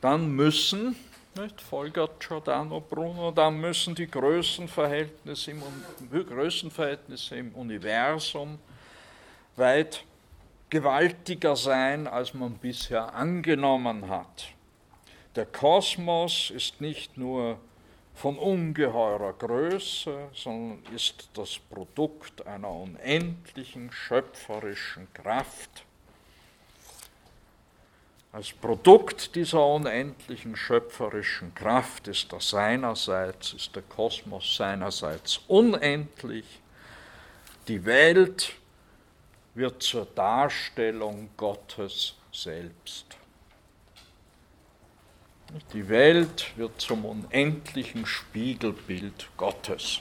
dann 0.00 0.30
müssen, 0.30 0.94
nicht, 1.38 1.60
folgert 1.60 2.20
Giordano 2.20 2.80
Bruno, 2.80 3.30
dann 3.30 3.60
müssen 3.60 3.94
die 3.94 4.06
Größenverhältnisse 4.06 5.52
im, 5.52 5.62
Größenverhältnisse 6.10 7.36
im 7.36 7.54
Universum 7.54 8.58
weit 9.56 10.04
gewaltiger 10.68 11.56
sein, 11.56 12.06
als 12.06 12.34
man 12.34 12.54
bisher 12.54 13.14
angenommen 13.14 14.08
hat. 14.08 14.52
Der 15.36 15.46
Kosmos 15.46 16.50
ist 16.50 16.80
nicht 16.80 17.16
nur 17.16 17.58
von 18.14 18.36
ungeheurer 18.36 19.32
Größe, 19.32 20.28
sondern 20.34 20.82
ist 20.94 21.30
das 21.34 21.58
Produkt 21.58 22.44
einer 22.46 22.70
unendlichen 22.70 23.92
schöpferischen 23.92 25.06
Kraft. 25.14 25.84
Als 28.30 28.52
Produkt 28.52 29.34
dieser 29.34 29.64
unendlichen 29.64 30.54
schöpferischen 30.54 31.54
Kraft 31.54 32.08
ist 32.08 32.32
er 32.32 32.40
seinerseits, 32.40 33.54
ist 33.54 33.74
der 33.74 33.82
Kosmos 33.82 34.56
seinerseits 34.56 35.40
unendlich. 35.48 36.44
Die 37.68 37.84
Welt 37.84 38.52
wird 39.54 39.82
zur 39.82 40.06
Darstellung 40.06 41.30
Gottes 41.36 42.14
selbst. 42.30 43.06
Die 45.72 45.88
Welt 45.88 46.52
wird 46.56 46.78
zum 46.78 47.06
unendlichen 47.06 48.04
Spiegelbild 48.04 49.30
Gottes. 49.38 50.00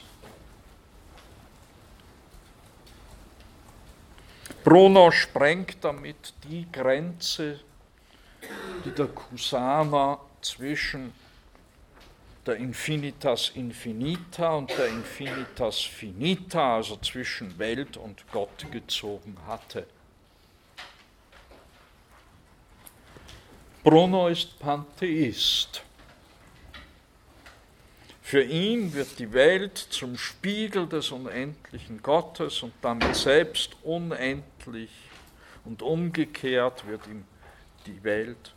Bruno 4.62 5.10
sprengt 5.10 5.78
damit 5.82 6.34
die 6.44 6.70
Grenze, 6.70 7.60
die 8.84 8.90
der 8.90 9.06
Kusama 9.06 10.20
zwischen 10.40 11.12
der 12.46 12.56
Infinitas 12.56 13.50
Infinita 13.54 14.54
und 14.54 14.70
der 14.70 14.88
Infinitas 14.88 15.80
Finita, 15.80 16.76
also 16.76 16.96
zwischen 16.96 17.58
Welt 17.58 17.96
und 17.96 18.24
Gott 18.32 18.70
gezogen 18.70 19.36
hatte. 19.46 19.86
Bruno 23.82 24.28
ist 24.28 24.58
Pantheist. 24.58 25.82
Für 28.22 28.42
ihn 28.42 28.92
wird 28.92 29.18
die 29.18 29.32
Welt 29.32 29.78
zum 29.78 30.18
Spiegel 30.18 30.86
des 30.86 31.10
unendlichen 31.10 32.02
Gottes 32.02 32.62
und 32.62 32.72
damit 32.82 33.14
selbst 33.14 33.76
unendlich 33.82 34.90
und 35.64 35.80
umgekehrt 35.80 36.86
wird 36.86 37.06
ihm 37.06 37.24
die 37.88 38.04
Welt 38.04 38.54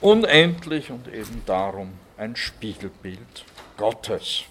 unendlich 0.00 0.90
und 0.90 1.06
eben 1.06 1.42
darum 1.46 1.98
ein 2.16 2.34
Spiegelbild 2.34 3.44
Gottes. 3.76 4.44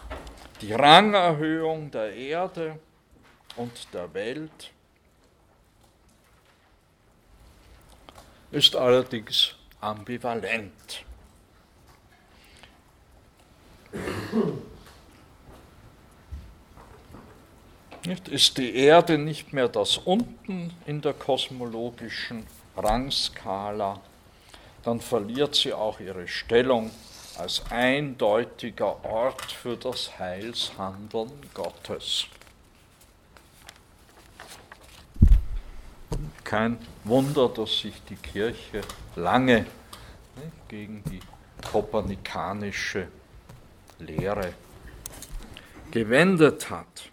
Die 0.61 0.73
Rangerhöhung 0.73 1.91
der 1.91 2.13
Erde 2.13 2.79
und 3.57 3.93
der 3.93 4.13
Welt 4.13 4.71
ist 8.51 8.75
allerdings 8.75 9.55
ambivalent. 9.81 11.05
Nicht? 18.05 18.27
Ist 18.27 18.57
die 18.57 18.75
Erde 18.75 19.17
nicht 19.17 19.53
mehr 19.53 19.67
das 19.67 19.97
Unten 19.97 20.73
in 20.85 21.01
der 21.01 21.13
kosmologischen 21.13 22.47
Rangskala, 22.75 23.99
dann 24.83 24.99
verliert 24.99 25.55
sie 25.55 25.73
auch 25.73 25.99
ihre 25.99 26.27
Stellung 26.27 26.89
als 27.37 27.61
eindeutiger 27.69 29.03
Ort 29.05 29.51
für 29.51 29.77
das 29.77 30.17
Heilshandeln 30.17 31.31
Gottes. 31.53 32.25
Kein 36.43 36.79
Wunder, 37.03 37.49
dass 37.49 37.79
sich 37.79 38.01
die 38.09 38.15
Kirche 38.15 38.81
lange 39.15 39.65
gegen 40.67 41.03
die 41.03 41.19
kopernikanische 41.71 43.07
Lehre 43.99 44.53
gewendet 45.91 46.69
hat. 46.69 47.10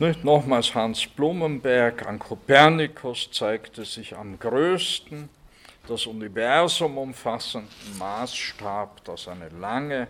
Nicht? 0.00 0.24
Nochmals 0.24 0.74
Hans 0.74 1.06
Blumenberg, 1.06 2.06
an 2.06 2.18
Kopernikus 2.18 3.30
zeigte 3.32 3.84
sich 3.84 4.16
am 4.16 4.38
größten, 4.38 5.28
das 5.86 6.06
Universum 6.06 6.96
umfassenden 6.96 7.98
Maßstab, 7.98 9.04
das 9.04 9.28
eine 9.28 9.50
lange 9.50 10.08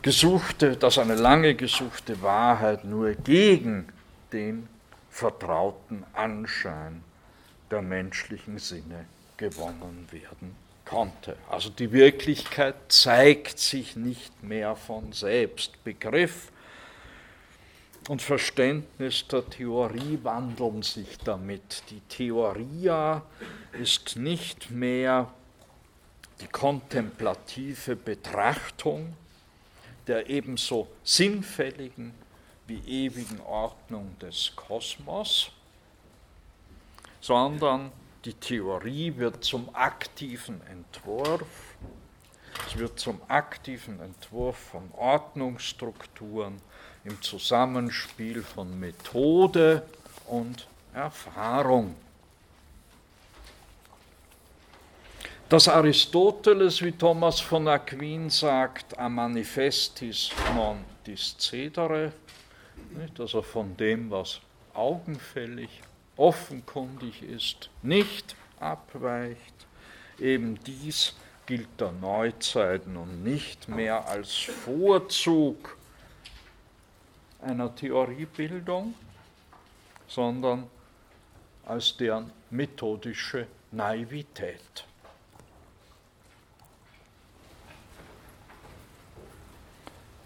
gesuchte, 0.00 0.74
dass 0.74 0.96
eine 0.96 1.16
lange 1.16 1.54
gesuchte 1.54 2.22
Wahrheit 2.22 2.86
nur 2.86 3.12
gegen 3.12 3.86
den 4.32 4.70
vertrauten 5.10 6.04
Anschein 6.14 7.04
der 7.70 7.82
menschlichen 7.82 8.58
Sinne 8.58 9.04
gewonnen 9.36 10.08
werden 10.10 10.56
konnte. 10.84 11.36
Also 11.50 11.70
die 11.70 11.92
Wirklichkeit 11.92 12.76
zeigt 12.88 13.58
sich 13.58 13.96
nicht 13.96 14.42
mehr 14.42 14.76
von 14.76 15.12
selbst. 15.12 15.82
Begriff 15.84 16.50
und 18.08 18.20
Verständnis 18.20 19.26
der 19.28 19.48
Theorie 19.48 20.18
wandeln 20.22 20.82
sich 20.82 21.18
damit. 21.18 21.82
Die 21.90 22.00
Theoria 22.00 23.22
ist 23.72 24.16
nicht 24.16 24.70
mehr 24.70 25.32
die 26.40 26.48
kontemplative 26.48 27.96
Betrachtung 27.96 29.14
der 30.06 30.28
ebenso 30.28 30.88
sinnfälligen 31.02 32.12
wie 32.66 32.80
ewigen 32.86 33.40
Ordnung 33.40 34.16
des 34.18 34.52
Kosmos, 34.54 35.50
sondern 37.20 37.90
die 38.24 38.34
Theorie 38.34 39.14
wird 39.16 39.44
zum 39.44 39.68
aktiven 39.74 40.60
Entwurf, 40.66 41.76
es 42.66 42.78
wird 42.78 42.98
zum 42.98 43.20
aktiven 43.28 44.00
Entwurf 44.00 44.56
von 44.56 44.90
Ordnungsstrukturen 44.96 46.60
im 47.04 47.20
Zusammenspiel 47.20 48.42
von 48.42 48.78
Methode 48.78 49.82
und 50.28 50.66
Erfahrung. 50.94 51.96
Dass 55.48 55.68
Aristoteles, 55.68 56.80
wie 56.82 56.92
Thomas 56.92 57.40
von 57.40 57.68
Aquin 57.68 58.30
sagt, 58.30 58.98
a 58.98 59.08
manifestis 59.08 60.30
non 60.54 60.84
discedere, 61.06 62.12
also 63.18 63.42
von 63.42 63.76
dem, 63.76 64.10
was 64.10 64.40
augenfällig 64.72 65.82
offenkundig 66.16 67.22
ist, 67.22 67.70
nicht 67.82 68.36
abweicht. 68.60 69.66
Eben 70.18 70.58
dies 70.64 71.14
gilt 71.46 71.80
der 71.80 71.92
Neuzeit 71.92 72.86
nun 72.86 73.22
nicht 73.22 73.68
mehr 73.68 74.06
als 74.08 74.32
Vorzug 74.32 75.76
einer 77.42 77.74
Theoriebildung, 77.74 78.94
sondern 80.06 80.68
als 81.66 81.96
deren 81.96 82.30
methodische 82.50 83.46
Naivität. 83.72 84.84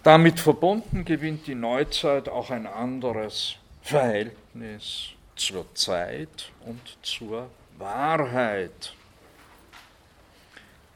Damit 0.02 0.40
verbunden 0.40 1.04
gewinnt 1.04 1.46
die 1.46 1.54
Neuzeit 1.54 2.28
auch 2.28 2.50
ein 2.50 2.66
anderes 2.66 3.56
Verhältnis 3.82 5.10
zur 5.38 5.74
Zeit 5.74 6.50
und 6.66 6.98
zur 7.02 7.48
Wahrheit. 7.78 8.94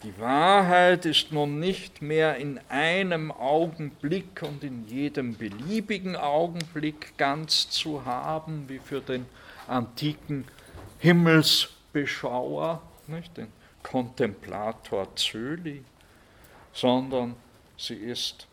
Die 0.02 0.18
Wahrheit 0.18 1.06
ist 1.06 1.30
nun 1.30 1.60
nicht 1.60 2.02
mehr 2.02 2.36
in 2.36 2.60
einem 2.68 3.30
Augenblick 3.30 4.42
und 4.42 4.64
in 4.64 4.86
jedem 4.88 5.36
beliebigen 5.36 6.16
Augenblick 6.16 7.16
ganz 7.16 7.70
zu 7.70 8.04
haben, 8.04 8.68
wie 8.68 8.80
für 8.80 9.00
den 9.00 9.26
antiken 9.68 10.44
Himmelsbeschauer, 10.98 12.82
nicht, 13.06 13.36
den 13.36 13.52
Kontemplator 13.84 15.14
Zöli, 15.14 15.84
sondern 16.72 17.36
sie 17.76 17.94
ist 17.94 18.48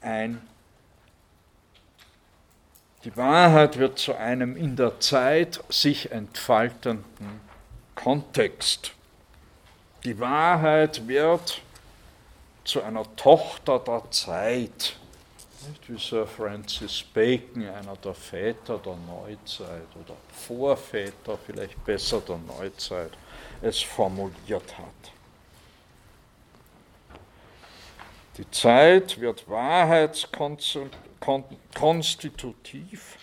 ein 0.00 0.40
die 3.04 3.14
Wahrheit 3.18 3.78
wird 3.78 3.98
zu 3.98 4.14
einem 4.14 4.56
in 4.56 4.76
der 4.76 4.98
Zeit 4.98 5.62
sich 5.68 6.10
entfaltenden 6.10 7.04
Kontext. 7.94 8.92
Die 10.04 10.18
Wahrheit 10.18 11.06
wird 11.06 11.60
zu 12.64 12.82
einer 12.82 13.04
Tochter 13.16 13.78
der 13.78 14.10
Zeit, 14.10 14.96
nicht 15.68 15.88
wie 15.88 15.98
Sir 15.98 16.26
Francis 16.26 17.02
Bacon, 17.02 17.68
einer 17.68 17.96
der 17.96 18.14
Väter 18.14 18.78
der 18.78 18.96
Neuzeit 18.96 19.88
oder 20.02 20.16
Vorväter 20.46 21.38
vielleicht 21.46 21.84
besser 21.84 22.20
der 22.20 22.38
Neuzeit, 22.38 23.10
es 23.60 23.80
formuliert 23.80 24.78
hat. 24.78 25.12
Die 28.38 28.50
Zeit 28.50 29.20
wird 29.20 29.48
wahrheitskonzentriert 29.48 31.03
konstitutiv. 31.74 33.18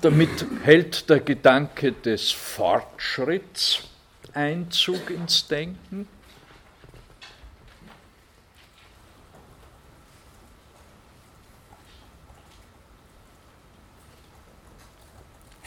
Damit 0.00 0.46
hält 0.62 1.08
der 1.10 1.20
Gedanke 1.20 1.92
des 1.92 2.30
Fortschritts 2.30 3.82
Einzug 4.32 5.10
ins 5.10 5.46
Denken. 5.46 6.08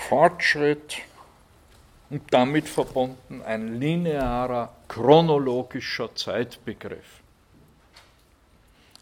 Fortschritt 0.07 0.99
und 2.09 2.33
damit 2.33 2.69
verbunden 2.69 3.41
ein 3.41 3.77
linearer 3.77 4.73
chronologischer 4.87 6.15
Zeitbegriff. 6.15 7.21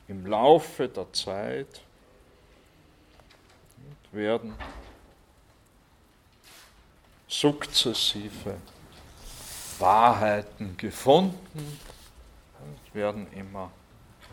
Im 0.08 0.26
Laufe 0.26 0.88
der 0.88 1.14
Zeit 1.14 1.82
werden 4.12 4.56
sukzessive 7.28 8.58
Wahrheiten 9.78 10.76
gefunden, 10.76 11.80
werden 12.94 13.32
immer 13.34 13.70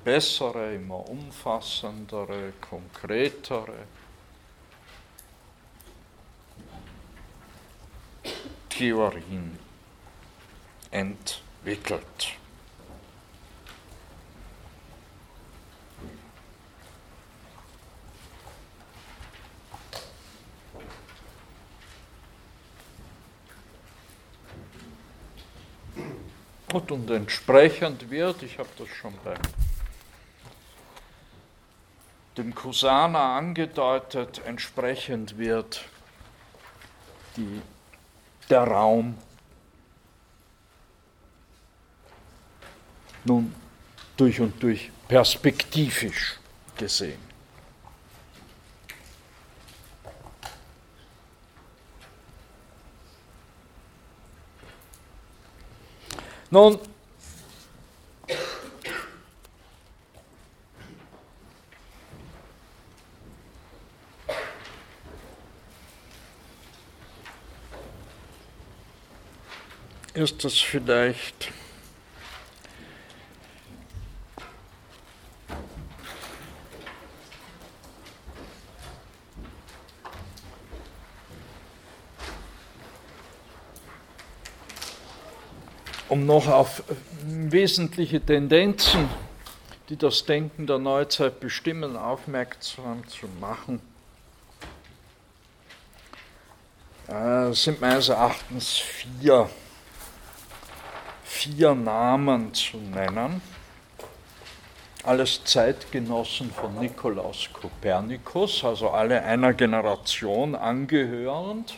bessere, 0.04 0.74
immer 0.74 1.06
umfassendere, 1.06 2.54
konkretere, 2.62 3.74
Theorien 8.72 9.58
entwickelt. 10.90 12.36
Und, 26.72 26.90
und 26.90 27.10
entsprechend 27.10 28.08
wird, 28.10 28.42
ich 28.42 28.58
habe 28.58 28.68
das 28.78 28.88
schon 28.88 29.12
bei 29.22 29.34
dem 32.38 32.54
Kusana 32.54 33.36
angedeutet, 33.36 34.40
entsprechend 34.46 35.36
wird 35.36 35.84
die, 37.36 37.60
der 38.52 38.64
Raum 38.64 39.16
nun 43.24 43.54
durch 44.14 44.38
und 44.40 44.62
durch 44.62 44.90
perspektivisch 45.08 46.38
gesehen. 46.76 47.18
Nun, 56.50 56.78
ist 70.14 70.44
es 70.44 70.58
vielleicht. 70.58 71.50
Um 86.08 86.26
noch 86.26 86.46
auf 86.46 86.80
äh, 86.80 86.94
wesentliche 87.24 88.20
Tendenzen, 88.20 89.08
die 89.88 89.96
das 89.96 90.26
Denken 90.26 90.66
der 90.66 90.78
Neuzeit 90.78 91.40
bestimmen, 91.40 91.96
aufmerksam 91.96 93.08
zu 93.08 93.26
machen, 93.40 93.80
äh, 97.08 97.52
sind 97.54 97.80
meines 97.80 98.10
Erachtens 98.10 98.76
vier, 98.76 99.48
vier 101.42 101.74
Namen 101.74 102.54
zu 102.54 102.76
nennen. 102.76 103.42
Alles 105.04 105.42
Zeitgenossen 105.44 106.52
von 106.52 106.78
Nikolaus 106.78 107.48
Kopernikus, 107.52 108.62
also 108.64 108.90
alle 108.90 109.22
einer 109.22 109.52
Generation 109.52 110.54
angehörend 110.54 111.74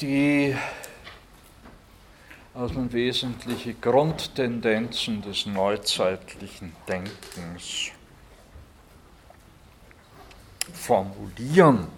die 0.00 0.56
also 2.54 2.92
wesentliche 2.92 3.74
Grundtendenzen 3.74 5.22
des 5.22 5.46
neuzeitlichen 5.46 6.72
Denkens 6.88 7.90
formulieren. 10.72 11.88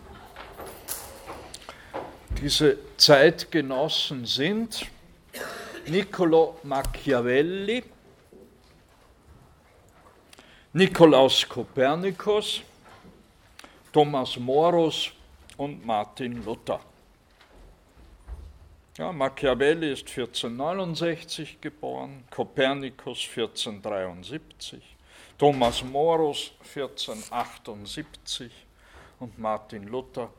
Diese 2.41 2.79
Zeitgenossen 2.97 4.25
sind 4.25 4.87
Niccolo 5.89 6.61
Machiavelli, 6.63 7.83
Nikolaus 10.73 11.49
Kopernikus, 11.49 12.61
Thomas 13.93 14.37
Morus 14.37 15.11
und 15.57 15.85
Martin 15.85 16.45
Luther. 16.45 16.79
Ja, 18.99 19.11
Machiavelli 19.11 19.93
ist 19.95 20.07
1469 20.09 21.61
geboren, 21.61 22.23
Kopernikus 22.31 23.27
1473, 23.35 24.81
Thomas 25.37 25.83
Morus 25.83 26.53
1478 26.61 28.53
und 29.19 29.37
Martin 29.41 29.89
Luther 29.89 30.31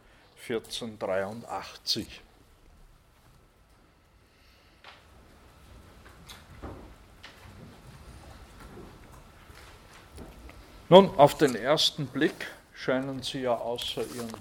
1483. 0.48 2.22
Nun, 10.90 11.10
auf 11.18 11.38
den 11.38 11.56
ersten 11.56 12.08
Blick 12.08 12.48
scheinen 12.74 13.22
sie 13.22 13.42
ja 13.42 13.56
außer 13.56 14.04
ihren 14.16 14.34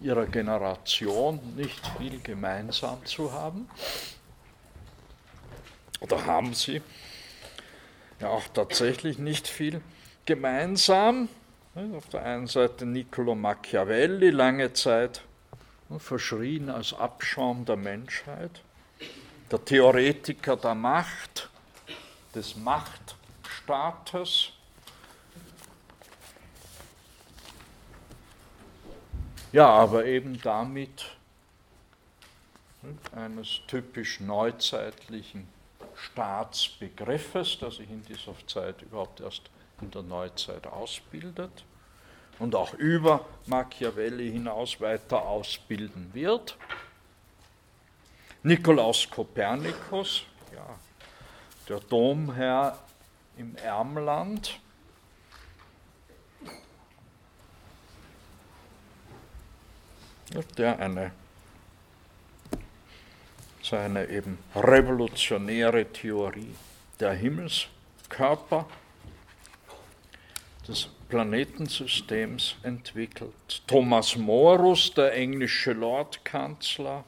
ihrer 0.00 0.26
Generation 0.26 1.40
nicht 1.56 1.80
viel 1.96 2.20
gemeinsam 2.20 3.04
zu 3.04 3.32
haben. 3.32 3.68
Oder 6.00 6.24
haben 6.26 6.54
sie 6.54 6.82
ja 8.20 8.28
auch 8.28 8.46
tatsächlich 8.48 9.18
nicht 9.18 9.48
viel 9.48 9.80
gemeinsam. 10.24 11.28
Auf 11.94 12.08
der 12.08 12.24
einen 12.24 12.48
Seite 12.48 12.84
Niccolo 12.84 13.36
Machiavelli, 13.36 14.30
lange 14.30 14.72
Zeit 14.72 15.22
verschrien 15.98 16.70
als 16.70 16.92
Abschaum 16.92 17.64
der 17.66 17.76
Menschheit, 17.76 18.62
der 19.48 19.64
Theoretiker 19.64 20.56
der 20.56 20.74
Macht, 20.74 21.48
des 22.34 22.56
Machtstaates, 22.56 24.54
Ja, 29.52 29.68
aber 29.68 30.04
eben 30.04 30.42
damit 30.42 31.16
eines 33.12 33.60
typisch 33.66 34.20
neuzeitlichen 34.20 35.48
Staatsbegriffes, 35.94 37.58
das 37.60 37.76
sich 37.76 37.88
in 37.88 38.02
dieser 38.04 38.34
Zeit 38.46 38.82
überhaupt 38.82 39.20
erst 39.20 39.48
in 39.80 39.90
der 39.90 40.02
Neuzeit 40.02 40.66
ausbildet 40.66 41.64
und 42.38 42.54
auch 42.54 42.74
über 42.74 43.24
Machiavelli 43.46 44.30
hinaus 44.30 44.80
weiter 44.80 45.22
ausbilden 45.22 46.10
wird. 46.12 46.56
Nikolaus 48.42 49.08
Kopernikus, 49.10 50.22
ja, 50.54 50.78
der 51.68 51.80
Domherr 51.80 52.78
im 53.36 53.56
Ermland, 53.56 54.60
der 60.56 60.78
eine 60.78 61.12
seine 63.62 64.08
eben 64.08 64.38
revolutionäre 64.54 65.84
Theorie 65.92 66.54
der 67.00 67.12
Himmelskörper 67.12 68.66
des 70.66 70.88
Planetensystems 71.08 72.56
entwickelt. 72.62 73.62
Thomas 73.66 74.16
Morus, 74.16 74.92
der 74.92 75.14
englische 75.14 75.72
Lordkanzler 75.72 77.04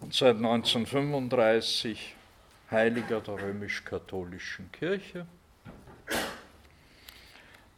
und 0.00 0.12
seit 0.12 0.36
1935 0.36 2.14
Heiliger 2.70 3.20
der 3.20 3.40
römisch-katholischen 3.40 4.70
Kirche. 4.72 5.26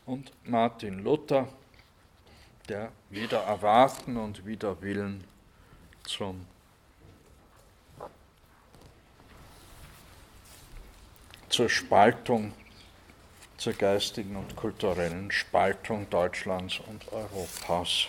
Und 0.06 0.32
Martin 0.44 1.02
Luther, 1.04 1.48
der 2.68 2.90
wieder 3.10 3.42
Erwarten 3.42 4.16
und 4.16 4.44
wieder 4.44 4.80
Willen 4.82 5.24
zum 6.04 6.46
zur 11.48 11.68
Spaltung, 11.68 12.52
zur 13.56 13.72
geistigen 13.72 14.36
und 14.36 14.54
kulturellen 14.56 15.30
Spaltung 15.30 16.08
Deutschlands 16.10 16.80
und 16.86 17.10
Europas 17.12 18.08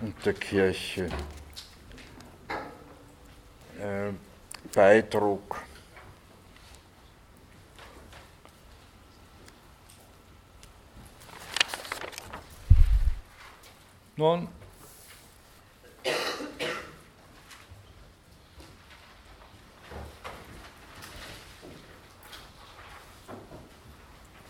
und 0.00 0.14
der 0.24 0.34
Kirche 0.34 1.08
äh, 3.78 4.12
beitrug. 4.72 5.62
Nun, 14.16 14.48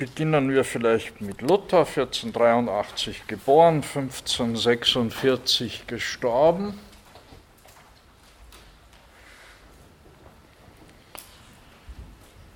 beginnen 0.04 0.50
wir 0.50 0.64
vielleicht 0.64 1.22
mit 1.22 1.40
Luther, 1.40 1.86
1483 1.86 3.26
geboren, 3.26 3.76
1546 3.76 5.86
gestorben. 5.86 6.78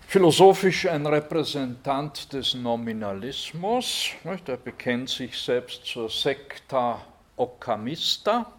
philosophisch 0.06 0.86
ein 0.86 1.06
Repräsentant 1.06 2.32
des 2.32 2.54
Nominalismus. 2.54 4.10
Er 4.24 4.56
bekennt 4.56 5.10
sich 5.10 5.38
selbst 5.38 5.84
zur 5.86 6.10
Secta 6.10 7.00
Occamista. 7.36 8.50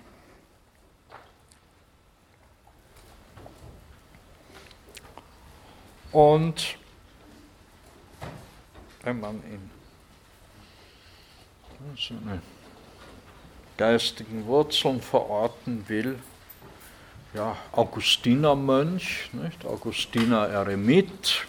Und 6.12 6.79
wenn 9.10 9.22
man 9.22 9.42
ihn 9.52 9.72
seine 11.98 12.44
geistigen 13.76 14.46
Wurzeln 14.46 15.02
verorten 15.02 15.84
will, 15.88 16.20
ja, 17.34 17.58
Augustinermönch, 17.72 19.32
nicht? 19.34 19.66
Augustiner 19.66 20.48
Eremit. 20.48 21.48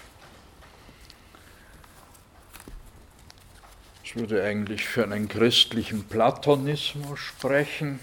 Ich 4.03 4.17
würde 4.17 4.43
eigentlich 4.43 4.87
für 4.87 5.05
einen 5.05 5.29
christlichen 5.29 6.05
Platonismus 6.05 7.21
sprechen, 7.21 8.01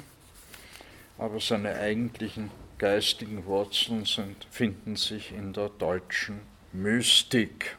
aber 1.18 1.40
seine 1.40 1.74
eigentlichen 1.74 2.52
geistigen 2.78 3.44
Wurzeln 3.46 4.06
sind, 4.06 4.46
finden 4.52 4.96
sich 4.98 5.32
in 5.32 5.54
der 5.54 5.70
deutschen 5.70 6.42
Mystik. 6.74 7.76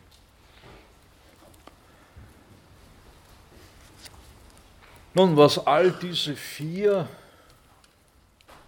Nun, 5.19 5.36
was 5.36 5.59
all 5.66 5.90
diese 5.90 6.36
vier 6.36 7.09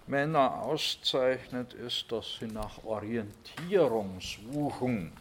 Männer 0.09 0.63
auszeichnet, 0.63 1.75
ist, 1.75 2.11
dass 2.11 2.39
sie 2.41 2.49
nach 2.49 2.83
Orientierung 2.83 4.21
suchen. 4.21 5.13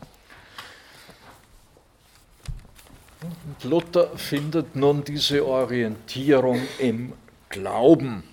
Und 3.21 3.63
Luther 3.63 4.17
findet 4.17 4.75
nun 4.75 5.03
diese 5.03 5.45
Orientierung 5.45 6.67
im 6.79 7.13
Glauben. 7.49 8.23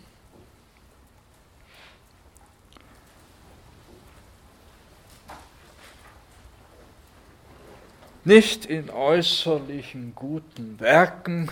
Nicht 8.25 8.65
in 8.65 8.89
äußerlichen 8.89 10.15
guten 10.15 10.81
Werken, 10.81 11.51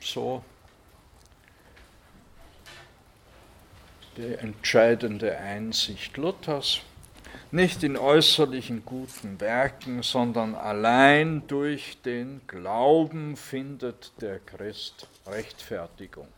so 0.00 0.42
die 4.16 4.34
entscheidende 4.34 5.38
Einsicht 5.38 6.16
Luthers, 6.16 6.80
nicht 7.50 7.82
in 7.82 7.96
äußerlichen 7.96 8.84
guten 8.84 9.40
Werken, 9.40 10.02
sondern 10.02 10.54
allein 10.54 11.46
durch 11.46 11.98
den 12.02 12.40
Glauben 12.46 13.36
findet 13.36 14.12
der 14.20 14.40
Christ 14.40 15.06
Rechtfertigung. 15.26 16.28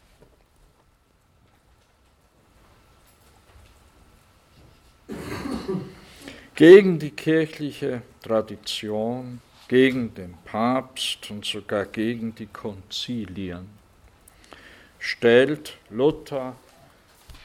Gegen 6.55 6.99
die 6.99 7.11
kirchliche 7.11 8.03
Tradition, 8.23 9.41
gegen 9.71 10.13
den 10.15 10.35
Papst 10.45 11.31
und 11.31 11.45
sogar 11.45 11.85
gegen 11.85 12.35
die 12.35 12.47
Konzilien 12.47 13.69
stellt 14.99 15.79
Luther 15.91 16.57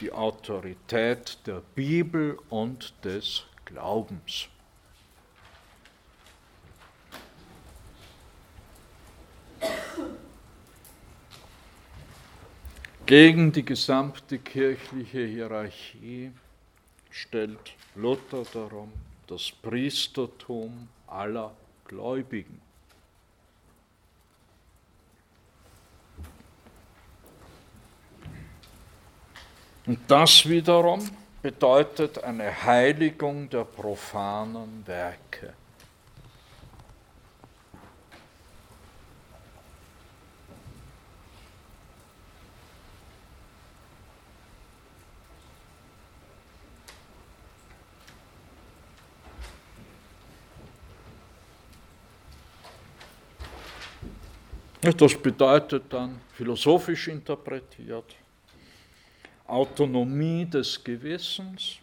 die 0.02 0.12
Autorität 0.12 1.38
der 1.46 1.62
Bibel 1.76 2.40
und 2.50 2.96
des 3.04 3.44
Glaubens. 3.66 4.48
Gegen 13.06 13.52
die 13.52 13.64
gesamte 13.64 14.40
kirchliche 14.40 15.28
Hierarchie 15.28 16.32
stellt 17.12 17.76
Luther 17.94 18.46
darum 18.52 18.92
das 19.28 19.52
Priestertum 19.52 20.88
aller 21.06 21.56
Gläubigen. 21.86 22.62
Und 29.86 30.00
das 30.08 30.48
wiederum 30.50 31.10
bedeutet 31.42 32.24
eine 32.24 32.64
Heiligung 32.64 33.50
der 33.50 33.66
profanen 33.66 34.86
Werke. 34.88 35.54
Das 54.94 55.16
bedeutet 55.16 55.92
dann 55.92 56.22
philosophisch 56.34 57.08
interpretiert, 57.08 58.16
Autonomie 59.48 60.46
des 60.46 60.84
Gewissens. 60.84 61.80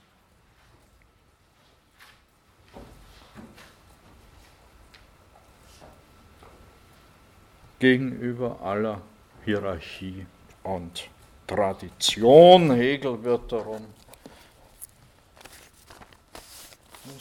gegenüber 7.81 8.61
aller 8.63 9.03
Hierarchie 9.45 10.25
und 10.63 11.09
Tradition. 11.49 12.71
Hegel 12.71 13.25
wird 13.25 13.51
darum, 13.51 13.85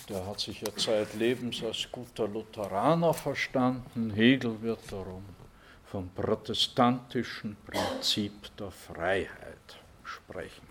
der 0.08 0.24
hat 0.28 0.40
sich 0.40 0.62
ja 0.62 0.68
zeitlebens 0.76 1.64
als 1.64 1.92
guter 1.92 2.28
Lutheraner 2.28 3.12
verstanden, 3.12 4.12
Hegel 4.12 4.62
wird 4.62 4.82
darum 4.92 5.26
vom 5.92 6.10
protestantischen 6.16 7.58
Prinzip 7.66 8.56
der 8.56 8.72
Freiheit 8.72 9.78
sprechen. 10.06 10.66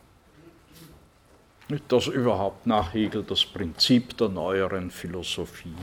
Dass 1.89 2.07
überhaupt 2.07 2.67
nach 2.67 2.95
Hegel 2.95 3.23
das 3.23 3.45
Prinzip 3.45 4.17
der 4.17 4.31
neueren 4.31 4.91
Philosophie 4.91 5.77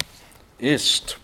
ist. 0.57 1.19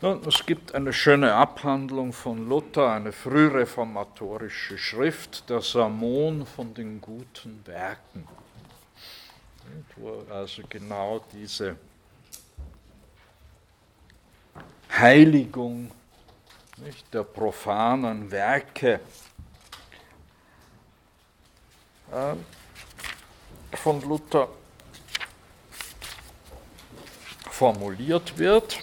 Nun, 0.00 0.20
es 0.26 0.44
gibt 0.44 0.74
eine 0.74 0.92
schöne 0.92 1.32
Abhandlung 1.32 2.12
von 2.12 2.48
Luther, 2.48 2.90
eine 2.92 3.12
frühreformatorische 3.12 4.76
Schrift, 4.76 5.48
der 5.48 5.62
Sermon 5.62 6.44
von 6.44 6.74
den 6.74 7.00
guten 7.00 7.64
Werken, 7.66 8.26
wo 9.96 10.24
also 10.28 10.62
genau 10.68 11.24
diese 11.32 11.76
Heiligung 14.90 15.90
nicht, 16.78 17.12
der 17.14 17.22
profanen 17.22 18.30
Werke 18.30 19.00
äh, 22.10 22.34
von 23.76 24.00
Luther 24.02 24.48
formuliert 27.50 28.36
wird. 28.38 28.80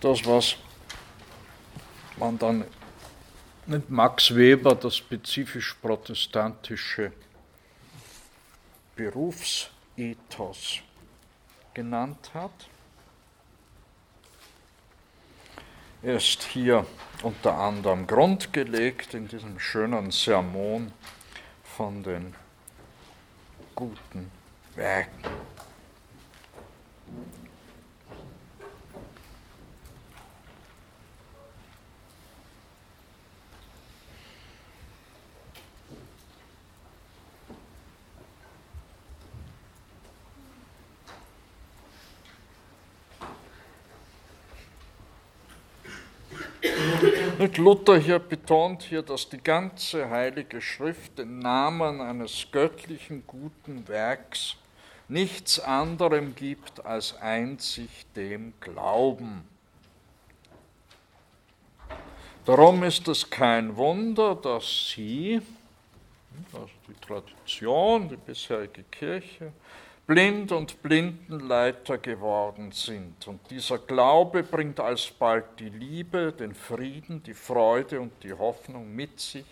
Das, 0.00 0.24
was 0.26 0.56
man 2.16 2.38
dann 2.38 2.64
mit 3.66 3.90
Max 3.90 4.34
Weber 4.34 4.74
das 4.74 4.96
spezifisch 4.96 5.74
protestantische 5.74 7.12
Berufsethos 8.94 10.80
genannt 11.74 12.30
hat 12.32 12.68
ist 16.06 16.44
hier 16.44 16.86
unter 17.24 17.58
anderem 17.58 18.06
grundgelegt 18.06 19.12
in 19.14 19.26
diesem 19.26 19.58
schönen 19.58 20.12
Sermon 20.12 20.92
von 21.64 22.04
den 22.04 22.32
guten 23.74 24.30
Werken. 24.76 25.24
Luther 47.56 47.98
hier 47.98 48.18
betont 48.18 48.82
hier, 48.82 49.02
dass 49.02 49.28
die 49.28 49.42
ganze 49.42 50.10
Heilige 50.10 50.60
Schrift 50.60 51.18
den 51.18 51.38
Namen 51.38 52.00
eines 52.00 52.48
göttlichen 52.50 53.26
guten 53.26 53.86
Werks 53.88 54.56
nichts 55.08 55.60
anderem 55.60 56.34
gibt 56.34 56.84
als 56.84 57.16
einzig 57.20 58.06
dem 58.14 58.52
Glauben. 58.60 59.44
Darum 62.44 62.82
ist 62.84 63.06
es 63.08 63.28
kein 63.28 63.76
Wunder, 63.76 64.34
dass 64.34 64.90
sie, 64.90 65.40
also 66.52 66.68
die 66.88 66.94
Tradition, 67.06 68.08
die 68.08 68.16
bisherige 68.16 68.84
Kirche, 68.84 69.52
blind 70.06 70.52
und 70.52 70.82
Blindenleiter 70.82 71.98
geworden 71.98 72.70
sind. 72.72 73.26
Und 73.26 73.40
dieser 73.50 73.78
Glaube 73.78 74.42
bringt 74.42 74.78
alsbald 74.78 75.44
die 75.58 75.68
Liebe, 75.68 76.32
den 76.32 76.54
Frieden, 76.54 77.22
die 77.24 77.34
Freude 77.34 78.00
und 78.00 78.12
die 78.22 78.32
Hoffnung 78.32 78.94
mit 78.94 79.18
sich. 79.18 79.44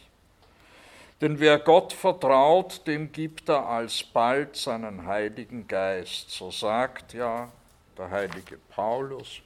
Denn 1.20 1.40
wer 1.40 1.58
Gott 1.58 1.92
vertraut, 1.92 2.86
dem 2.86 3.10
gibt 3.10 3.48
er 3.48 3.66
alsbald 3.66 4.56
seinen 4.56 5.06
Heiligen 5.06 5.66
Geist. 5.66 6.30
So 6.30 6.50
sagt 6.50 7.14
ja 7.14 7.50
der 7.96 8.10
heilige 8.10 8.58
Paulus 8.70 9.40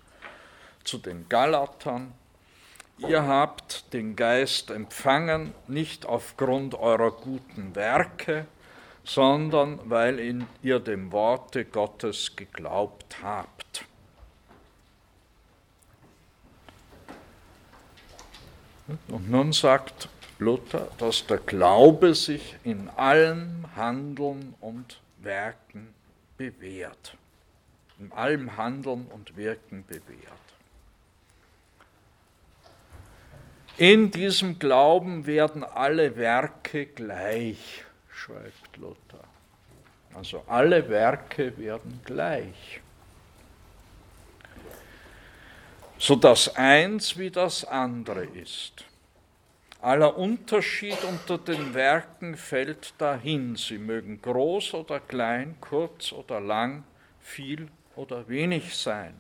zu 0.85 0.99
den 0.99 1.29
Galatern, 1.29 2.13
ihr 2.99 3.23
habt 3.27 3.93
den 3.93 4.17
Geist 4.17 4.71
empfangen, 4.71 5.55
nicht 5.69 6.07
aufgrund 6.07 6.75
eurer 6.75 7.13
guten 7.13 7.75
Werke, 7.77 8.47
sondern 9.09 9.81
weil 9.85 10.19
in 10.19 10.47
ihr 10.63 10.81
dem 10.81 11.11
Worte 11.13 11.65
Gottes 11.65 12.37
geglaubt 12.37 13.17
habt. 13.23 13.87
Und 19.09 19.31
nun 19.31 19.53
sagt 19.55 20.11
Luther, 20.39 20.89
dass 20.99 21.27
der 21.27 21.39
Glaube 21.39 22.15
sich 22.15 22.57
in 22.65 22.91
allem 22.97 23.65
Handeln 23.75 24.55
und 24.61 25.01
Werken 25.23 25.95
bewährt. 26.37 27.17
In 27.99 28.13
allem 28.13 28.59
Handeln 28.59 29.07
und 29.07 29.37
Wirken 29.39 29.85
bewährt. 29.89 30.23
In 33.79 34.11
diesem 34.11 34.59
Glauben 34.59 35.25
werden 35.25 35.65
alle 35.65 36.17
Werke 36.17 36.85
gleich 36.85 37.85
schreibt 38.19 38.77
Luther. 38.77 39.25
Also 40.15 40.43
alle 40.47 40.89
Werke 40.89 41.57
werden 41.57 42.01
gleich. 42.05 42.81
So 45.99 46.17
dass 46.17 46.55
eins 46.57 47.17
wie 47.19 47.31
das 47.31 47.65
andere 47.65 48.25
ist. 48.25 48.85
Aller 49.81 50.17
Unterschied 50.19 50.99
unter 51.05 51.39
den 51.39 51.75
Werken 51.75 52.37
fällt 52.37 52.95
dahin. 52.99 53.55
Sie 53.57 53.79
mögen 53.79 54.21
groß 54.21 54.75
oder 54.75 54.99
klein, 54.99 55.57
kurz 55.61 56.13
oder 56.13 56.41
lang, 56.41 56.85
viel 57.21 57.69
oder 57.95 58.29
wenig 58.29 58.77
sein. 58.77 59.15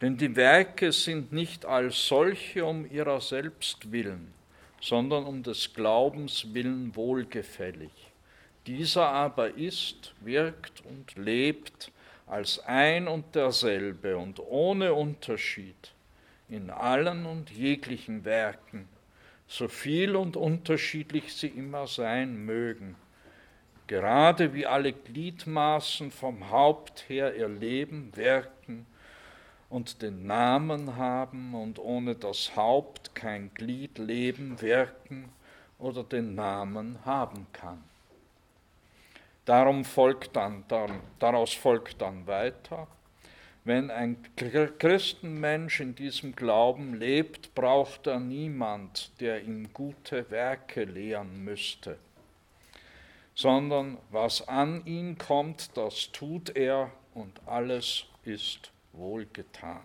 Denn 0.00 0.16
die 0.16 0.36
Werke 0.36 0.92
sind 0.92 1.32
nicht 1.32 1.64
als 1.64 2.06
solche 2.06 2.64
um 2.64 2.90
ihrer 2.90 3.20
selbst 3.20 3.90
willen, 3.90 4.32
sondern 4.80 5.24
um 5.24 5.42
des 5.42 5.74
Glaubens 5.74 6.54
willen 6.54 6.94
wohlgefällig. 6.94 7.90
Dieser 8.66 9.08
aber 9.08 9.56
ist, 9.56 10.14
wirkt 10.20 10.82
und 10.84 11.16
lebt 11.16 11.90
als 12.26 12.58
ein 12.60 13.08
und 13.08 13.34
derselbe 13.34 14.16
und 14.16 14.40
ohne 14.40 14.92
Unterschied 14.92 15.92
in 16.48 16.70
allen 16.70 17.26
und 17.26 17.50
jeglichen 17.50 18.24
Werken, 18.24 18.88
so 19.46 19.68
viel 19.68 20.14
und 20.14 20.36
unterschiedlich 20.36 21.34
sie 21.34 21.48
immer 21.48 21.86
sein 21.86 22.44
mögen, 22.44 22.96
gerade 23.86 24.52
wie 24.52 24.66
alle 24.66 24.92
Gliedmaßen 24.92 26.10
vom 26.10 26.50
Haupt 26.50 27.08
her 27.08 27.34
ihr 27.34 27.48
Leben, 27.48 28.12
Wirken 28.14 28.57
und 29.70 30.02
den 30.02 30.26
Namen 30.26 30.96
haben 30.96 31.54
und 31.54 31.78
ohne 31.78 32.14
das 32.14 32.56
Haupt 32.56 33.14
kein 33.14 33.52
Glied 33.54 33.98
leben, 33.98 34.60
wirken 34.60 35.30
oder 35.78 36.02
den 36.02 36.34
Namen 36.34 36.98
haben 37.04 37.46
kann. 37.52 37.82
Darum 39.44 39.84
folgt 39.84 40.36
dann, 40.36 40.64
daraus 41.18 41.54
folgt 41.54 42.00
dann 42.00 42.26
weiter, 42.26 42.86
wenn 43.64 43.90
ein 43.90 44.16
Christenmensch 44.36 45.80
in 45.80 45.94
diesem 45.94 46.34
Glauben 46.34 46.94
lebt, 46.94 47.54
braucht 47.54 48.06
er 48.06 48.18
niemand, 48.18 49.10
der 49.20 49.42
ihm 49.42 49.72
gute 49.74 50.30
Werke 50.30 50.84
lehren 50.84 51.44
müsste, 51.44 51.98
sondern 53.34 53.98
was 54.10 54.46
an 54.48 54.86
ihn 54.86 55.18
kommt, 55.18 55.76
das 55.76 56.10
tut 56.12 56.56
er 56.56 56.90
und 57.12 57.40
alles 57.46 58.06
ist 58.24 58.70
wohlgetan. 58.92 59.82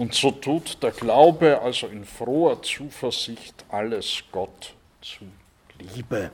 Und 0.00 0.14
so 0.14 0.30
tut 0.30 0.82
der 0.82 0.92
Glaube 0.92 1.60
also 1.60 1.86
in 1.86 2.06
froher 2.06 2.62
Zuversicht 2.62 3.66
alles 3.68 4.24
Gott 4.32 4.72
zu 5.02 5.26
Liebe, 5.78 6.30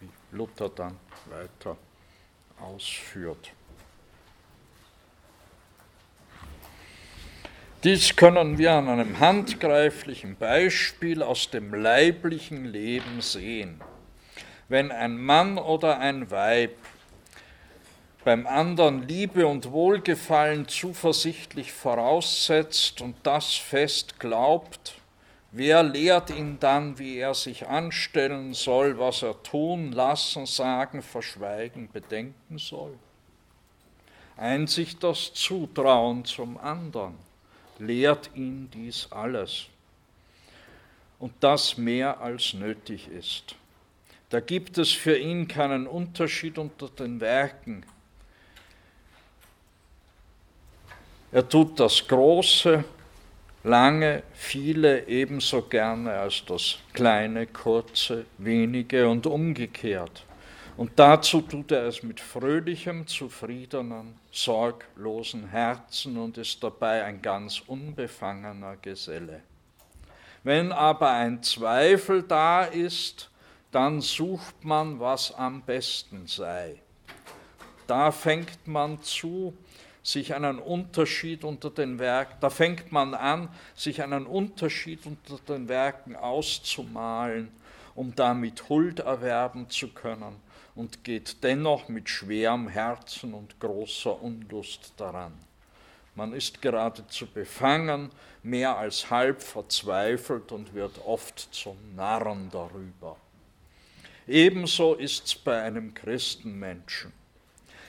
wie 0.00 0.36
Luther 0.36 0.68
dann 0.68 0.98
weiter 1.30 1.78
ausführt. 2.60 3.52
Dies 7.84 8.14
können 8.14 8.58
wir 8.58 8.72
an 8.72 8.90
einem 8.90 9.18
handgreiflichen 9.18 10.36
Beispiel 10.36 11.22
aus 11.22 11.48
dem 11.48 11.72
leiblichen 11.72 12.66
Leben 12.66 13.22
sehen. 13.22 13.80
Wenn 14.68 14.92
ein 14.92 15.16
Mann 15.16 15.56
oder 15.56 16.00
ein 16.00 16.30
Weib 16.30 16.76
beim 18.26 18.44
anderen 18.48 19.06
Liebe 19.06 19.46
und 19.46 19.70
Wohlgefallen 19.70 20.66
zuversichtlich 20.66 21.70
voraussetzt 21.70 23.00
und 23.00 23.14
das 23.22 23.54
fest 23.54 24.18
glaubt, 24.18 24.96
wer 25.52 25.84
lehrt 25.84 26.30
ihn 26.30 26.58
dann, 26.58 26.98
wie 26.98 27.18
er 27.18 27.34
sich 27.34 27.68
anstellen 27.68 28.52
soll, 28.52 28.98
was 28.98 29.22
er 29.22 29.40
tun, 29.44 29.92
lassen, 29.92 30.44
sagen, 30.44 31.02
verschweigen, 31.02 31.88
bedenken 31.92 32.58
soll? 32.58 32.98
Einzig 34.36 34.98
das 34.98 35.32
Zutrauen 35.32 36.24
zum 36.24 36.58
anderen 36.58 37.14
lehrt 37.78 38.30
ihn 38.34 38.68
dies 38.74 39.06
alles. 39.12 39.66
Und 41.20 41.32
das 41.38 41.78
mehr 41.78 42.20
als 42.20 42.54
nötig 42.54 43.06
ist. 43.06 43.54
Da 44.30 44.40
gibt 44.40 44.78
es 44.78 44.90
für 44.90 45.16
ihn 45.16 45.46
keinen 45.46 45.86
Unterschied 45.86 46.58
unter 46.58 46.88
den 46.88 47.20
Werken, 47.20 47.86
Er 51.36 51.46
tut 51.46 51.78
das 51.78 52.08
Große, 52.08 52.82
lange, 53.62 54.22
viele 54.32 55.06
ebenso 55.06 55.60
gerne 55.60 56.12
als 56.12 56.42
das 56.46 56.78
Kleine, 56.94 57.46
Kurze, 57.46 58.24
Wenige 58.38 59.06
und 59.06 59.26
umgekehrt. 59.26 60.24
Und 60.78 60.92
dazu 60.96 61.42
tut 61.42 61.72
er 61.72 61.88
es 61.88 62.02
mit 62.02 62.20
fröhlichem, 62.20 63.06
zufriedenem, 63.06 64.14
sorglosen 64.30 65.46
Herzen 65.50 66.16
und 66.16 66.38
ist 66.38 66.64
dabei 66.64 67.04
ein 67.04 67.20
ganz 67.20 67.60
unbefangener 67.66 68.76
Geselle. 68.80 69.42
Wenn 70.42 70.72
aber 70.72 71.10
ein 71.10 71.42
Zweifel 71.42 72.22
da 72.22 72.64
ist, 72.64 73.28
dann 73.72 74.00
sucht 74.00 74.64
man, 74.64 75.00
was 75.00 75.34
am 75.34 75.60
besten 75.60 76.26
sei. 76.26 76.76
Da 77.86 78.10
fängt 78.10 78.66
man 78.66 79.02
zu, 79.02 79.52
sich 80.06 80.34
einen 80.34 80.60
Unterschied 80.60 81.42
unter 81.42 81.68
den 81.68 81.98
Werken, 81.98 82.36
da 82.40 82.48
fängt 82.48 82.92
man 82.92 83.12
an, 83.12 83.48
sich 83.74 84.02
einen 84.02 84.24
Unterschied 84.24 85.04
unter 85.04 85.38
den 85.52 85.68
Werken 85.68 86.14
auszumalen, 86.14 87.50
um 87.96 88.14
damit 88.14 88.68
Huld 88.68 89.00
erwerben 89.00 89.68
zu 89.68 89.88
können 89.88 90.36
und 90.76 91.02
geht 91.02 91.42
dennoch 91.42 91.88
mit 91.88 92.08
schwerem 92.08 92.68
Herzen 92.68 93.34
und 93.34 93.58
großer 93.58 94.22
Unlust 94.22 94.92
daran. 94.96 95.32
Man 96.14 96.34
ist 96.34 96.62
geradezu 96.62 97.26
befangen, 97.26 98.10
mehr 98.44 98.76
als 98.76 99.10
halb 99.10 99.42
verzweifelt 99.42 100.52
und 100.52 100.72
wird 100.72 101.00
oft 101.04 101.52
zum 101.52 101.76
Narren 101.96 102.48
darüber. 102.52 103.16
Ebenso 104.28 104.94
ist 104.94 105.26
es 105.26 105.34
bei 105.34 105.62
einem 105.62 105.92
Christenmenschen. 105.94 107.12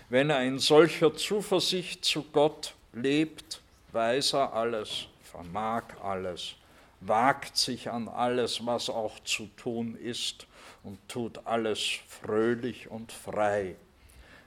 Wenn 0.09 0.29
er 0.29 0.41
in 0.41 0.57
solcher 0.57 1.13
Zuversicht 1.15 2.05
zu 2.05 2.23
Gott 2.31 2.75
lebt, 2.93 3.61
weiß 3.91 4.35
er 4.35 4.53
alles, 4.53 5.07
vermag 5.21 5.83
alles, 6.01 6.55
wagt 7.01 7.57
sich 7.57 7.89
an 7.89 8.07
alles, 8.07 8.65
was 8.65 8.89
auch 8.89 9.19
zu 9.25 9.47
tun 9.57 9.97
ist 9.97 10.47
und 10.83 10.97
tut 11.09 11.45
alles 11.45 11.99
fröhlich 12.07 12.89
und 12.89 13.11
frei. 13.11 13.75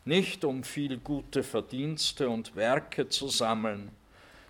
Nicht 0.06 0.46
um 0.46 0.64
viel 0.64 0.96
gute 0.96 1.42
Verdienste 1.42 2.30
und 2.30 2.56
Werke 2.56 3.10
zu 3.10 3.28
sammeln, 3.28 3.90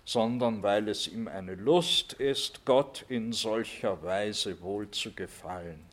sondern 0.05 0.63
weil 0.63 0.87
es 0.87 1.09
ihm 1.09 1.27
eine 1.27 1.55
Lust 1.55 2.13
ist, 2.13 2.63
Gott 2.63 3.03
in 3.09 3.33
solcher 3.33 4.01
Weise 4.01 4.61
wohl 4.61 4.89
zu 4.91 5.11
gefallen. 5.11 5.83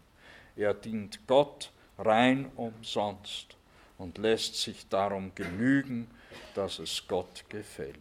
Er 0.55 0.75
dient 0.75 1.27
Gott 1.27 1.73
rein 1.99 2.53
umsonst 2.55 3.58
und 3.99 4.19
lässt 4.19 4.55
sich 4.55 4.89
darum 4.89 5.35
genügen, 5.35 6.11
dass 6.55 6.79
es 6.79 7.03
Gott 7.07 7.45
gefällt. 7.49 7.99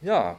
Ja, 0.00 0.36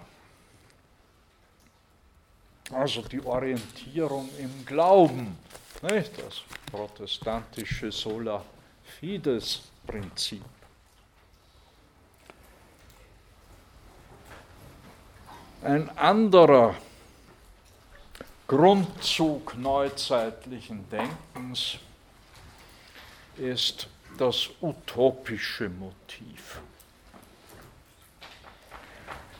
also 2.72 3.02
die 3.04 3.24
Orientierung 3.24 4.30
im 4.38 4.66
Glauben, 4.66 5.38
nicht? 5.82 6.12
das 6.18 6.42
protestantische 6.72 7.92
Sola 7.92 8.44
Fides 9.00 9.62
Prinzip. 9.86 10.44
Ein 15.62 15.90
anderer 15.98 16.76
Grundzug 18.56 19.58
neuzeitlichen 19.58 20.88
Denkens 20.88 21.80
ist 23.36 23.90
das 24.16 24.48
utopische 24.62 25.70
Motiv. 25.70 26.62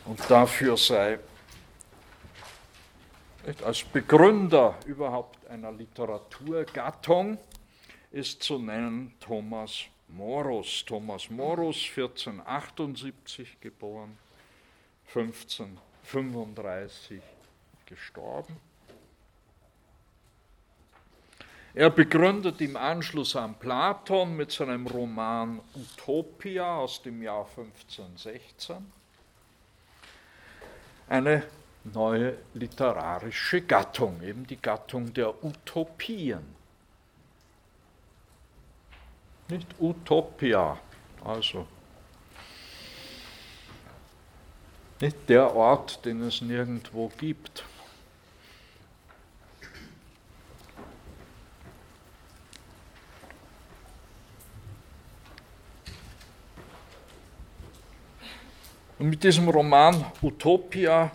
Und 0.04 0.18
dafür 0.28 0.76
sei 0.76 1.20
als 3.62 3.84
Begründer 3.84 4.74
überhaupt 4.84 5.46
einer 5.46 5.70
Literaturgattung 5.70 7.38
ist 8.10 8.42
zu 8.42 8.58
nennen 8.58 9.14
Thomas 9.20 9.84
Morus. 10.08 10.84
Thomas 10.84 11.30
Morus, 11.30 11.76
1478 11.76 13.60
geboren, 13.60 14.18
1535 15.06 17.22
gestorben. 17.86 18.73
Er 21.76 21.90
begründet 21.90 22.60
im 22.60 22.76
Anschluss 22.76 23.34
an 23.34 23.56
Platon 23.58 24.36
mit 24.36 24.52
seinem 24.52 24.86
Roman 24.86 25.60
Utopia 25.74 26.76
aus 26.76 27.02
dem 27.02 27.20
Jahr 27.20 27.48
1516 27.56 28.76
eine 31.08 31.42
neue 31.82 32.38
literarische 32.54 33.62
Gattung, 33.62 34.22
eben 34.22 34.46
die 34.46 34.56
Gattung 34.56 35.12
der 35.12 35.44
Utopien. 35.44 36.44
Nicht 39.48 39.66
Utopia, 39.80 40.78
also 41.24 41.66
nicht 45.00 45.28
der 45.28 45.54
Ort, 45.54 46.04
den 46.04 46.22
es 46.22 46.40
nirgendwo 46.40 47.08
gibt. 47.18 47.64
Und 58.98 59.10
mit 59.10 59.24
diesem 59.24 59.48
Roman 59.48 60.04
Utopia 60.22 61.10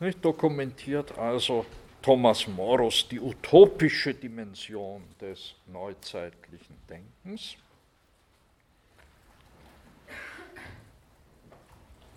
nicht, 0.00 0.24
dokumentiert 0.24 1.16
also 1.18 1.64
Thomas 2.02 2.46
Morus 2.46 3.08
die 3.08 3.20
utopische 3.20 4.12
Dimension 4.12 5.02
des 5.20 5.54
neuzeitlichen 5.66 6.76
Denkens. 6.88 7.56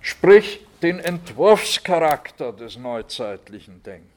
Sprich 0.02 0.66
den 0.82 1.00
Entwurfscharakter 1.00 2.52
des 2.54 2.78
neuzeitlichen 2.78 3.82
Denkens. 3.82 4.17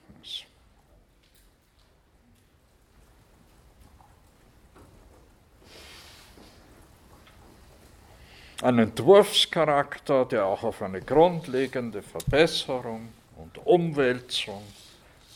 Ein 8.62 8.78
Entwurfscharakter, 8.78 10.26
der 10.26 10.44
auch 10.44 10.64
auf 10.64 10.82
eine 10.82 11.00
grundlegende 11.00 12.02
Verbesserung 12.02 13.08
und 13.36 13.56
Umwälzung 13.66 14.62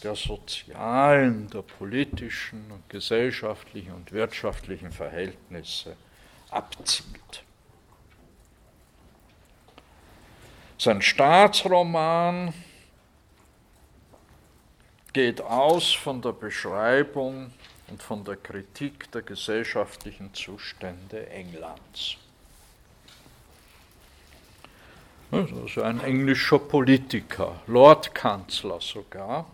der 0.02 0.14
sozialen, 0.14 1.48
der 1.48 1.62
politischen 1.62 2.70
und 2.70 2.86
gesellschaftlichen 2.90 3.94
und 3.94 4.12
wirtschaftlichen 4.12 4.92
Verhältnisse 4.92 5.96
abzielt. 6.50 7.44
Sein 10.76 11.00
Staatsroman 11.00 12.52
geht 15.14 15.40
aus 15.40 15.94
von 15.94 16.20
der 16.20 16.32
Beschreibung 16.32 17.54
und 17.88 18.02
von 18.02 18.22
der 18.22 18.36
Kritik 18.36 19.10
der 19.12 19.22
gesellschaftlichen 19.22 20.34
Zustände 20.34 21.26
Englands. 21.30 22.18
Also 25.34 25.82
ein 25.82 26.00
englischer 26.00 26.58
Politiker, 26.58 27.60
Lordkanzler 27.66 28.80
sogar. 28.80 29.46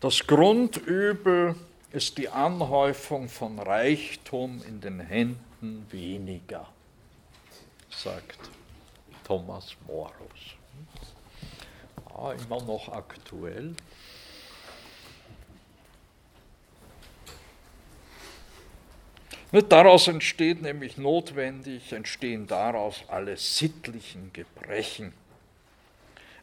Das 0.00 0.26
Grundübel 0.26 1.56
ist 1.90 2.18
die 2.18 2.28
Anhäufung 2.28 3.28
von 3.28 3.58
Reichtum 3.58 4.62
in 4.66 4.80
den 4.80 5.00
Händen 5.00 5.86
weniger, 5.90 6.68
sagt 7.90 8.38
Thomas 9.24 9.74
Morus. 9.86 10.12
Ja, 12.16 12.32
immer 12.32 12.62
noch 12.62 12.88
aktuell. 12.92 13.74
Daraus 19.50 20.08
entsteht 20.08 20.60
nämlich 20.60 20.98
notwendig, 20.98 21.92
entstehen 21.92 22.46
daraus 22.46 23.02
alle 23.08 23.36
sittlichen 23.36 24.30
Gebrechen. 24.32 25.14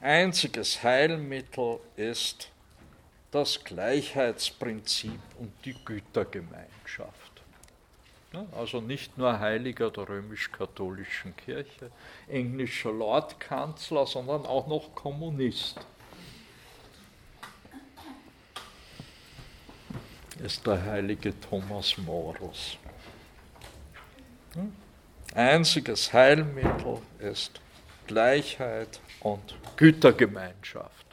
Einziges 0.01 0.81
Heilmittel 0.81 1.79
ist 1.95 2.49
das 3.29 3.63
Gleichheitsprinzip 3.63 5.19
und 5.37 5.51
die 5.65 5.75
Gütergemeinschaft. 5.85 7.13
Also 8.57 8.81
nicht 8.81 9.17
nur 9.17 9.39
Heiliger 9.39 9.91
der 9.91 10.09
römisch-katholischen 10.09 11.35
Kirche, 11.37 11.91
englischer 12.27 12.91
Lordkanzler, 12.91 14.07
sondern 14.07 14.45
auch 14.45 14.67
noch 14.67 14.93
Kommunist. 14.95 15.79
Ist 20.43 20.67
der 20.67 20.83
heilige 20.83 21.39
Thomas 21.39 21.97
Morus. 21.97 22.77
Einziges 25.35 26.13
Heilmittel 26.13 26.99
ist 27.19 27.59
Gleichheit 28.07 29.01
und 29.19 29.55
Gütergemeinschaft. 29.75 31.05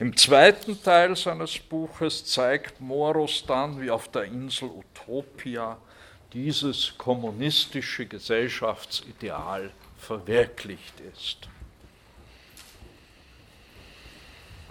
Im 0.00 0.16
zweiten 0.16 0.82
Teil 0.82 1.14
seines 1.14 1.58
Buches 1.58 2.24
zeigt 2.24 2.80
Morus 2.80 3.44
dann, 3.46 3.78
wie 3.78 3.90
auf 3.90 4.08
der 4.08 4.24
Insel 4.24 4.70
Utopia 4.70 5.76
dieses 6.32 6.94
kommunistische 6.96 8.06
Gesellschaftsideal 8.06 9.70
verwirklicht 9.98 10.98
ist. 11.12 11.48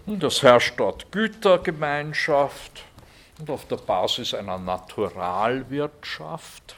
Und 0.08 0.24
es 0.24 0.42
herrscht 0.42 0.74
dort 0.78 1.12
Gütergemeinschaft, 1.12 2.84
und 3.44 3.50
auf 3.50 3.68
der 3.68 3.76
Basis 3.76 4.34
einer 4.34 4.58
Naturalwirtschaft 4.58 6.78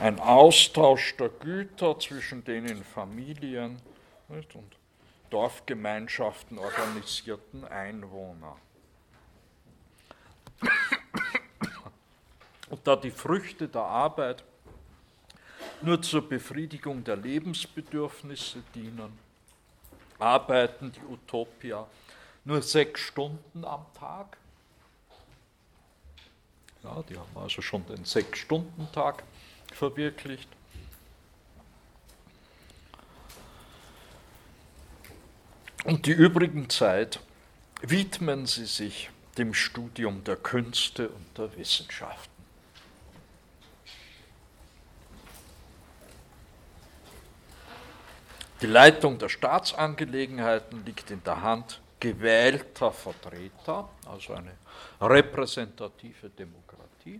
ein 0.00 0.18
Austausch 0.18 1.16
der 1.16 1.28
Güter 1.28 1.96
zwischen 2.00 2.42
den 2.42 2.66
in 2.66 2.82
Familien 2.82 3.80
und 4.28 4.48
Dorfgemeinschaften 5.30 6.58
organisierten 6.58 7.64
Einwohnern. 7.66 8.56
Und 12.70 12.84
da 12.84 12.96
die 12.96 13.12
Früchte 13.12 13.68
der 13.68 13.82
Arbeit 13.82 14.42
nur 15.82 16.02
zur 16.02 16.28
Befriedigung 16.28 17.04
der 17.04 17.14
Lebensbedürfnisse 17.14 18.60
dienen, 18.74 19.16
arbeiten 20.18 20.90
die 20.90 21.12
Utopia 21.12 21.86
nur 22.44 22.62
sechs 22.62 23.00
Stunden 23.00 23.64
am 23.64 23.86
Tag. 23.98 24.36
Ja, 26.82 27.02
die 27.08 27.16
haben 27.16 27.36
also 27.36 27.62
schon 27.62 27.86
den 27.86 28.04
Sechs-Stunden-Tag 28.04 29.24
verwirklicht. 29.72 30.48
Und 35.84 36.06
die 36.06 36.12
übrigen 36.12 36.68
Zeit 36.68 37.20
widmen 37.80 38.46
sie 38.46 38.66
sich 38.66 39.10
dem 39.38 39.54
Studium 39.54 40.24
der 40.24 40.36
Künste 40.36 41.08
und 41.08 41.38
der 41.38 41.56
Wissenschaften. 41.56 42.32
Die 48.60 48.66
Leitung 48.66 49.18
der 49.18 49.28
Staatsangelegenheiten 49.28 50.84
liegt 50.86 51.10
in 51.10 51.22
der 51.24 51.42
Hand 51.42 51.80
gewählter 52.04 52.92
Vertreter, 52.92 53.88
also 54.04 54.34
eine 54.34 54.52
repräsentative 55.00 56.28
Demokratie. 56.28 57.18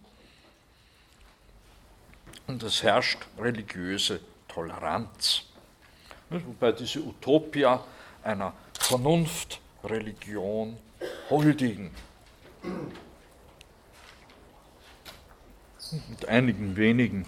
Und 2.47 2.62
es 2.62 2.82
herrscht 2.82 3.20
religiöse 3.39 4.20
Toleranz. 4.47 5.44
Wobei 6.28 6.73
diese 6.73 7.01
Utopia 7.01 7.82
einer 8.23 8.52
Vernunftreligion 8.78 10.77
huldigen. 11.31 11.90
Mit 16.11 16.28
einigen 16.28 16.77
wenigen 16.77 17.24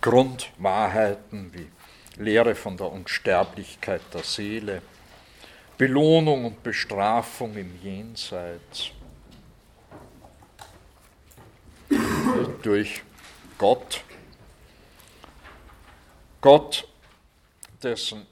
Grundwahrheiten 0.00 1.54
wie 1.54 1.70
Lehre 2.18 2.54
von 2.54 2.76
der 2.76 2.90
Unsterblichkeit 2.90 4.02
der 4.12 4.22
Seele, 4.22 4.82
Belohnung 5.76 6.46
und 6.46 6.62
Bestrafung 6.62 7.56
im 7.56 7.80
Jenseits 7.80 8.90
durch 12.62 13.02
Gott. 13.56 14.02
Gott, 16.40 16.88
dessen 17.82 18.26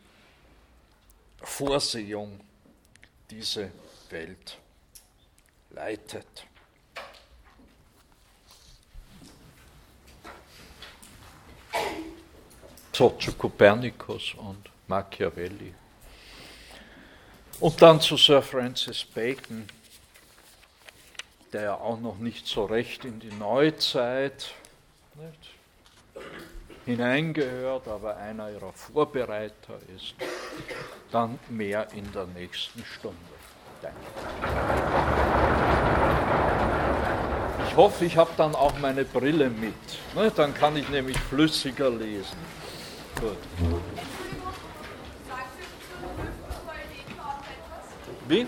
Vorsehung 1.42 2.40
diese 3.30 3.70
Welt 4.10 4.58
leitet. 5.70 6.46
So 12.96 13.10
zu 13.10 13.34
Kopernikus 13.34 14.32
und 14.38 14.70
Machiavelli. 14.88 15.74
Und 17.60 17.82
dann 17.82 18.00
zu 18.00 18.16
Sir 18.16 18.40
Francis 18.40 19.04
Bacon, 19.04 19.68
der 21.52 21.62
ja 21.62 21.74
auch 21.74 22.00
noch 22.00 22.16
nicht 22.16 22.46
so 22.46 22.64
recht 22.64 23.04
in 23.04 23.20
die 23.20 23.32
Neuzeit 23.34 24.48
nicht, 25.14 26.24
hineingehört, 26.86 27.86
aber 27.86 28.16
einer 28.16 28.50
ihrer 28.50 28.72
Vorbereiter 28.72 29.78
ist. 29.94 30.14
Dann 31.10 31.38
mehr 31.50 31.88
in 31.92 32.10
der 32.12 32.24
nächsten 32.28 32.82
Stunde. 32.82 33.18
Danke. 33.82 33.98
Ich 37.68 37.76
hoffe, 37.76 38.06
ich 38.06 38.16
habe 38.16 38.30
dann 38.38 38.54
auch 38.54 38.78
meine 38.78 39.04
Brille 39.04 39.50
mit. 39.50 39.74
Ne? 40.14 40.32
Dann 40.34 40.54
kann 40.54 40.78
ich 40.78 40.88
nämlich 40.88 41.18
flüssiger 41.18 41.90
lesen. 41.90 42.38
Gut. 43.20 43.36
Wie? 48.28 48.46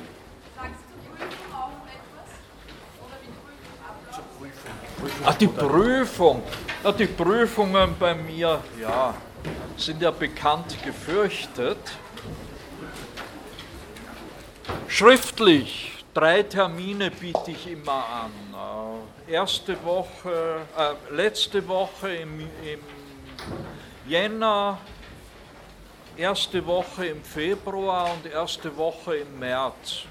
Ach, 5.24 5.34
die 5.34 5.46
Prüfung. 5.46 6.42
Ja, 6.84 6.92
die 6.92 7.06
Prüfungen 7.06 7.94
bei 7.98 8.14
mir, 8.14 8.60
ja, 8.80 9.14
sind 9.76 10.02
ja 10.02 10.10
bekannt 10.10 10.76
gefürchtet. 10.84 11.78
Schriftlich, 14.86 16.04
drei 16.12 16.42
Termine 16.42 17.10
biete 17.10 17.52
ich 17.52 17.70
immer 17.70 18.04
an. 18.04 19.00
Äh, 19.28 19.32
erste 19.32 19.82
Woche, 19.84 20.60
äh, 20.76 21.14
letzte 21.14 21.66
Woche 21.66 22.14
im, 22.14 22.40
im 22.40 22.80
Jänner, 24.08 24.78
erste 26.16 26.64
Woche 26.64 27.06
im 27.08 27.22
Februar 27.22 28.10
und 28.14 28.24
erste 28.24 28.74
Woche 28.74 29.16
im 29.16 29.38
März. 29.38 30.04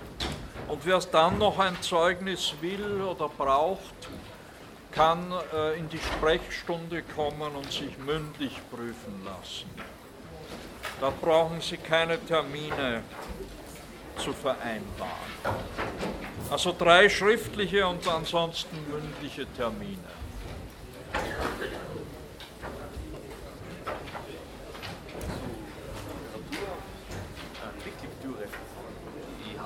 Und 0.68 0.86
wer 0.86 1.00
dann 1.00 1.40
noch 1.40 1.58
ein 1.58 1.82
Zeugnis 1.82 2.54
will 2.62 3.02
oder 3.02 3.28
braucht, 3.28 4.08
kann 4.92 5.34
äh, 5.52 5.80
in 5.80 5.90
die 5.90 5.98
Sprechstunde 5.98 7.02
kommen 7.16 7.56
und 7.56 7.72
sich 7.72 7.98
mündlich 7.98 8.60
prüfen 8.70 9.26
lassen. 9.26 9.70
Da 11.02 11.12
brauchen 11.20 11.60
Sie 11.62 11.78
keine 11.78 12.24
Termine 12.24 13.02
zu 14.18 14.32
vereinbaren. 14.32 15.12
Also 16.52 16.74
drei 16.78 17.10
schriftliche 17.10 17.88
und 17.88 18.08
ansonsten 18.08 18.78
mündliche 18.92 19.48
Termine. 19.54 19.98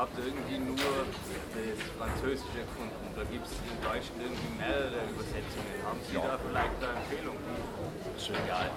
Habe 0.01 0.17
irgendwie 0.17 0.57
nur 0.57 1.05
das 1.53 1.77
Französische 1.93 2.65
gefunden. 2.65 3.05
Da 3.13 3.21
gibt 3.29 3.45
es 3.45 3.53
in 3.69 3.77
Deutsch 3.85 4.09
irgendwie 4.17 4.57
mehrere 4.57 4.97
Übersetzungen. 5.13 5.77
Haben 5.85 6.01
Sie 6.09 6.15
ja. 6.17 6.25
da 6.25 6.39
vielleicht 6.41 6.73
eine 6.81 6.97
Empfehlung? 6.97 7.37
Ist 8.17 8.29
egal. 8.33 8.70